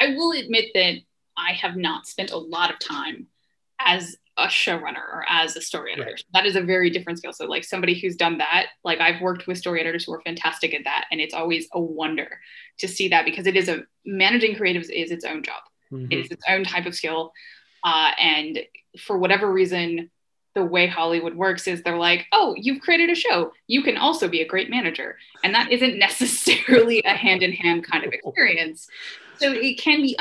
I 0.00 0.08
will 0.10 0.32
admit 0.32 0.70
that 0.74 0.94
I 1.36 1.52
have 1.52 1.76
not 1.76 2.06
spent 2.06 2.30
a 2.30 2.38
lot 2.38 2.72
of 2.72 2.78
time 2.78 3.26
as 3.78 4.16
a 4.38 4.46
showrunner 4.46 4.96
or 4.96 5.24
as 5.28 5.56
a 5.56 5.60
story 5.60 5.92
editor. 5.92 6.10
Right. 6.10 6.24
That 6.34 6.46
is 6.46 6.56
a 6.56 6.60
very 6.60 6.90
different 6.90 7.18
skill. 7.18 7.32
So, 7.32 7.46
like 7.46 7.64
somebody 7.64 7.98
who's 7.98 8.16
done 8.16 8.38
that, 8.38 8.66
like 8.84 9.00
I've 9.00 9.20
worked 9.20 9.46
with 9.46 9.58
story 9.58 9.80
editors 9.80 10.04
who 10.04 10.12
are 10.12 10.20
fantastic 10.22 10.74
at 10.74 10.84
that, 10.84 11.06
and 11.10 11.20
it's 11.20 11.34
always 11.34 11.68
a 11.72 11.80
wonder 11.80 12.40
to 12.78 12.88
see 12.88 13.08
that 13.08 13.24
because 13.24 13.46
it 13.46 13.56
is 13.56 13.68
a 13.68 13.82
managing 14.04 14.56
creatives 14.56 14.90
is 14.90 15.10
its 15.10 15.24
own 15.24 15.42
job. 15.42 15.62
Mm-hmm. 15.90 16.12
It 16.12 16.18
is 16.18 16.30
its 16.30 16.44
own 16.48 16.64
type 16.64 16.86
of 16.86 16.94
skill, 16.94 17.32
uh, 17.84 18.10
and 18.20 18.58
for 18.98 19.16
whatever 19.18 19.50
reason, 19.50 20.10
the 20.54 20.64
way 20.64 20.86
Hollywood 20.86 21.34
works 21.34 21.68
is 21.68 21.82
they're 21.82 21.98
like, 21.98 22.26
oh, 22.32 22.54
you've 22.56 22.80
created 22.80 23.10
a 23.10 23.14
show. 23.14 23.52
You 23.66 23.82
can 23.82 23.98
also 23.98 24.26
be 24.26 24.40
a 24.40 24.46
great 24.46 24.70
manager. 24.70 25.18
And 25.44 25.54
that 25.54 25.70
isn't 25.70 25.98
necessarily 25.98 27.02
a 27.04 27.10
hand 27.10 27.42
in 27.42 27.52
hand 27.52 27.84
kind 27.84 28.04
of 28.04 28.12
experience. 28.14 28.88
So 29.38 29.52
it 29.52 29.78
can 29.78 30.00
be, 30.00 30.16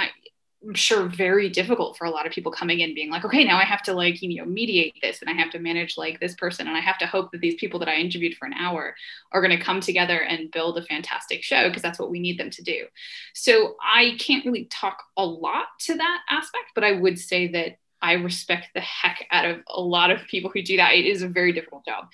I'm 0.63 0.73
sure 0.73 1.03
very 1.07 1.49
difficult 1.49 1.97
for 1.97 2.05
a 2.05 2.09
lot 2.09 2.25
of 2.25 2.31
people 2.31 2.51
coming 2.51 2.79
in 2.79 2.95
being 2.95 3.11
like, 3.11 3.23
okay, 3.23 3.43
now 3.43 3.57
I 3.57 3.63
have 3.63 3.83
to 3.83 3.93
like, 3.93 4.21
you 4.21 4.37
know, 4.37 4.45
mediate 4.45 4.95
this 5.01 5.21
and 5.21 5.29
I 5.29 5.33
have 5.33 5.51
to 5.51 5.59
manage 5.59 5.97
like 5.97 6.19
this 6.19 6.35
person. 6.35 6.67
And 6.67 6.75
I 6.75 6.79
have 6.79 6.97
to 6.99 7.07
hope 7.07 7.31
that 7.31 7.41
these 7.41 7.55
people 7.55 7.79
that 7.79 7.89
I 7.89 7.95
interviewed 7.95 8.35
for 8.35 8.45
an 8.45 8.53
hour 8.53 8.95
are 9.31 9.41
going 9.41 9.55
to 9.57 9.63
come 9.63 9.79
together 9.79 10.19
and 10.19 10.51
build 10.51 10.77
a 10.77 10.83
fantastic 10.83 11.43
show 11.43 11.67
because 11.67 11.83
that's 11.83 11.99
what 11.99 12.09
we 12.09 12.19
need 12.19 12.39
them 12.39 12.49
to 12.51 12.63
do. 12.63 12.85
So 13.33 13.75
I 13.81 14.17
can't 14.19 14.45
really 14.45 14.65
talk 14.65 15.03
a 15.17 15.25
lot 15.25 15.65
to 15.81 15.95
that 15.95 16.21
aspect, 16.29 16.71
but 16.73 16.83
I 16.83 16.93
would 16.93 17.19
say 17.19 17.47
that 17.49 17.77
I 18.01 18.13
respect 18.13 18.67
the 18.73 18.81
heck 18.81 19.25
out 19.31 19.45
of 19.45 19.59
a 19.67 19.81
lot 19.81 20.11
of 20.11 20.25
people 20.27 20.49
who 20.49 20.61
do 20.61 20.77
that. 20.77 20.93
It 20.93 21.05
is 21.05 21.21
a 21.21 21.27
very 21.27 21.53
difficult 21.53 21.85
job. 21.85 22.05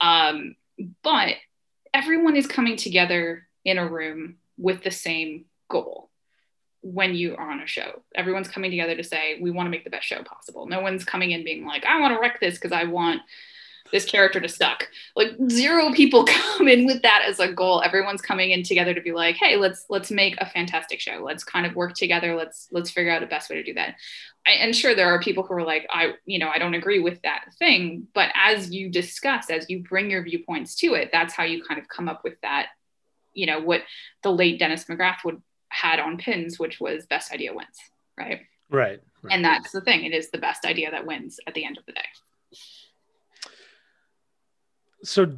Um, 0.00 0.56
but 1.02 1.36
everyone 1.92 2.36
is 2.36 2.46
coming 2.46 2.76
together 2.76 3.46
in 3.64 3.78
a 3.78 3.88
room 3.88 4.36
with 4.58 4.82
the 4.82 4.90
same 4.90 5.46
goal 5.68 6.10
when 6.84 7.14
you 7.14 7.34
are 7.34 7.50
on 7.50 7.60
a 7.60 7.66
show. 7.66 8.02
Everyone's 8.14 8.48
coming 8.48 8.70
together 8.70 8.94
to 8.94 9.02
say, 9.02 9.38
we 9.40 9.50
want 9.50 9.66
to 9.66 9.70
make 9.70 9.84
the 9.84 9.90
best 9.90 10.06
show 10.06 10.22
possible. 10.22 10.66
No 10.66 10.80
one's 10.80 11.04
coming 11.04 11.30
in 11.30 11.42
being 11.42 11.64
like, 11.64 11.84
I 11.86 11.98
want 11.98 12.14
to 12.14 12.20
wreck 12.20 12.40
this 12.40 12.54
because 12.54 12.72
I 12.72 12.84
want 12.84 13.22
this 13.90 14.04
character 14.04 14.40
to 14.40 14.48
suck. 14.48 14.88
Like 15.16 15.30
zero 15.48 15.92
people 15.92 16.24
come 16.28 16.68
in 16.68 16.84
with 16.84 17.00
that 17.02 17.22
as 17.26 17.40
a 17.40 17.52
goal. 17.52 17.80
Everyone's 17.82 18.20
coming 18.20 18.50
in 18.50 18.62
together 18.62 18.92
to 18.92 19.00
be 19.00 19.12
like, 19.12 19.36
hey, 19.36 19.56
let's 19.56 19.86
let's 19.88 20.10
make 20.10 20.36
a 20.38 20.46
fantastic 20.46 21.00
show. 21.00 21.22
Let's 21.24 21.42
kind 21.42 21.64
of 21.64 21.74
work 21.74 21.94
together. 21.94 22.36
Let's 22.36 22.68
let's 22.70 22.90
figure 22.90 23.12
out 23.12 23.20
the 23.20 23.26
best 23.26 23.48
way 23.48 23.56
to 23.56 23.62
do 23.62 23.74
that. 23.74 23.94
I, 24.46 24.52
and 24.52 24.76
sure, 24.76 24.94
there 24.94 25.08
are 25.08 25.20
people 25.20 25.44
who 25.44 25.54
are 25.54 25.64
like, 25.64 25.86
I, 25.90 26.14
you 26.26 26.38
know, 26.38 26.50
I 26.50 26.58
don't 26.58 26.74
agree 26.74 27.00
with 27.00 27.22
that 27.22 27.46
thing. 27.58 28.08
But 28.14 28.30
as 28.34 28.70
you 28.70 28.90
discuss, 28.90 29.48
as 29.48 29.70
you 29.70 29.82
bring 29.82 30.10
your 30.10 30.22
viewpoints 30.22 30.74
to 30.76 30.94
it, 30.94 31.10
that's 31.12 31.32
how 31.32 31.44
you 31.44 31.62
kind 31.62 31.80
of 31.80 31.88
come 31.88 32.08
up 32.08 32.24
with 32.24 32.38
that, 32.42 32.68
you 33.32 33.46
know, 33.46 33.60
what 33.60 33.82
the 34.22 34.30
late 34.30 34.58
Denis 34.58 34.84
McGrath 34.84 35.24
would 35.24 35.40
had 35.74 36.00
on 36.00 36.16
pins, 36.16 36.58
which 36.58 36.80
was 36.80 37.06
best 37.06 37.32
idea 37.32 37.52
wins, 37.52 37.78
right? 38.18 38.40
Right. 38.70 39.00
right. 39.22 39.32
And 39.32 39.44
that's 39.44 39.72
the 39.72 39.80
thing. 39.80 40.04
It 40.04 40.14
is 40.14 40.30
the 40.30 40.38
best 40.38 40.64
idea 40.64 40.90
that 40.90 41.06
wins 41.06 41.38
at 41.46 41.54
the 41.54 41.64
end 41.64 41.78
of 41.78 41.84
the 41.86 41.92
day. 41.92 42.00
So 45.02 45.36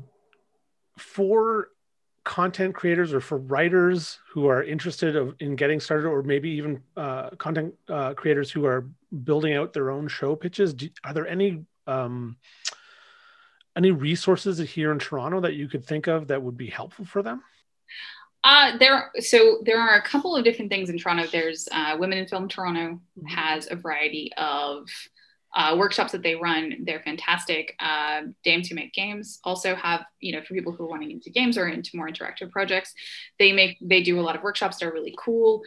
for 0.99 1.68
content 2.25 2.75
creators 2.75 3.14
or 3.14 3.20
for 3.20 3.38
writers 3.38 4.18
who 4.33 4.49
are 4.49 4.62
interested 4.62 5.35
in 5.38 5.55
getting 5.55 5.79
started 5.79 6.09
or 6.09 6.22
maybe 6.22 6.51
even 6.51 6.83
uh, 6.96 7.31
content 7.31 7.72
uh, 7.88 8.14
creators 8.14 8.51
who 8.51 8.66
are 8.66 8.85
building 9.22 9.55
out 9.55 9.72
their 9.72 9.90
own 9.90 10.09
show 10.09 10.35
pitches 10.35 10.75
do, 10.75 10.88
are 11.05 11.14
there 11.14 11.29
any 11.29 11.64
um, 11.87 12.37
any 13.77 13.92
resources 13.92 14.59
here 14.59 14.90
in 14.90 14.99
toronto 14.99 15.40
that 15.40 15.55
you 15.55 15.68
could 15.68 15.85
think 15.85 16.09
of 16.09 16.27
that 16.27 16.42
would 16.42 16.57
be 16.57 16.66
helpful 16.66 17.05
for 17.05 17.22
them 17.22 17.42
uh, 18.47 18.79
there, 18.79 19.11
so 19.19 19.59
there 19.65 19.81
are 19.81 19.97
a 19.97 20.03
couple 20.03 20.37
of 20.37 20.45
different 20.45 20.71
things 20.71 20.89
in 20.89 20.97
Toronto. 20.97 21.27
There's 21.27 21.69
uh, 21.73 21.97
Women 21.99 22.19
in 22.19 22.29
Film 22.29 22.47
Toronto 22.47 23.01
mm-hmm. 23.19 23.27
has 23.27 23.67
a 23.69 23.75
variety 23.75 24.31
of 24.37 24.89
uh, 25.53 25.75
workshops 25.77 26.13
that 26.13 26.23
they 26.23 26.37
run. 26.37 26.85
They're 26.85 27.01
fantastic. 27.01 27.75
Uh, 27.81 28.21
Dames 28.45 28.69
Who 28.69 28.77
Make 28.77 28.93
Games 28.93 29.41
also 29.43 29.75
have, 29.75 30.05
you 30.21 30.31
know, 30.31 30.43
for 30.43 30.55
people 30.55 30.71
who 30.71 30.85
are 30.85 30.89
wanting 30.89 31.11
into 31.11 31.29
games 31.29 31.59
or 31.59 31.67
into 31.67 31.97
more 31.97 32.09
interactive 32.09 32.53
projects, 32.53 32.95
they 33.41 33.51
make 33.51 33.79
they 33.81 34.01
do 34.01 34.21
a 34.21 34.23
lot 34.23 34.37
of 34.37 34.45
workshops. 34.45 34.77
They're 34.77 34.93
really 34.93 35.17
cool. 35.19 35.63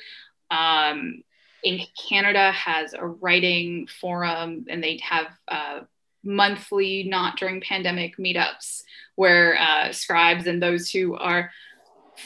Um, 0.50 1.24
in 1.62 1.82
Canada 2.10 2.54
has 2.54 2.94
a 2.94 3.06
writing 3.06 3.90
forum, 4.00 4.68
and 4.70 4.82
they 4.82 5.02
have 5.04 5.28
uh, 5.50 5.82
monthly, 6.24 7.04
not 7.04 7.38
during 7.38 7.60
pandemic 7.60 8.16
meetups 8.18 8.84
where 9.16 9.60
uh, 9.60 9.92
scribes 9.92 10.48
and 10.48 10.64
those 10.64 10.90
who 10.90 11.16
are 11.16 11.52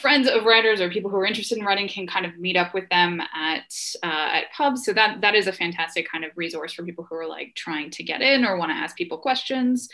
friends 0.01 0.27
of 0.27 0.45
writers 0.45 0.81
or 0.81 0.89
people 0.89 1.09
who 1.09 1.17
are 1.17 1.25
interested 1.25 1.57
in 1.57 1.65
writing 1.65 1.87
can 1.87 2.07
kind 2.07 2.25
of 2.25 2.37
meet 2.37 2.55
up 2.55 2.73
with 2.73 2.87
them 2.89 3.21
at 3.21 3.73
uh, 4.03 4.37
at 4.37 4.51
pubs. 4.51 4.85
So 4.85 4.93
that 4.93 5.21
that 5.21 5.35
is 5.35 5.47
a 5.47 5.53
fantastic 5.53 6.09
kind 6.09 6.25
of 6.25 6.31
resource 6.35 6.73
for 6.73 6.83
people 6.83 7.05
who 7.07 7.15
are 7.15 7.27
like 7.27 7.53
trying 7.55 7.89
to 7.91 8.03
get 8.03 8.21
in 8.21 8.45
or 8.45 8.57
want 8.57 8.71
to 8.71 8.75
ask 8.75 8.95
people 8.95 9.17
questions, 9.17 9.89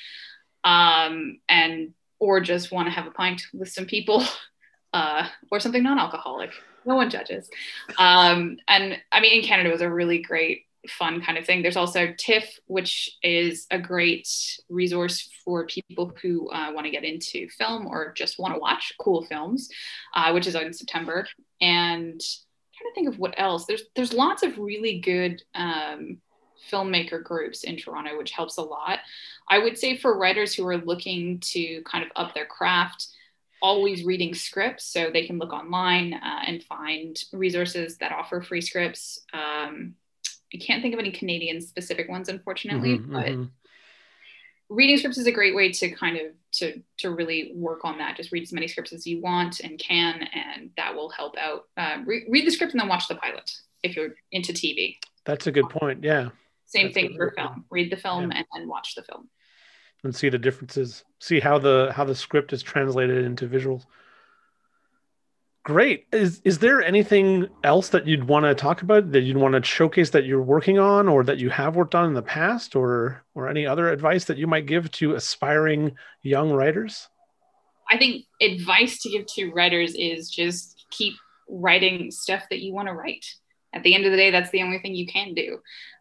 um, 0.64 1.40
and 1.48 1.94
or 2.20 2.42
just 2.42 2.72
want 2.72 2.88
to 2.88 2.92
have 2.92 3.08
a 3.08 3.12
pint 3.12 3.44
with 3.54 3.70
some 3.70 3.86
people, 3.86 4.24
uh, 4.94 5.28
or 5.52 5.60
something 5.60 5.84
non-alcoholic. 5.84 6.52
No 6.86 6.96
one 6.96 7.10
judges. 7.10 7.50
Um, 7.98 8.58
and 8.68 8.98
I 9.12 9.20
mean, 9.20 9.40
in 9.40 9.46
Canada, 9.46 9.70
it 9.70 9.74
was 9.74 9.82
a 9.82 9.90
really 9.90 10.20
great 10.20 10.66
fun 10.88 11.22
kind 11.22 11.38
of 11.38 11.46
thing. 11.46 11.62
There's 11.62 11.76
also 11.76 12.14
TIFF, 12.18 12.46
which 12.68 13.18
is 13.22 13.68
a 13.72 13.80
great 13.80 14.30
resource 14.70 15.30
for 15.44 15.66
people 15.66 16.14
who 16.22 16.50
uh, 16.52 16.72
want 16.74 16.86
to 16.86 16.92
get 16.92 17.04
into 17.04 17.50
film 17.50 17.88
or 17.88 18.14
just 18.14 18.40
want 18.40 18.54
to 18.54 18.60
watch 18.60 18.94
cool 19.00 19.26
films, 19.26 19.70
uh, 20.16 20.32
which 20.32 20.48
is 20.48 20.56
out 20.56 20.64
in 20.64 20.74
September. 20.74 21.28
And 21.60 22.22
I'm 22.22 22.78
trying 22.78 22.92
to 22.92 22.96
think 22.96 23.08
of 23.10 23.20
what 23.20 23.36
else. 23.38 23.66
There's 23.66 23.84
there's 23.96 24.14
lots 24.14 24.44
of 24.44 24.58
really 24.58 25.00
good 25.00 25.42
um, 25.54 26.20
filmmaker 26.72 27.24
groups 27.24 27.64
in 27.64 27.78
Toronto, 27.78 28.18
which 28.18 28.32
helps 28.32 28.58
a 28.58 28.62
lot. 28.62 29.00
I 29.50 29.60
would 29.60 29.78
say 29.78 29.98
for 29.98 30.18
writers 30.18 30.54
who 30.54 30.66
are 30.68 30.78
looking 30.78 31.40
to 31.40 31.82
kind 31.84 32.06
of 32.06 32.12
up 32.16 32.34
their 32.34 32.46
craft, 32.46 33.08
always 33.62 34.04
reading 34.06 34.34
scripts 34.34 34.86
so 34.86 35.10
they 35.12 35.26
can 35.26 35.40
look 35.40 35.52
online 35.52 36.14
uh, 36.14 36.42
and 36.46 36.64
find 36.64 37.22
resources 37.34 37.98
that 37.98 38.12
offer 38.12 38.42
free 38.42 38.62
scripts 38.62 39.20
um, 39.34 39.96
i 40.54 40.58
can't 40.58 40.82
think 40.82 40.94
of 40.94 41.00
any 41.00 41.12
canadian 41.12 41.62
specific 41.62 42.10
ones 42.10 42.30
unfortunately 42.30 42.98
mm-hmm, 42.98 43.14
but 43.14 43.26
mm-hmm. 43.28 43.44
reading 44.70 44.98
scripts 44.98 45.18
is 45.18 45.28
a 45.28 45.32
great 45.32 45.56
way 45.56 45.72
to 45.72 45.90
kind 45.92 46.18
of 46.18 46.28
to 46.52 46.82
to 46.98 47.12
really 47.12 47.52
work 47.54 47.86
on 47.86 48.00
that. 48.00 48.18
Just 48.18 48.32
read 48.32 48.42
as 48.42 48.52
many 48.52 48.68
scripts 48.68 48.92
as 48.92 49.06
you 49.06 49.22
want 49.22 49.60
and 49.60 49.78
can 49.78 50.28
and 50.34 50.72
that 50.78 50.96
will 50.96 51.10
help 51.10 51.36
out. 51.38 51.66
Uh, 51.78 51.98
re- 52.06 52.26
read 52.28 52.48
the 52.48 52.50
script 52.50 52.74
and 52.74 52.82
then 52.82 52.88
watch 52.88 53.08
the 53.08 53.14
pilot 53.14 53.52
if 53.84 53.96
you're 53.96 54.16
into 54.32 54.52
tv 54.52 54.98
that's 55.26 55.48
a 55.48 55.52
good 55.52 55.70
point 55.70 56.04
yeah. 56.04 56.30
Same 56.70 56.88
That's 56.88 56.94
thing 56.94 57.16
for 57.16 57.32
film. 57.32 57.66
Read 57.72 57.92
the 57.92 57.98
film 57.98 58.32
yeah. 58.32 58.38
and 58.38 58.46
then 58.54 58.68
watch 58.68 58.94
the 58.94 59.02
film. 59.02 59.28
And 60.04 60.16
see 60.16 60.30
the 60.30 60.38
differences. 60.38 61.04
See 61.20 61.40
how 61.40 61.58
the 61.58 61.92
how 61.96 62.04
the 62.04 62.16
script 62.16 62.54
is 62.54 62.62
translated 62.62 63.26
into 63.26 63.48
visuals 63.48 63.86
great. 65.70 66.08
Is 66.12 66.42
is 66.44 66.58
there 66.58 66.82
anything 66.82 67.48
else 67.64 67.90
that 67.90 68.08
you'd 68.08 68.24
want 68.24 68.44
to 68.46 68.56
talk 68.56 68.82
about 68.82 69.12
that 69.12 69.22
you'd 69.22 69.38
want 69.38 69.54
to 69.54 69.64
showcase 69.64 70.10
that 70.10 70.26
you're 70.26 70.42
working 70.42 70.80
on 70.80 71.08
or 71.08 71.24
that 71.24 71.38
you 71.38 71.52
have 71.52 71.76
worked 71.76 71.94
on 71.94 72.08
in 72.08 72.16
the 72.16 72.24
past 72.24 72.76
or 72.76 73.24
or 73.36 73.48
any 73.48 73.68
other 73.68 73.88
advice 73.92 74.26
that 74.26 74.40
you 74.40 74.48
might 74.48 74.66
give 74.66 74.90
to 74.94 75.14
aspiring 75.14 75.96
young 76.24 76.52
writers? 76.52 77.08
I 77.88 78.00
think 78.00 78.26
advice 78.42 79.00
to 79.04 79.12
give 79.12 79.28
to 79.36 79.52
writers 79.52 79.94
is 79.94 80.32
just 80.32 80.88
keep 80.90 81.14
writing 81.48 82.10
stuff 82.10 82.46
that 82.50 82.62
you 82.62 82.74
want 82.74 82.88
to 82.88 82.96
write. 82.96 83.28
At 83.72 83.84
the 83.84 83.94
end 83.94 84.06
of 84.06 84.12
the 84.12 84.18
day 84.18 84.32
that's 84.32 84.50
the 84.50 84.64
only 84.64 84.80
thing 84.80 84.96
you 84.96 85.06
can 85.06 85.36
do 85.36 85.60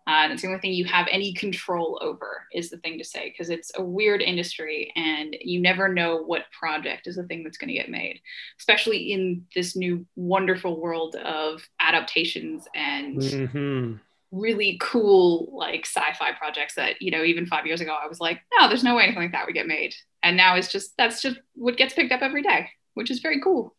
uh, 0.09 0.27
it's 0.31 0.41
the 0.41 0.49
only 0.49 0.59
thing 0.59 0.73
you 0.73 0.87
have 0.87 1.07
any 1.11 1.35
control 1.35 1.99
over 2.01 2.47
is 2.51 2.71
the 2.71 2.79
thing 2.79 2.97
to 2.97 3.05
say 3.05 3.29
because 3.29 3.51
it's 3.51 3.71
a 3.77 3.83
weird 3.83 4.23
industry 4.23 4.91
and 4.97 5.37
you 5.43 5.61
never 5.61 5.87
know 5.87 6.23
what 6.23 6.51
project 6.51 7.07
is 7.07 7.17
the 7.17 7.25
thing 7.25 7.45
that's 7.45 7.59
going 7.59 7.69
to 7.69 7.75
get 7.75 7.91
made 7.91 8.19
especially 8.59 9.13
in 9.13 9.45
this 9.55 9.77
new 9.77 10.07
wonderful 10.17 10.81
world 10.81 11.15
of 11.17 11.63
adaptations 11.79 12.67
and 12.75 13.19
mm-hmm. 13.19 13.95
really 14.33 14.79
cool 14.81 15.51
like 15.53 15.85
sci-fi 15.85 16.33
projects 16.33 16.75
that 16.75 17.01
you 17.03 17.11
know 17.11 17.23
even 17.23 17.45
five 17.45 17.67
years 17.67 17.83
ago 17.83 17.95
i 18.03 18.09
was 18.09 18.19
like 18.19 18.41
no 18.59 18.67
there's 18.67 18.85
no 18.85 18.97
way 18.97 19.03
anything 19.03 19.23
like 19.23 19.33
that 19.33 19.45
would 19.45 19.55
get 19.55 19.67
made 19.67 19.95
and 20.23 20.39
now 20.39 20.57
it's 20.57 20.69
just 20.69 20.97
that's 20.97 21.21
just 21.21 21.39
what 21.55 21.77
gets 21.77 21.93
picked 21.93 22.13
up 22.13 22.23
every 22.23 22.43
day 22.43 22.67
which 22.95 23.11
is 23.11 23.21
very 23.21 23.43
cool 23.43 23.75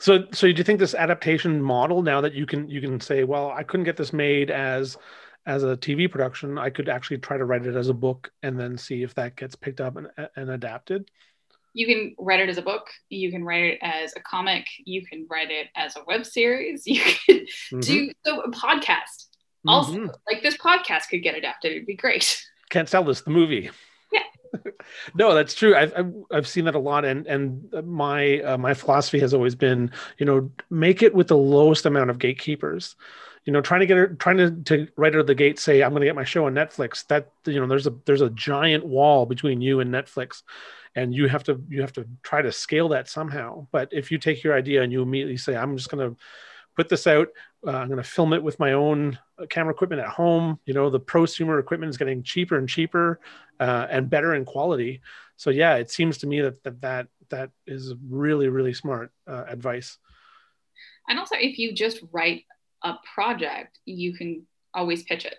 so 0.00 0.24
so 0.32 0.48
do 0.48 0.58
you 0.58 0.64
think 0.64 0.80
this 0.80 0.96
adaptation 0.96 1.62
model 1.62 2.02
now 2.02 2.20
that 2.20 2.34
you 2.34 2.44
can 2.44 2.68
you 2.68 2.80
can 2.80 2.98
say 2.98 3.22
well 3.22 3.52
i 3.52 3.62
couldn't 3.62 3.84
get 3.84 3.96
this 3.96 4.12
made 4.12 4.50
as 4.50 4.98
as 5.46 5.62
a 5.62 5.76
TV 5.76 6.10
production, 6.10 6.58
I 6.58 6.70
could 6.70 6.88
actually 6.88 7.18
try 7.18 7.36
to 7.36 7.44
write 7.44 7.66
it 7.66 7.76
as 7.76 7.88
a 7.88 7.94
book 7.94 8.30
and 8.42 8.58
then 8.58 8.78
see 8.78 9.02
if 9.02 9.14
that 9.14 9.36
gets 9.36 9.54
picked 9.54 9.80
up 9.80 9.96
and, 9.96 10.08
and 10.36 10.50
adapted. 10.50 11.10
You 11.74 11.86
can 11.86 12.14
write 12.18 12.40
it 12.40 12.48
as 12.48 12.56
a 12.56 12.62
book. 12.62 12.86
You 13.10 13.30
can 13.30 13.44
write 13.44 13.64
it 13.64 13.78
as 13.82 14.14
a 14.16 14.20
comic. 14.20 14.66
You 14.84 15.04
can 15.04 15.26
write 15.28 15.50
it 15.50 15.68
as 15.74 15.96
a 15.96 16.04
web 16.06 16.24
series. 16.24 16.84
You 16.86 17.00
can 17.00 17.40
mm-hmm. 17.40 17.80
do 17.80 18.10
so 18.24 18.40
a 18.40 18.50
podcast. 18.50 19.26
Also, 19.66 19.92
mm-hmm. 19.92 20.06
like 20.30 20.42
this 20.42 20.56
podcast 20.56 21.08
could 21.10 21.22
get 21.22 21.34
adapted. 21.34 21.72
It'd 21.72 21.86
be 21.86 21.96
great. 21.96 22.42
Can't 22.70 22.88
sell 22.88 23.04
this 23.04 23.22
the 23.22 23.30
movie. 23.30 23.70
Yeah. 24.12 24.60
no, 25.14 25.34
that's 25.34 25.54
true. 25.54 25.74
I've, 25.74 25.92
I've, 25.96 26.14
I've 26.30 26.48
seen 26.48 26.66
that 26.66 26.74
a 26.74 26.78
lot, 26.78 27.04
and 27.04 27.26
and 27.26 27.72
my 27.84 28.40
uh, 28.40 28.58
my 28.58 28.74
philosophy 28.74 29.18
has 29.20 29.32
always 29.32 29.54
been, 29.54 29.90
you 30.18 30.26
know, 30.26 30.50
make 30.70 31.02
it 31.02 31.14
with 31.14 31.28
the 31.28 31.36
lowest 31.36 31.86
amount 31.86 32.10
of 32.10 32.18
gatekeepers 32.18 32.94
you 33.44 33.52
know 33.52 33.60
trying 33.60 33.80
to 33.80 33.86
get 33.86 33.96
her 33.96 34.08
trying 34.08 34.36
to, 34.38 34.50
to 34.64 34.88
right 34.96 35.14
out 35.14 35.20
of 35.20 35.26
the 35.26 35.34
gate 35.34 35.58
say 35.58 35.82
i'm 35.82 35.90
going 35.90 36.00
to 36.00 36.06
get 36.06 36.14
my 36.14 36.24
show 36.24 36.46
on 36.46 36.54
netflix. 36.54 37.06
That 37.06 37.30
you 37.46 37.60
know 37.60 37.66
there's 37.66 37.86
a 37.86 37.94
there's 38.04 38.20
a 38.20 38.30
giant 38.30 38.84
wall 38.84 39.26
between 39.26 39.60
you 39.60 39.80
and 39.80 39.92
netflix 39.92 40.42
and 40.94 41.14
you 41.14 41.28
have 41.28 41.44
to 41.44 41.62
you 41.68 41.80
have 41.80 41.92
to 41.94 42.06
try 42.22 42.40
to 42.40 42.52
scale 42.52 42.88
that 42.90 43.08
somehow. 43.08 43.66
But 43.72 43.88
if 43.92 44.10
you 44.10 44.18
take 44.18 44.42
your 44.42 44.56
idea 44.56 44.82
and 44.82 44.92
you 44.92 45.02
immediately 45.02 45.36
say 45.36 45.56
i'm 45.56 45.76
just 45.76 45.90
going 45.90 46.10
to 46.10 46.16
put 46.76 46.88
this 46.88 47.06
out 47.06 47.28
uh, 47.66 47.70
i'm 47.70 47.88
going 47.88 48.02
to 48.02 48.08
film 48.08 48.32
it 48.32 48.42
with 48.42 48.58
my 48.58 48.72
own 48.72 49.18
uh, 49.38 49.46
camera 49.46 49.72
equipment 49.72 50.00
at 50.00 50.08
home 50.08 50.58
you 50.66 50.74
know 50.74 50.90
the 50.90 51.00
prosumer 51.00 51.60
equipment 51.60 51.90
is 51.90 51.96
getting 51.96 52.22
cheaper 52.22 52.58
and 52.58 52.68
cheaper 52.68 53.20
uh, 53.60 53.86
and 53.90 54.10
better 54.10 54.34
in 54.34 54.44
quality. 54.44 55.00
So 55.36 55.50
yeah 55.50 55.76
it 55.76 55.90
seems 55.90 56.18
to 56.18 56.26
me 56.26 56.40
that 56.40 56.62
that 56.64 56.80
that, 56.80 57.08
that 57.28 57.50
is 57.66 57.94
really 58.08 58.48
really 58.48 58.74
smart 58.74 59.12
uh, 59.26 59.44
advice. 59.48 59.98
And 61.08 61.18
also 61.18 61.36
if 61.38 61.58
you 61.58 61.74
just 61.74 62.00
write 62.12 62.44
a 62.84 62.98
project, 63.14 63.78
you 63.84 64.14
can 64.14 64.46
always 64.72 65.02
pitch 65.02 65.24
it. 65.24 65.36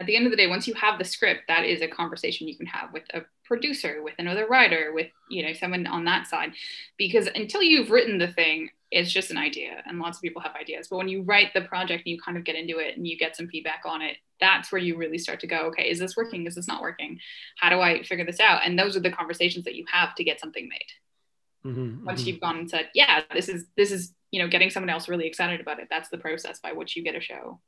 At 0.00 0.06
the 0.06 0.16
end 0.16 0.26
of 0.26 0.32
the 0.32 0.36
day, 0.36 0.48
once 0.48 0.66
you 0.66 0.74
have 0.74 0.98
the 0.98 1.04
script, 1.04 1.42
that 1.46 1.64
is 1.64 1.80
a 1.80 1.86
conversation 1.86 2.48
you 2.48 2.56
can 2.56 2.66
have 2.66 2.92
with 2.92 3.04
a 3.14 3.22
producer, 3.44 4.02
with 4.02 4.14
another 4.18 4.46
writer, 4.48 4.92
with 4.92 5.08
you 5.30 5.46
know 5.46 5.52
someone 5.52 5.86
on 5.86 6.04
that 6.06 6.26
side. 6.26 6.52
Because 6.98 7.28
until 7.28 7.62
you've 7.62 7.90
written 7.90 8.18
the 8.18 8.32
thing, 8.32 8.70
it's 8.90 9.12
just 9.12 9.30
an 9.30 9.38
idea, 9.38 9.82
and 9.86 10.00
lots 10.00 10.18
of 10.18 10.22
people 10.22 10.42
have 10.42 10.56
ideas. 10.56 10.88
But 10.88 10.96
when 10.96 11.08
you 11.08 11.22
write 11.22 11.54
the 11.54 11.60
project 11.60 12.04
and 12.06 12.12
you 12.12 12.20
kind 12.20 12.36
of 12.36 12.44
get 12.44 12.56
into 12.56 12.78
it 12.78 12.96
and 12.96 13.06
you 13.06 13.16
get 13.16 13.36
some 13.36 13.46
feedback 13.46 13.82
on 13.84 14.02
it, 14.02 14.16
that's 14.40 14.72
where 14.72 14.80
you 14.80 14.96
really 14.96 15.18
start 15.18 15.38
to 15.40 15.46
go, 15.46 15.66
okay, 15.66 15.88
is 15.88 15.98
this 16.00 16.16
working? 16.16 16.46
Is 16.46 16.56
this 16.56 16.68
not 16.68 16.82
working? 16.82 17.20
How 17.56 17.70
do 17.70 17.80
I 17.80 18.02
figure 18.02 18.24
this 18.24 18.40
out? 18.40 18.62
And 18.64 18.76
those 18.78 18.96
are 18.96 19.00
the 19.00 19.10
conversations 19.10 19.64
that 19.64 19.76
you 19.76 19.84
have 19.92 20.14
to 20.16 20.24
get 20.24 20.40
something 20.40 20.68
made. 20.68 21.70
Mm-hmm, 21.70 22.04
Once 22.04 22.20
mm-hmm. 22.20 22.28
you've 22.28 22.40
gone 22.40 22.58
and 22.58 22.70
said, 22.70 22.90
yeah, 22.94 23.22
this 23.32 23.48
is 23.48 23.66
this 23.76 23.90
is 23.90 24.12
you 24.34 24.42
know 24.42 24.48
getting 24.48 24.68
someone 24.68 24.90
else 24.90 25.08
really 25.08 25.28
excited 25.28 25.60
about 25.60 25.78
it 25.78 25.86
that's 25.88 26.08
the 26.08 26.18
process 26.18 26.58
by 26.58 26.72
which 26.72 26.96
you 26.96 27.04
get 27.04 27.14
a 27.14 27.20
show 27.20 27.60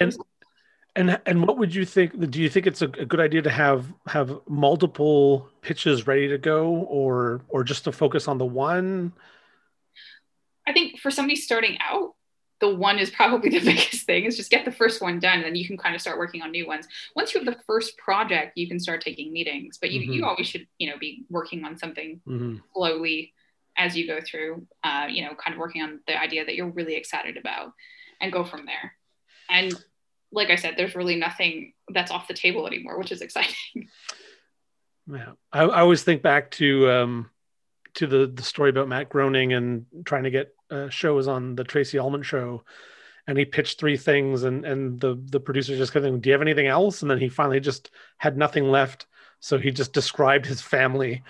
and, 0.00 0.16
and 0.96 1.20
and 1.26 1.46
what 1.46 1.58
would 1.58 1.74
you 1.74 1.84
think 1.84 2.18
do 2.30 2.40
you 2.40 2.48
think 2.48 2.66
it's 2.66 2.80
a, 2.80 2.86
a, 2.86 3.04
good 3.04 3.20
idea 3.20 3.42
to 3.42 3.50
have 3.50 3.92
have 4.06 4.40
multiple 4.48 5.50
pitches 5.60 6.06
ready 6.06 6.28
to 6.28 6.38
go 6.38 6.68
or 6.88 7.42
or 7.48 7.62
just 7.62 7.84
to 7.84 7.92
focus 7.92 8.26
on 8.26 8.38
the 8.38 8.46
one 8.46 9.12
i 10.66 10.72
think 10.72 10.98
for 10.98 11.10
somebody 11.10 11.36
starting 11.36 11.76
out 11.86 12.14
the 12.60 12.74
one 12.74 12.98
is 12.98 13.10
probably 13.10 13.50
the 13.58 13.60
biggest 13.60 14.06
thing 14.06 14.24
is 14.24 14.34
just 14.34 14.50
get 14.50 14.64
the 14.64 14.72
first 14.72 15.02
one 15.02 15.20
done 15.20 15.36
and 15.36 15.44
then 15.44 15.56
you 15.56 15.66
can 15.66 15.76
kind 15.76 15.94
of 15.94 16.00
start 16.00 16.16
working 16.18 16.40
on 16.40 16.50
new 16.50 16.66
ones 16.66 16.88
once 17.14 17.34
you 17.34 17.44
have 17.44 17.54
the 17.54 17.60
first 17.66 17.98
project 17.98 18.56
you 18.56 18.66
can 18.66 18.80
start 18.80 19.02
taking 19.02 19.30
meetings 19.30 19.76
but 19.78 19.90
you, 19.90 20.00
mm-hmm. 20.00 20.12
you 20.12 20.24
always 20.24 20.46
should 20.46 20.66
you 20.78 20.88
know 20.88 20.96
be 20.96 21.26
working 21.28 21.66
on 21.66 21.76
something 21.76 22.18
mm-hmm. 22.26 22.56
slowly 22.72 23.34
as 23.76 23.96
you 23.96 24.06
go 24.06 24.20
through, 24.20 24.66
uh, 24.84 25.06
you 25.08 25.24
know, 25.24 25.34
kind 25.34 25.54
of 25.54 25.58
working 25.58 25.82
on 25.82 26.00
the 26.06 26.18
idea 26.18 26.44
that 26.44 26.54
you're 26.54 26.70
really 26.70 26.94
excited 26.94 27.36
about 27.36 27.72
and 28.20 28.32
go 28.32 28.44
from 28.44 28.66
there. 28.66 28.92
And 29.48 29.74
like 30.32 30.50
I 30.50 30.56
said, 30.56 30.74
there's 30.76 30.94
really 30.94 31.16
nothing 31.16 31.72
that's 31.92 32.10
off 32.10 32.28
the 32.28 32.34
table 32.34 32.66
anymore, 32.66 32.98
which 32.98 33.12
is 33.12 33.20
exciting. 33.20 33.54
Yeah. 35.08 35.34
I, 35.52 35.62
I 35.62 35.80
always 35.82 36.02
think 36.02 36.22
back 36.22 36.50
to, 36.52 36.90
um, 36.90 37.30
to 37.94 38.08
the, 38.08 38.26
the 38.26 38.42
story 38.42 38.70
about 38.70 38.88
Matt 38.88 39.08
Groening 39.08 39.52
and 39.52 39.86
trying 40.04 40.24
to 40.24 40.32
get 40.32 40.52
uh, 40.68 40.88
shows 40.88 41.28
on 41.28 41.54
the 41.54 41.62
Tracey 41.62 41.96
Ullman 41.96 42.24
show. 42.24 42.64
And 43.28 43.38
he 43.38 43.44
pitched 43.44 43.78
three 43.78 43.96
things 43.96 44.42
and, 44.42 44.64
and 44.64 44.98
the, 44.98 45.16
the 45.30 45.38
producer 45.38 45.76
just 45.76 45.92
kind 45.92 46.04
of, 46.06 46.20
do 46.20 46.28
you 46.28 46.32
have 46.32 46.42
anything 46.42 46.66
else? 46.66 47.02
And 47.02 47.10
then 47.10 47.20
he 47.20 47.28
finally 47.28 47.60
just 47.60 47.92
had 48.18 48.36
nothing 48.36 48.68
left. 48.68 49.06
So 49.38 49.58
he 49.58 49.70
just 49.70 49.92
described 49.92 50.44
his 50.44 50.60
family 50.60 51.22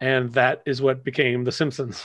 and 0.00 0.32
that 0.32 0.62
is 0.66 0.80
what 0.80 1.04
became 1.04 1.44
The 1.44 1.52
Simpsons. 1.52 2.04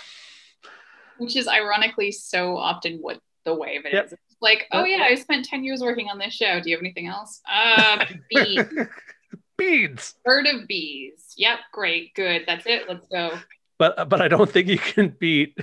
Which 1.18 1.36
is 1.36 1.48
ironically 1.48 2.12
so 2.12 2.58
often 2.58 2.98
what 2.98 3.20
the 3.46 3.56
way 3.56 3.78
of 3.78 3.86
it 3.86 3.94
yep. 3.94 4.06
is. 4.08 4.14
It's 4.14 4.42
like, 4.42 4.66
oh 4.72 4.84
yeah, 4.84 5.04
I 5.04 5.16
spent 5.16 5.46
10 5.46 5.64
years 5.64 5.82
working 5.82 6.10
on 6.10 6.18
this 6.18 6.34
show. 6.34 6.60
Do 6.60 6.70
you 6.70 6.76
have 6.76 6.84
anything 6.84 7.08
else? 7.08 7.42
Uh, 7.50 8.06
beans. 8.30 8.68
beans. 9.58 10.16
Herd 10.26 10.48
of 10.48 10.68
bees. 10.68 11.34
Yep, 11.38 11.60
great, 11.72 12.14
good. 12.16 12.44
That's 12.46 12.66
it. 12.66 12.90
Let's 12.90 13.08
go. 13.08 13.38
But 13.78 14.08
but 14.10 14.22
I 14.22 14.28
don't 14.28 14.50
think 14.50 14.68
you 14.68 14.78
can 14.78 15.10
beat. 15.20 15.58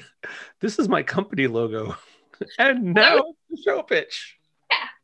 This 0.60 0.78
is 0.78 0.86
my 0.86 1.02
company 1.02 1.46
logo, 1.46 1.96
and 2.58 2.92
now 2.92 3.22
the 3.48 3.56
show 3.64 3.82
pitch 3.82 4.36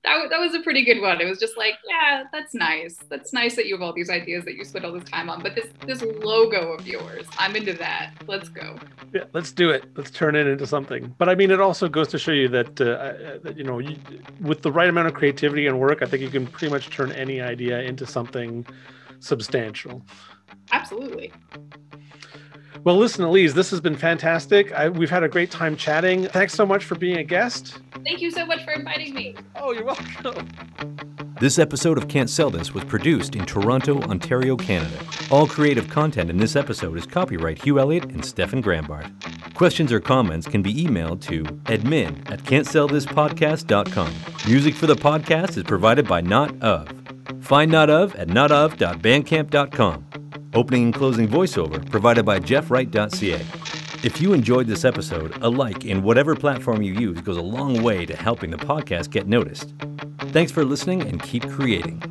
that, 0.05 0.31
that 0.31 0.39
was 0.39 0.55
a 0.55 0.61
pretty 0.61 0.85
good 0.85 1.01
one. 1.01 1.21
It 1.21 1.27
was 1.27 1.39
just 1.39 1.57
like, 1.57 1.75
yeah, 1.89 2.25
that's 2.33 2.55
nice. 2.55 2.97
That's 3.09 3.33
nice 3.33 3.57
that 3.57 3.67
you 3.67 3.75
have 3.75 3.83
all 3.83 3.93
these 3.93 4.11
ideas 4.11 4.45
that 4.45 4.55
you 4.55 4.65
spent 4.65 4.85
all 4.85 4.93
this 4.93 5.09
time 5.09 5.29
on. 5.29 5.43
But 5.43 5.55
this 5.55 5.67
this 5.87 6.03
logo 6.03 6.73
of 6.73 6.87
yours, 6.87 7.27
I'm 7.39 7.57
into 7.57 7.73
that. 7.75 8.15
Let's 8.27 8.49
go. 8.49 8.77
Yeah, 9.13 9.25
let's 9.33 9.53
do 9.53 9.71
it. 9.71 9.85
Let's 9.97 10.11
turn 10.11 10.37
it 10.37 10.47
into 10.47 10.67
something. 10.67 11.15
But 11.19 11.29
I 11.29 11.35
mean, 11.35 11.51
it 11.51 11.61
also 11.61 11.89
goes 11.89 12.09
to 12.09 12.19
show 12.19 12.33
you 12.33 12.49
that, 12.49 12.81
uh, 12.81 12.85
uh, 12.85 13.39
that 13.43 13.57
you 13.57 13.65
know, 13.65 13.79
you, 13.79 13.97
with 14.41 14.63
the 14.63 14.71
right 14.71 14.89
amount 14.89 15.09
of 15.09 15.15
creativity 15.15 15.67
and 15.67 15.81
work, 15.81 16.03
I 16.03 16.07
think 16.07 16.23
you 16.23 16.31
can 16.31 16.47
pretty 16.47 16.73
much 16.73 16.91
turn 16.91 17.11
any 17.13 17.41
idea 17.41 17.81
into 17.81 18.07
something 18.07 18.67
substantial. 19.21 20.03
Absolutely. 20.73 21.33
Well, 22.85 22.97
listen, 22.97 23.25
Elise, 23.25 23.55
this 23.55 23.71
has 23.71 23.81
been 23.81 23.97
fantastic. 23.97 24.73
I, 24.73 24.89
we've 24.89 25.11
had 25.11 25.23
a 25.23 25.29
great 25.29 25.51
time 25.51 25.77
chatting. 25.77 26.27
Thanks 26.29 26.55
so 26.55 26.65
much 26.65 26.85
for 26.85 26.95
being 26.95 27.19
a 27.19 27.25
guest. 27.25 27.79
Thank 28.05 28.21
you 28.21 28.31
so 28.31 28.47
much 28.47 28.65
for 28.65 28.73
inviting 28.73 29.15
me. 29.15 29.35
Oh, 29.57 29.73
you're 29.73 29.85
welcome. 29.85 30.49
This 31.41 31.59
episode 31.59 31.99
of 31.99 32.09
Can't 32.09 32.29
Sell 32.31 32.51
This 32.51 32.73
was 32.75 32.85
produced 32.85 33.37
in 33.37 33.45
Toronto, 33.47 34.01
Ontario, 34.03 34.57
Canada. 34.57 34.99
All 35.31 35.47
creative 35.47 35.89
content 35.89 36.31
in 36.31 36.37
this 36.37 36.57
episode 36.57 36.97
is 36.99 37.07
copyright 37.07 37.63
Hugh 37.63 37.79
Elliott 37.79 38.07
and 38.07 38.25
Stefan 38.25 38.63
Grambart. 38.63 39.09
Questions 39.55 39.93
or 39.93 40.01
comments 40.01 40.47
can 40.49 40.63
be 40.63 40.73
emailed 40.75 41.21
to 41.23 41.45
admin 41.65 42.29
at 42.31 42.43
can'tsellthispodcast.com. 42.43 44.13
Music 44.49 44.75
for 44.75 44.87
the 44.87 44.97
podcast 44.97 45.57
is 45.57 45.65
provided 45.65 46.09
by 46.09 46.21
Not 46.21 46.61
Of. 46.63 46.89
Find 47.41 47.71
Not 47.71 47.91
Of 47.91 48.15
at 48.17 48.29
notof.bandcamp.com. 48.29 50.07
Opening 50.55 50.85
and 50.85 50.95
closing 50.95 51.29
voiceover 51.29 51.89
provided 51.91 52.25
by 52.25 52.41
jeffwright.ca. 52.41 53.45
If 54.05 54.21
you 54.21 54.33
enjoyed 54.33 54.67
this 54.67 54.85
episode, 54.85 55.37
a 55.43 55.49
like 55.49 55.85
in 55.85 56.03
whatever 56.03 56.35
platform 56.35 56.83
you 56.83 56.95
use 56.95 57.21
goes 57.21 57.37
a 57.37 57.43
long 57.43 57.83
way 57.83 58.07
to 58.07 58.17
helping 58.17 58.51
the 58.51 58.57
podcast 58.57 59.11
get 59.11 59.27
noticed. 59.27 59.75
Thanks 60.33 60.53
for 60.53 60.65
listening 60.65 61.03
and 61.03 61.23
keep 61.23 61.49
creating. 61.51 62.03